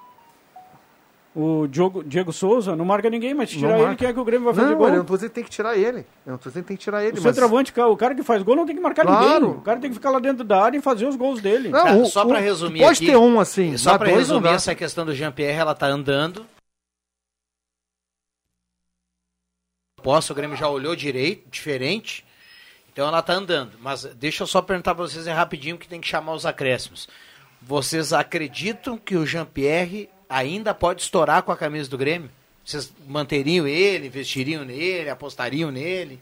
o 1.39 1.67
Diogo, 1.67 2.03
Diego 2.03 2.33
Souza 2.33 2.75
não 2.75 2.83
marca 2.83 3.09
ninguém, 3.09 3.33
mas 3.33 3.49
se 3.49 3.57
tirar 3.57 3.79
ele, 3.79 3.95
quem 3.95 4.09
é 4.09 4.13
que 4.13 4.19
o 4.19 4.25
Grêmio 4.25 4.45
vai 4.45 4.53
fazer 4.53 4.71
não, 4.71 4.77
gol? 4.77 4.87
Não, 4.87 4.93
eu 4.95 4.97
não 4.99 5.05
tô 5.05 5.13
dizendo 5.13 5.29
que 5.29 5.35
tem 5.35 5.43
que 5.45 5.49
tirar 5.49 5.77
ele. 5.77 6.05
Eu 6.25 6.31
não 6.33 6.37
tô 6.37 6.49
dizendo 6.49 6.63
que 6.63 6.67
tem 6.67 6.77
que 6.77 6.83
tirar 6.83 7.01
ele. 7.01 7.17
O 7.17 7.23
mas... 7.23 7.23
centroavante, 7.23 7.73
o 7.79 7.95
cara 7.95 8.13
que 8.13 8.23
faz 8.23 8.43
gol 8.43 8.57
não 8.57 8.65
tem 8.65 8.75
que 8.75 8.81
marcar 8.81 9.05
claro. 9.05 9.45
ninguém. 9.45 9.57
O 9.57 9.61
cara 9.61 9.79
tem 9.79 9.89
que 9.89 9.95
ficar 9.95 10.09
lá 10.09 10.19
dentro 10.19 10.43
da 10.43 10.61
área 10.61 10.77
e 10.77 10.81
fazer 10.81 11.05
os 11.05 11.15
gols 11.15 11.41
dele. 11.41 11.69
Não, 11.69 11.81
cara, 11.81 11.97
o, 11.97 12.05
só 12.07 12.25
para 12.25 12.39
resumir 12.39 12.81
Pode 12.81 12.97
aqui, 12.97 13.05
ter 13.05 13.15
um 13.15 13.39
assim. 13.39 13.77
Só 13.77 13.97
para 13.97 14.09
resumir 14.09 14.49
essa 14.49 14.75
questão 14.75 15.05
do 15.05 15.15
Jean-Pierre, 15.15 15.59
ela 15.59 15.73
tá 15.73 15.87
andando. 15.87 16.45
Posso, 20.03 20.33
o 20.33 20.35
Grêmio 20.35 20.57
já 20.57 20.67
olhou 20.67 20.93
direito, 20.93 21.49
diferente. 21.49 22.25
Então 22.91 23.07
ela 23.07 23.21
tá 23.21 23.31
andando. 23.31 23.77
Mas 23.79 24.03
deixa 24.15 24.43
eu 24.43 24.47
só 24.47 24.61
perguntar 24.61 24.93
para 24.93 25.05
vocês 25.05 25.25
é 25.25 25.31
rapidinho 25.31 25.77
que 25.77 25.87
tem 25.87 26.01
que 26.01 26.07
chamar 26.07 26.33
os 26.33 26.45
acréscimos. 26.45 27.07
Vocês 27.61 28.11
acreditam 28.11 28.97
que 28.97 29.15
o 29.15 29.25
Jean-Pierre 29.25 30.09
ainda 30.29 30.73
pode 30.73 31.01
estourar 31.01 31.43
com 31.43 31.51
a 31.51 31.57
camisa 31.57 31.89
do 31.89 31.97
Grêmio? 31.97 32.29
Vocês 32.63 32.93
manteriam 33.07 33.67
ele, 33.67 34.07
investiriam 34.07 34.63
nele, 34.63 35.09
apostariam 35.09 35.71
nele? 35.71 36.21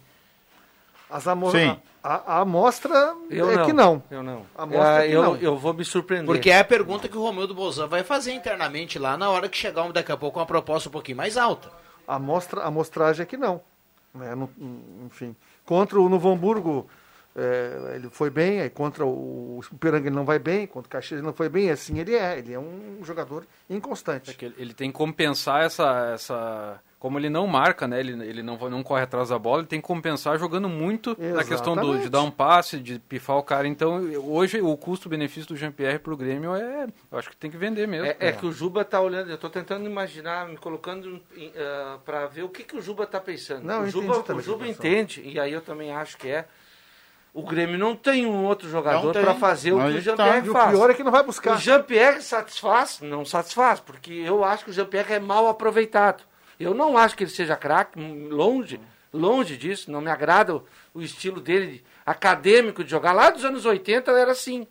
As 1.10 1.28
amo 1.28 1.52
Sim. 1.52 1.78
A, 2.04 2.36
a, 2.36 2.40
amostra 2.40 3.14
eu 3.30 3.52
é 3.52 3.56
não. 3.56 3.66
que 3.66 3.74
não. 3.74 4.04
Eu 4.10 4.24
não. 4.24 4.46
A 4.56 4.64
amostra 4.64 5.06
é, 5.06 5.08
que 5.08 5.14
eu, 5.14 5.24
não. 5.24 5.36
eu 5.36 5.58
vou 5.58 5.74
me 5.74 5.84
surpreender. 5.84 6.26
Porque 6.26 6.50
é 6.50 6.60
a 6.60 6.64
pergunta 6.64 7.10
que 7.10 7.18
o 7.18 7.22
Romildo 7.22 7.54
Bolzan 7.54 7.88
vai 7.88 8.04
fazer 8.04 8.32
internamente 8.32 8.98
lá 8.98 9.18
na 9.18 9.30
hora 9.30 9.50
que 9.50 9.58
chegar 9.58 9.84
um, 9.84 9.92
daqui 9.92 10.12
a 10.12 10.18
pouco 10.18 10.40
uma 10.40 10.46
proposta 10.46 10.88
um 10.88 10.92
pouquinho 10.92 11.18
mais 11.18 11.36
alta. 11.36 11.70
A, 12.08 12.16
amostra, 12.16 12.62
a 12.62 12.68
amostragem 12.68 13.24
é 13.24 13.26
que 13.26 13.36
não. 13.36 13.62
No, 14.14 14.50
enfim. 15.06 15.36
Contra 15.66 16.00
o 16.00 16.08
Novo 16.08 16.32
Hamburgo, 16.32 16.88
é, 17.38 17.96
ele 17.96 18.10
foi 18.10 18.32
bem, 18.32 18.62
aí 18.62 18.70
contra 18.70 19.06
o, 19.06 19.60
o 19.60 19.78
Piranga 19.78 20.08
ele 20.08 20.16
não 20.16 20.26
vai 20.26 20.40
bem, 20.40 20.66
contra 20.66 20.88
o 20.88 20.90
Caxias 20.90 21.20
ele 21.20 21.28
não 21.28 21.34
foi 21.34 21.48
bem, 21.48 21.70
assim 21.70 22.00
ele 22.00 22.16
é, 22.16 22.40
ele 22.40 22.52
é 22.52 22.60
um 22.60 23.00
jogador 23.04 23.46
inconstante. 23.70 24.36
É 24.44 24.52
ele 24.58 24.74
tem 24.74 24.92
que 24.92 24.98
compensar 24.98 25.64
essa, 25.64 26.12
essa 26.16 26.82
como 26.98 27.20
ele 27.20 27.30
não 27.30 27.46
marca, 27.46 27.88
né, 27.88 28.00
ele, 28.00 28.12
ele 28.28 28.42
não, 28.42 28.58
não 28.58 28.82
corre 28.82 29.04
atrás 29.04 29.30
da 29.30 29.38
bola, 29.38 29.60
ele 29.60 29.68
tem 29.68 29.80
que 29.80 29.86
compensar 29.86 30.40
jogando 30.40 30.68
muito 30.68 31.12
Exatamente. 31.12 31.36
na 31.36 31.44
questão 31.44 31.76
do, 31.76 32.00
de 32.00 32.10
dar 32.10 32.24
um 32.24 32.32
passe, 32.32 32.80
de 32.80 32.98
pifar 32.98 33.38
o 33.38 33.44
cara. 33.44 33.68
Então, 33.68 34.02
hoje, 34.16 34.60
o 34.60 34.76
custo-benefício 34.76 35.48
do 35.48 35.56
Jean-Pierre 35.56 36.00
pro 36.00 36.18
Grêmio 36.18 36.56
é. 36.56 36.88
Eu 37.12 37.20
acho 37.20 37.30
que 37.30 37.38
tem 37.38 37.52
que 37.52 37.58
vender 37.58 37.88
mesmo. 37.88 38.08
É, 38.08 38.18
é 38.20 38.32
que 38.32 38.48
o 38.48 38.52
Juba 38.52 38.84
tá 38.84 39.00
olhando, 39.00 39.30
eu 39.30 39.36
estou 39.36 39.50
tentando 39.50 39.86
imaginar, 39.86 40.48
me 40.48 40.58
colocando 40.58 41.06
uh, 41.06 41.22
ah, 41.56 42.00
para 42.04 42.26
ver 42.26 42.44
o 42.44 42.50
que, 42.50 42.64
que 42.64 42.76
o 42.76 42.82
Juba 42.82 43.06
tá 43.06 43.20
pensando. 43.20 43.64
Não, 43.64 43.84
o 43.84 43.90
Juba, 43.90 44.34
o 44.34 44.42
Juba 44.42 44.68
entende, 44.68 45.22
e 45.24 45.40
aí 45.40 45.54
eu 45.54 45.62
também 45.62 45.92
acho 45.92 46.18
que 46.18 46.30
é. 46.30 46.48
O 47.38 47.44
Grêmio 47.44 47.78
não 47.78 47.96
tem 47.96 48.26
um 48.26 48.46
outro 48.46 48.68
jogador 48.68 49.14
para 49.14 49.36
fazer 49.36 49.72
o 49.72 49.78
que 49.78 49.98
o 49.98 50.02
Jean-Pierre 50.02 50.48
tá. 50.48 50.54
faz. 50.54 50.70
o 50.70 50.72
pior 50.72 50.90
é 50.90 50.94
que 50.96 51.04
não 51.04 51.12
vai 51.12 51.22
buscar. 51.22 51.56
O 51.56 51.60
Jean-Pierre 51.60 52.20
satisfaz? 52.20 53.00
Não 53.00 53.24
satisfaz, 53.24 53.80
porque 53.80 54.12
eu 54.12 54.44
acho 54.44 54.64
que 54.66 54.72
o 54.72 54.74
Jean-Pierre 54.74 55.14
é 55.14 55.20
mal 55.20 55.48
aproveitado. 55.48 56.24
Eu 56.60 56.74
não 56.74 56.98
acho 56.98 57.16
que 57.16 57.24
ele 57.24 57.30
seja 57.30 57.56
craque, 57.56 58.00
longe, 58.00 58.82
longe 59.14 59.56
disso, 59.56 59.92
não 59.92 60.02
me 60.02 60.10
agrada 60.10 60.56
o, 60.56 60.66
o, 60.96 61.02
estilo 61.04 61.40
dele 61.40 61.86
acadêmico 62.04 62.84
de 62.84 62.90
jogar. 62.90 63.14
Lá 63.14 63.30
dos 63.30 63.46
anos 63.46 63.68
80 63.68 64.10
era 64.14 64.32
assim. 64.32 64.66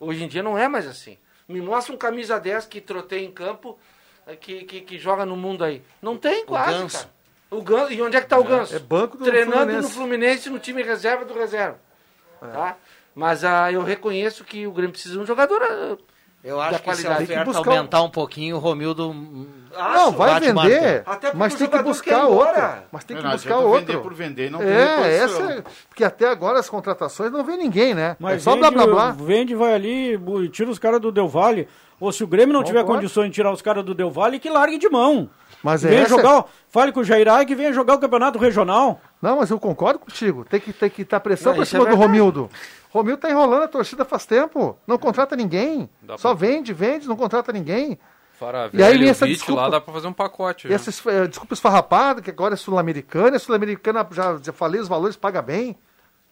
Hoje 0.00 0.24
em 0.24 0.26
dia 0.26 0.42
não 0.42 0.58
é 0.58 0.66
mais 0.66 0.88
assim. 0.88 1.16
Me 1.46 1.60
mostra 1.60 1.94
um 1.94 1.96
camisa 1.96 2.40
10 2.40 2.66
que 2.66 2.80
trotei 2.80 3.24
em 3.24 3.30
campo, 3.30 3.78
eh, 4.26 4.34
que, 4.34 4.64
que, 4.64 4.80
que 4.80 4.98
joga 4.98 5.24
no 5.24 5.36
mundo 5.36 5.62
aí. 5.62 5.80
Não 6.02 6.16
tem 6.16 6.44
quase, 6.44 6.82
o 6.82 6.88
cara. 6.88 7.10
O 7.52 7.62
Ganso, 7.62 7.92
e 7.92 8.02
onde 8.02 8.16
é 8.16 8.20
que 8.20 8.26
está 8.26 8.36
o 8.36 8.42
Ganso? 8.42 8.74
É 8.74 8.80
banco 8.80 9.16
do 9.16 9.24
Treinando 9.24 9.52
Fluminense. 9.52 9.82
no 9.82 9.94
Fluminense, 9.94 10.50
no 10.50 10.58
time 10.58 10.82
reserva 10.82 11.24
do 11.24 11.34
reserva. 11.34 11.88
É. 12.42 12.46
Tá? 12.46 12.76
Mas 13.14 13.44
ah, 13.44 13.70
eu 13.72 13.82
reconheço 13.82 14.44
que 14.44 14.66
o 14.66 14.72
Grêmio 14.72 14.92
precisa 14.92 15.14
de 15.14 15.20
um 15.20 15.26
jogador 15.26 15.62
ah, 15.62 15.96
eu 16.42 16.58
acho 16.58 16.82
que 16.82 16.94
se 16.96 17.06
a 17.06 17.18
oferta 17.18 17.58
aumentar 17.58 18.00
um... 18.00 18.06
um 18.06 18.10
pouquinho, 18.10 18.56
o 18.56 18.58
Romildo. 18.58 19.14
não, 19.76 20.10
vai 20.10 20.40
vender. 20.40 21.04
Mas 21.34 21.54
tem 21.54 21.68
que 21.68 21.82
buscar 21.82 22.26
outra. 22.26 22.84
Mas 22.90 23.04
tem 23.04 23.16
que 23.18 23.22
não, 23.22 23.32
buscar 23.32 23.58
outra. 23.58 23.80
vender 23.80 23.98
por 23.98 24.14
vender 24.14 24.50
não 24.50 24.62
é, 24.62 25.16
essa 25.18 25.42
é, 25.42 25.64
Porque 25.88 26.02
até 26.02 26.28
agora 26.28 26.58
as 26.58 26.68
contratações 26.68 27.30
não 27.30 27.44
vem 27.44 27.58
ninguém, 27.58 27.92
né? 27.92 28.16
Mas 28.18 28.36
é 28.36 28.38
só 28.38 28.52
vende, 28.52 28.70
blá 28.70 28.70
blá 28.70 28.86
blá. 28.86 29.10
Vende, 29.12 29.54
vai 29.54 29.74
ali 29.74 30.14
e 30.14 30.48
tira 30.48 30.70
os 30.70 30.78
caras 30.78 30.98
do 30.98 31.12
Del 31.12 31.28
Valle. 31.28 31.68
Ou 31.98 32.10
se 32.10 32.24
o 32.24 32.26
Grêmio 32.26 32.54
não, 32.54 32.60
não 32.60 32.66
tiver 32.66 32.84
pode. 32.84 33.00
condições 33.00 33.26
de 33.26 33.34
tirar 33.34 33.52
os 33.52 33.60
caras 33.60 33.84
do 33.84 33.94
Del 33.94 34.10
Valle, 34.10 34.38
que 34.38 34.48
largue 34.48 34.78
de 34.78 34.88
mão. 34.88 35.28
Mas 35.62 35.82
venha 35.82 36.02
essa... 36.02 36.08
jogar, 36.08 36.44
fale 36.68 36.92
com 36.92 37.00
o 37.00 37.04
Jairá 37.04 37.44
que 37.44 37.54
venha 37.54 37.72
jogar 37.72 37.94
o 37.94 37.98
campeonato 37.98 38.38
regional. 38.38 39.00
Não, 39.20 39.36
mas 39.36 39.50
eu 39.50 39.58
concordo 39.60 39.98
contigo. 39.98 40.44
Tem 40.44 40.60
que, 40.60 40.72
tem 40.72 40.88
que 40.88 41.02
estar 41.02 41.18
tá 41.18 41.20
pressão 41.20 41.54
para 41.54 41.64
cima 41.64 41.86
é 41.86 41.90
do 41.90 41.96
Romildo. 41.96 42.50
Romildo 42.90 43.20
tá 43.20 43.30
enrolando 43.30 43.64
a 43.64 43.68
torcida 43.68 44.04
faz 44.04 44.26
tempo. 44.26 44.76
Não 44.86 44.98
contrata 44.98 45.36
ninguém. 45.36 45.88
Dá 46.02 46.16
Só 46.16 46.34
pra... 46.34 46.46
vende, 46.46 46.72
vende, 46.72 47.06
não 47.06 47.16
contrata 47.16 47.52
ninguém. 47.52 47.98
E 48.72 48.82
aí 48.82 49.06
essa 49.06 49.26
desculpa, 49.26 49.60
lá 49.60 49.68
dá 49.68 49.80
pra 49.80 49.92
fazer 49.92 50.06
um 50.06 50.14
pacote. 50.14 50.66
E 50.66 50.72
essa 50.72 50.90
uh, 50.90 51.28
desculpa 51.28 51.52
esfarrapada, 51.52 52.22
que 52.22 52.30
agora 52.30 52.54
é 52.54 52.56
sul-americana, 52.56 53.36
é 53.36 53.38
sul-americana, 53.38 54.06
já, 54.10 54.38
já 54.42 54.52
falei 54.52 54.80
os 54.80 54.88
valores, 54.88 55.14
paga 55.14 55.42
bem. 55.42 55.76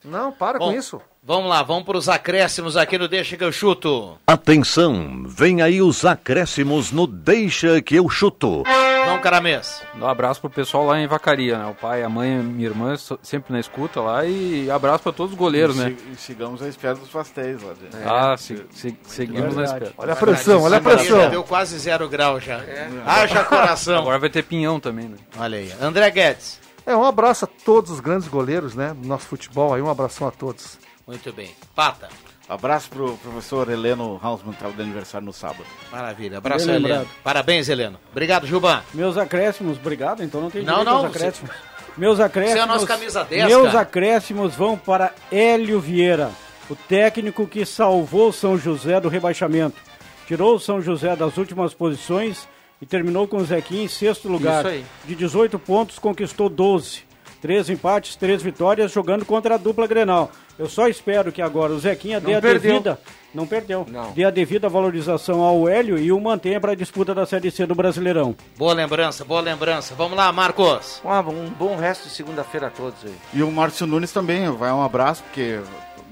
Não, 0.02 0.32
para 0.32 0.58
Bom, 0.58 0.70
com 0.70 0.78
isso. 0.78 1.00
Vamos 1.28 1.50
lá, 1.50 1.62
vamos 1.62 1.84
para 1.84 1.98
os 1.98 2.08
acréscimos 2.08 2.74
aqui 2.74 2.96
no 2.96 3.06
Deixa 3.06 3.36
que 3.36 3.44
eu 3.44 3.52
chuto. 3.52 4.16
Atenção, 4.26 5.24
vem 5.26 5.60
aí 5.60 5.82
os 5.82 6.02
acréscimos 6.06 6.90
no 6.90 7.06
Deixa 7.06 7.82
que 7.82 7.96
eu 7.96 8.08
chuto. 8.08 8.62
Vamos, 8.62 9.22
Caramês. 9.22 9.82
Um 10.00 10.06
abraço 10.06 10.40
pro 10.40 10.48
pessoal 10.48 10.86
lá 10.86 10.98
em 10.98 11.06
Vacaria, 11.06 11.58
né? 11.58 11.66
O 11.66 11.74
pai, 11.74 12.02
a 12.02 12.08
mãe, 12.08 12.30
minha 12.38 12.70
irmã, 12.70 12.94
sempre 13.20 13.52
na 13.52 13.60
escuta 13.60 14.00
lá. 14.00 14.24
E 14.24 14.70
abraço 14.70 15.02
para 15.02 15.12
todos 15.12 15.32
os 15.32 15.38
goleiros, 15.38 15.76
e 15.76 15.80
né? 15.80 15.96
E 16.10 16.16
sigamos 16.16 16.62
a 16.62 16.68
espera 16.68 16.94
dos 16.94 17.10
pastéis 17.10 17.62
lá. 17.62 17.74
É, 17.92 18.04
ah, 18.06 18.34
se, 18.38 18.64
se, 18.70 18.96
seguimos 19.02 19.54
na 19.54 19.64
espera. 19.64 19.92
Olha 19.98 20.14
a 20.14 20.16
pressão, 20.16 20.62
olha 20.62 20.78
a 20.78 20.80
pressão. 20.80 21.20
Já 21.20 21.28
deu 21.28 21.44
quase 21.44 21.78
zero 21.78 22.08
grau 22.08 22.40
já. 22.40 22.56
É. 22.60 22.88
Haja 23.04 23.44
coração. 23.44 24.00
Agora 24.00 24.18
vai 24.18 24.30
ter 24.30 24.44
pinhão 24.44 24.80
também, 24.80 25.10
né? 25.10 25.18
Olha 25.38 25.58
aí. 25.58 25.70
André 25.78 26.10
Guedes. 26.10 26.58
É, 26.86 26.96
um 26.96 27.04
abraço 27.04 27.44
a 27.44 27.48
todos 27.66 27.90
os 27.90 28.00
grandes 28.00 28.26
goleiros, 28.28 28.74
né? 28.74 28.94
Do 28.98 29.06
nosso 29.06 29.26
futebol 29.26 29.74
aí, 29.74 29.82
um 29.82 29.90
abração 29.90 30.26
a 30.26 30.30
todos. 30.30 30.78
Muito 31.08 31.32
bem. 31.32 31.50
Pata. 31.74 32.10
Abraço 32.46 32.90
pro 32.90 33.16
professor 33.16 33.70
Heleno 33.70 34.20
Hausmann, 34.22 34.52
que 34.52 34.58
estava 34.58 34.74
de 34.74 34.82
aniversário 34.82 35.24
no 35.24 35.32
sábado. 35.32 35.64
Maravilha. 35.90 36.36
Abraço, 36.36 36.66
Bem 36.66 36.76
Heleno. 36.76 36.88
Lembrado. 36.88 37.14
Parabéns, 37.24 37.68
Heleno. 37.68 37.98
Obrigado, 38.12 38.46
Juba. 38.46 38.84
Meus 38.92 39.16
acréscimos, 39.16 39.78
obrigado. 39.78 40.22
Então 40.22 40.42
não 40.42 40.50
tem 40.50 40.62
não, 40.62 40.84
não, 40.84 41.06
acréscimos. 41.06 41.50
Você... 41.50 41.92
Meus 41.96 42.20
acréscimos. 42.20 42.54
Você 42.54 42.60
é 42.60 42.62
a 42.62 42.66
nossa 42.66 42.86
camisa 42.86 43.24
10, 43.24 43.46
Meus 43.46 43.66
cara. 43.68 43.80
acréscimos 43.80 44.54
vão 44.54 44.76
para 44.76 45.14
Hélio 45.32 45.80
Vieira, 45.80 46.30
o 46.68 46.76
técnico 46.76 47.46
que 47.46 47.64
salvou 47.64 48.30
São 48.30 48.58
José 48.58 49.00
do 49.00 49.08
rebaixamento. 49.08 49.80
Tirou 50.26 50.56
o 50.56 50.60
São 50.60 50.82
José 50.82 51.16
das 51.16 51.38
últimas 51.38 51.72
posições 51.72 52.46
e 52.82 52.86
terminou 52.86 53.26
com 53.26 53.38
o 53.38 53.44
Zequinha 53.44 53.84
em 53.84 53.88
sexto 53.88 54.28
lugar. 54.28 54.62
De 55.06 55.14
18 55.14 55.58
pontos, 55.58 55.98
conquistou 55.98 56.50
12. 56.50 57.08
Três 57.40 57.70
empates, 57.70 58.14
três 58.14 58.42
vitórias, 58.42 58.92
jogando 58.92 59.24
contra 59.24 59.54
a 59.54 59.58
dupla 59.58 59.86
Grenal. 59.86 60.30
Eu 60.58 60.68
só 60.68 60.88
espero 60.88 61.30
que 61.30 61.40
agora 61.40 61.72
o 61.72 61.78
Zequinha 61.78 62.20
dê 62.20 62.34
a 62.34 62.40
devida. 62.40 62.98
Não 63.32 63.46
perdeu. 63.46 63.86
Não. 63.88 64.10
Dê 64.12 64.24
a 64.24 64.30
devida 64.30 64.68
valorização 64.68 65.42
ao 65.42 65.68
Hélio 65.68 65.98
e 65.98 66.10
o 66.10 66.20
mantenha 66.20 66.60
para 66.60 66.72
a 66.72 66.74
disputa 66.74 67.14
da 67.14 67.26
Série 67.26 67.50
C 67.50 67.66
do 67.66 67.74
Brasileirão. 67.74 68.34
Boa 68.56 68.72
lembrança, 68.72 69.24
boa 69.24 69.40
lembrança. 69.40 69.94
Vamos 69.94 70.16
lá, 70.16 70.32
Marcos. 70.32 71.00
um 71.04 71.50
bom 71.50 71.76
resto 71.76 72.08
de 72.08 72.14
segunda-feira 72.14 72.68
a 72.68 72.70
todos 72.70 73.04
aí. 73.04 73.14
E 73.34 73.42
o 73.42 73.50
Márcio 73.52 73.86
Nunes 73.86 74.12
também, 74.12 74.50
vai 74.50 74.72
um 74.72 74.82
abraço, 74.82 75.22
porque 75.24 75.60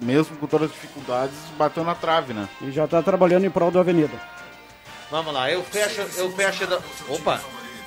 mesmo 0.01 0.37
com 0.37 0.47
todas 0.47 0.71
as 0.71 0.75
dificuldades, 0.75 1.35
bateu 1.59 1.83
na 1.83 1.95
trave, 1.95 2.35
né? 2.35 2.49
E 2.61 2.71
já 2.71 2.85
está 2.85 3.03
trabalhando 3.03 3.47
em 3.47 3.51
prol 3.51 3.71
da 3.71 3.81
Avenida. 3.81 4.21
Vamos 5.11 5.33
lá, 5.33 5.51
eu 5.51 5.63
fecho, 5.65 6.03
eu 6.19 6.31
fecho. 6.33 6.67
Da... 6.67 6.79
Opa! 7.09 7.41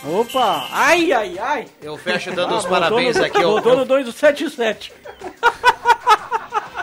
Opa! 0.04 0.68
Ai, 0.72 1.12
ai, 1.12 1.38
ai! 1.38 1.68
Eu 1.82 1.98
fecho 1.98 2.32
dando 2.32 2.56
ah, 2.56 2.58
os 2.58 2.66
parabéns 2.66 3.16
no, 3.18 3.26
aqui. 3.26 3.42
Voltou 3.42 3.74
eu... 3.74 3.80
no 3.80 3.86
277. 3.86 4.94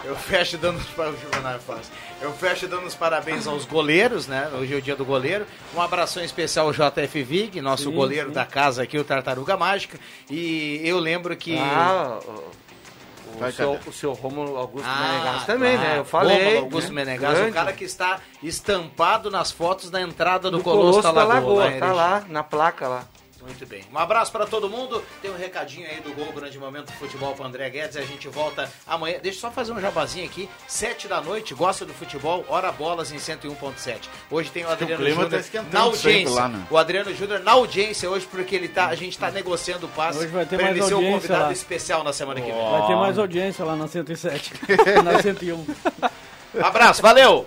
Eu 0.06 0.14
fecho 0.14 0.56
dando 0.56 0.78
os 0.78 0.86
Eu 2.22 2.32
fecho 2.32 2.68
dando 2.68 2.86
os 2.86 2.94
parabéns 2.94 3.44
aos 3.44 3.64
goleiros, 3.64 4.28
né? 4.28 4.48
Hoje 4.56 4.72
é 4.72 4.76
o 4.76 4.82
dia 4.82 4.94
do 4.94 5.04
goleiro. 5.04 5.44
Um 5.74 5.80
abração 5.80 6.22
especial 6.22 6.66
ao 6.66 6.72
JF 6.72 7.22
Vig, 7.24 7.60
nosso 7.60 7.90
sim, 7.90 7.92
goleiro 7.94 8.28
sim. 8.28 8.34
da 8.34 8.46
casa 8.46 8.84
aqui, 8.84 8.96
o 8.96 9.02
Tartaruga 9.02 9.56
Mágica. 9.56 9.98
E 10.30 10.80
eu 10.84 11.00
lembro 11.00 11.36
que. 11.36 11.58
Ah, 11.58 12.20
o, 12.24 13.38
Vai, 13.40 13.50
seu, 13.50 13.78
o 13.84 13.92
seu 13.92 14.12
Romulo 14.12 14.56
Augusto 14.56 14.88
ah, 14.88 15.00
Menegas 15.00 15.44
também, 15.44 15.76
né? 15.76 15.98
Eu 15.98 16.04
falei. 16.04 16.38
Romulo 16.38 16.58
Augusto 16.58 16.92
né? 16.92 17.04
Menegas, 17.04 17.48
o 17.48 17.52
cara 17.52 17.72
que 17.72 17.84
está 17.84 18.20
estampado 18.40 19.28
nas 19.28 19.50
fotos 19.50 19.90
da 19.90 20.00
entrada 20.00 20.52
do, 20.52 20.58
do 20.58 20.62
Colosso, 20.62 21.00
Colosso 21.02 21.14
da 21.14 21.24
Lagoa. 21.24 21.64
Lagoa 21.64 21.80
tá 21.80 21.92
lá, 21.92 22.24
na 22.28 22.44
placa 22.44 22.86
lá. 22.86 23.04
Muito 23.46 23.64
bem. 23.64 23.84
Um 23.92 23.98
abraço 23.98 24.32
para 24.32 24.44
todo 24.44 24.68
mundo. 24.68 25.02
Tem 25.22 25.30
um 25.30 25.36
recadinho 25.36 25.86
aí 25.88 26.00
do 26.00 26.12
Gol 26.12 26.32
Grande 26.32 26.58
Momento 26.58 26.86
do 26.86 26.92
Futebol 26.92 27.32
para 27.34 27.46
André 27.46 27.70
Guedes. 27.70 27.96
A 27.96 28.02
gente 28.02 28.28
volta 28.28 28.68
amanhã. 28.86 29.18
Deixa 29.22 29.38
eu 29.38 29.40
só 29.42 29.50
fazer 29.52 29.72
um 29.72 29.80
jabazinho 29.80 30.26
aqui. 30.26 30.48
Sete 30.66 31.06
da 31.06 31.20
noite, 31.20 31.54
gosta 31.54 31.86
do 31.86 31.94
futebol, 31.94 32.44
hora 32.48 32.72
bolas 32.72 33.12
em 33.12 33.16
101.7. 33.16 34.08
Hoje 34.30 34.50
tem 34.50 34.64
o 34.64 34.68
Adriano 34.68 35.04
o 35.04 35.08
Júnior 35.08 35.30
tá 35.30 35.64
na 35.72 35.80
audiência. 35.80 36.34
Lá, 36.34 36.48
né? 36.48 36.66
O 36.68 36.76
Adriano 36.76 37.14
Júnior 37.14 37.40
na 37.40 37.52
audiência 37.52 38.10
hoje, 38.10 38.26
porque 38.26 38.56
ele 38.56 38.68
tá, 38.68 38.88
a 38.88 38.94
gente 38.96 39.12
está 39.12 39.30
negociando 39.30 39.86
o 39.86 39.88
passe. 39.90 40.18
Hoje 40.18 40.28
vai 40.28 40.44
ter 40.44 40.60
mais 40.60 40.80
audiência. 40.80 40.88
ser 40.88 40.94
o 40.94 41.12
convidado 41.12 41.44
lá. 41.44 41.52
especial 41.52 42.02
na 42.02 42.12
semana 42.12 42.40
que 42.40 42.50
vem. 42.50 42.70
Vai 42.70 42.86
ter 42.86 42.96
mais 42.96 43.18
audiência 43.18 43.64
lá 43.64 43.76
na 43.76 43.86
107. 43.86 44.52
na 45.04 45.22
101. 45.22 45.66
Abraço, 46.60 47.00
valeu! 47.00 47.46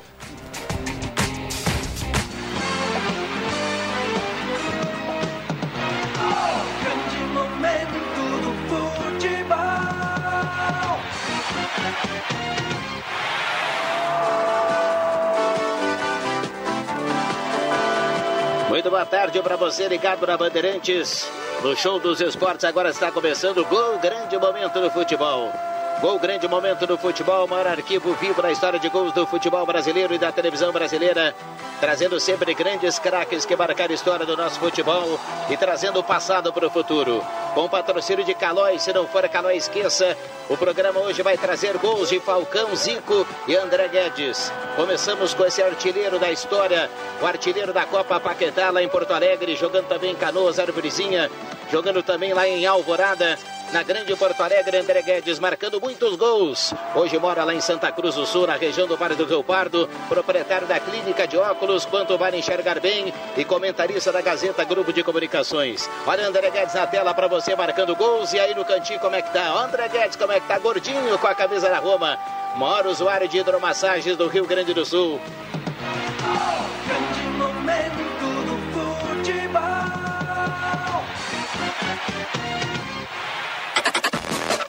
Boa 18.99 19.05
tarde 19.05 19.41
para 19.41 19.55
você 19.55 19.87
ligado 19.87 20.27
na 20.27 20.35
Bandeirantes. 20.35 21.25
No 21.63 21.73
show 21.73 22.01
dos 22.01 22.19
esportes 22.19 22.65
agora 22.65 22.89
está 22.89 23.09
começando 23.09 23.59
o 23.59 23.65
Gol 23.65 23.97
Grande 23.99 24.37
Momento 24.37 24.81
do 24.81 24.91
Futebol. 24.91 25.68
Gol 26.01 26.17
grande 26.17 26.47
momento 26.47 26.87
do 26.87 26.97
futebol, 26.97 27.45
maior 27.45 27.67
arquivo 27.67 28.13
vivo 28.13 28.41
da 28.41 28.49
história 28.49 28.79
de 28.79 28.87
gols 28.87 29.11
do 29.11 29.27
futebol 29.27 29.65
brasileiro 29.65 30.13
e 30.13 30.17
da 30.17 30.31
televisão 30.31 30.71
brasileira, 30.71 31.35
trazendo 31.81 32.17
sempre 32.21 32.53
grandes 32.53 32.97
craques 32.97 33.43
que 33.43 33.53
marcaram 33.53 33.91
a 33.91 33.95
história 33.95 34.25
do 34.25 34.37
nosso 34.37 34.57
futebol 34.61 35.19
e 35.49 35.57
trazendo 35.57 35.99
o 35.99 36.03
passado 36.03 36.53
para 36.53 36.67
o 36.67 36.69
futuro. 36.69 37.21
Com 37.53 37.67
patrocínio 37.67 38.23
de 38.23 38.33
Calói, 38.33 38.79
se 38.79 38.93
não 38.93 39.05
for 39.07 39.27
Calói, 39.27 39.57
esqueça. 39.57 40.15
O 40.47 40.55
programa 40.55 41.01
hoje 41.01 41.21
vai 41.21 41.37
trazer 41.37 41.77
gols 41.77 42.07
de 42.07 42.19
Falcão, 42.21 42.73
Zico 42.77 43.27
e 43.45 43.57
André 43.57 43.89
Guedes. 43.89 44.53
Começamos 44.77 45.33
com 45.33 45.45
esse 45.45 45.61
artilheiro 45.61 46.17
da 46.17 46.31
história, 46.31 46.89
o 47.21 47.25
artilheiro 47.25 47.73
da 47.73 47.85
Copa 47.85 48.21
Paquetá 48.21 48.69
lá 48.69 48.81
em 48.81 48.87
Porto 48.87 49.13
Alegre, 49.13 49.53
jogando 49.57 49.87
também 49.87 50.11
em 50.11 50.15
Canoas, 50.15 50.59
Arvorezinha, 50.59 51.29
jogando 51.69 52.01
também 52.01 52.33
lá 52.33 52.47
em 52.47 52.65
Alvorada 52.65 53.37
Na 53.71 53.83
Grande 53.83 54.15
Porto 54.15 54.41
Alegre, 54.41 54.77
André 54.77 54.99
Guedes 55.03 55.37
marcando 55.37 55.79
muitos 55.79 56.15
gols. 56.15 56.73
Hoje 56.95 57.19
mora 57.19 57.43
lá 57.43 57.53
em 57.53 57.61
Santa 57.61 57.91
Cruz 57.91 58.15
do 58.15 58.25
Sul, 58.25 58.47
na 58.47 58.55
região 58.55 58.87
do 58.87 58.97
Vale 58.97 59.13
do 59.13 59.25
Rio 59.25 59.43
Pardo. 59.43 59.87
Proprietário 60.07 60.65
da 60.65 60.79
Clínica 60.79 61.27
de 61.27 61.37
Óculos, 61.37 61.85
quanto 61.85 62.17
vai 62.17 62.35
enxergar 62.35 62.79
bem. 62.79 63.13
E 63.37 63.45
comentarista 63.45 64.11
da 64.11 64.21
Gazeta 64.21 64.63
Grupo 64.63 64.91
de 64.91 65.03
Comunicações. 65.03 65.87
Olha 66.07 66.27
André 66.27 66.49
Guedes 66.49 66.73
na 66.73 66.87
tela 66.87 67.13
para 67.13 67.27
você 67.27 67.55
marcando 67.55 67.95
gols. 67.95 68.33
E 68.33 68.39
aí 68.39 68.55
no 68.55 68.65
cantinho, 68.65 68.99
como 68.99 69.15
é 69.15 69.21
que 69.21 69.31
tá? 69.31 69.47
André 69.63 69.87
Guedes, 69.87 70.15
como 70.15 70.31
é 70.31 70.39
que 70.39 70.47
tá? 70.47 70.57
Gordinho 70.57 71.19
com 71.19 71.27
a 71.27 71.35
camisa 71.35 71.69
da 71.69 71.77
Roma. 71.77 72.17
Maior 72.55 72.87
usuário 72.87 73.27
de 73.27 73.37
hidromassagens 73.37 74.17
do 74.17 74.27
Rio 74.27 74.47
Grande 74.47 74.73
do 74.73 74.83
Sul. 74.83 75.21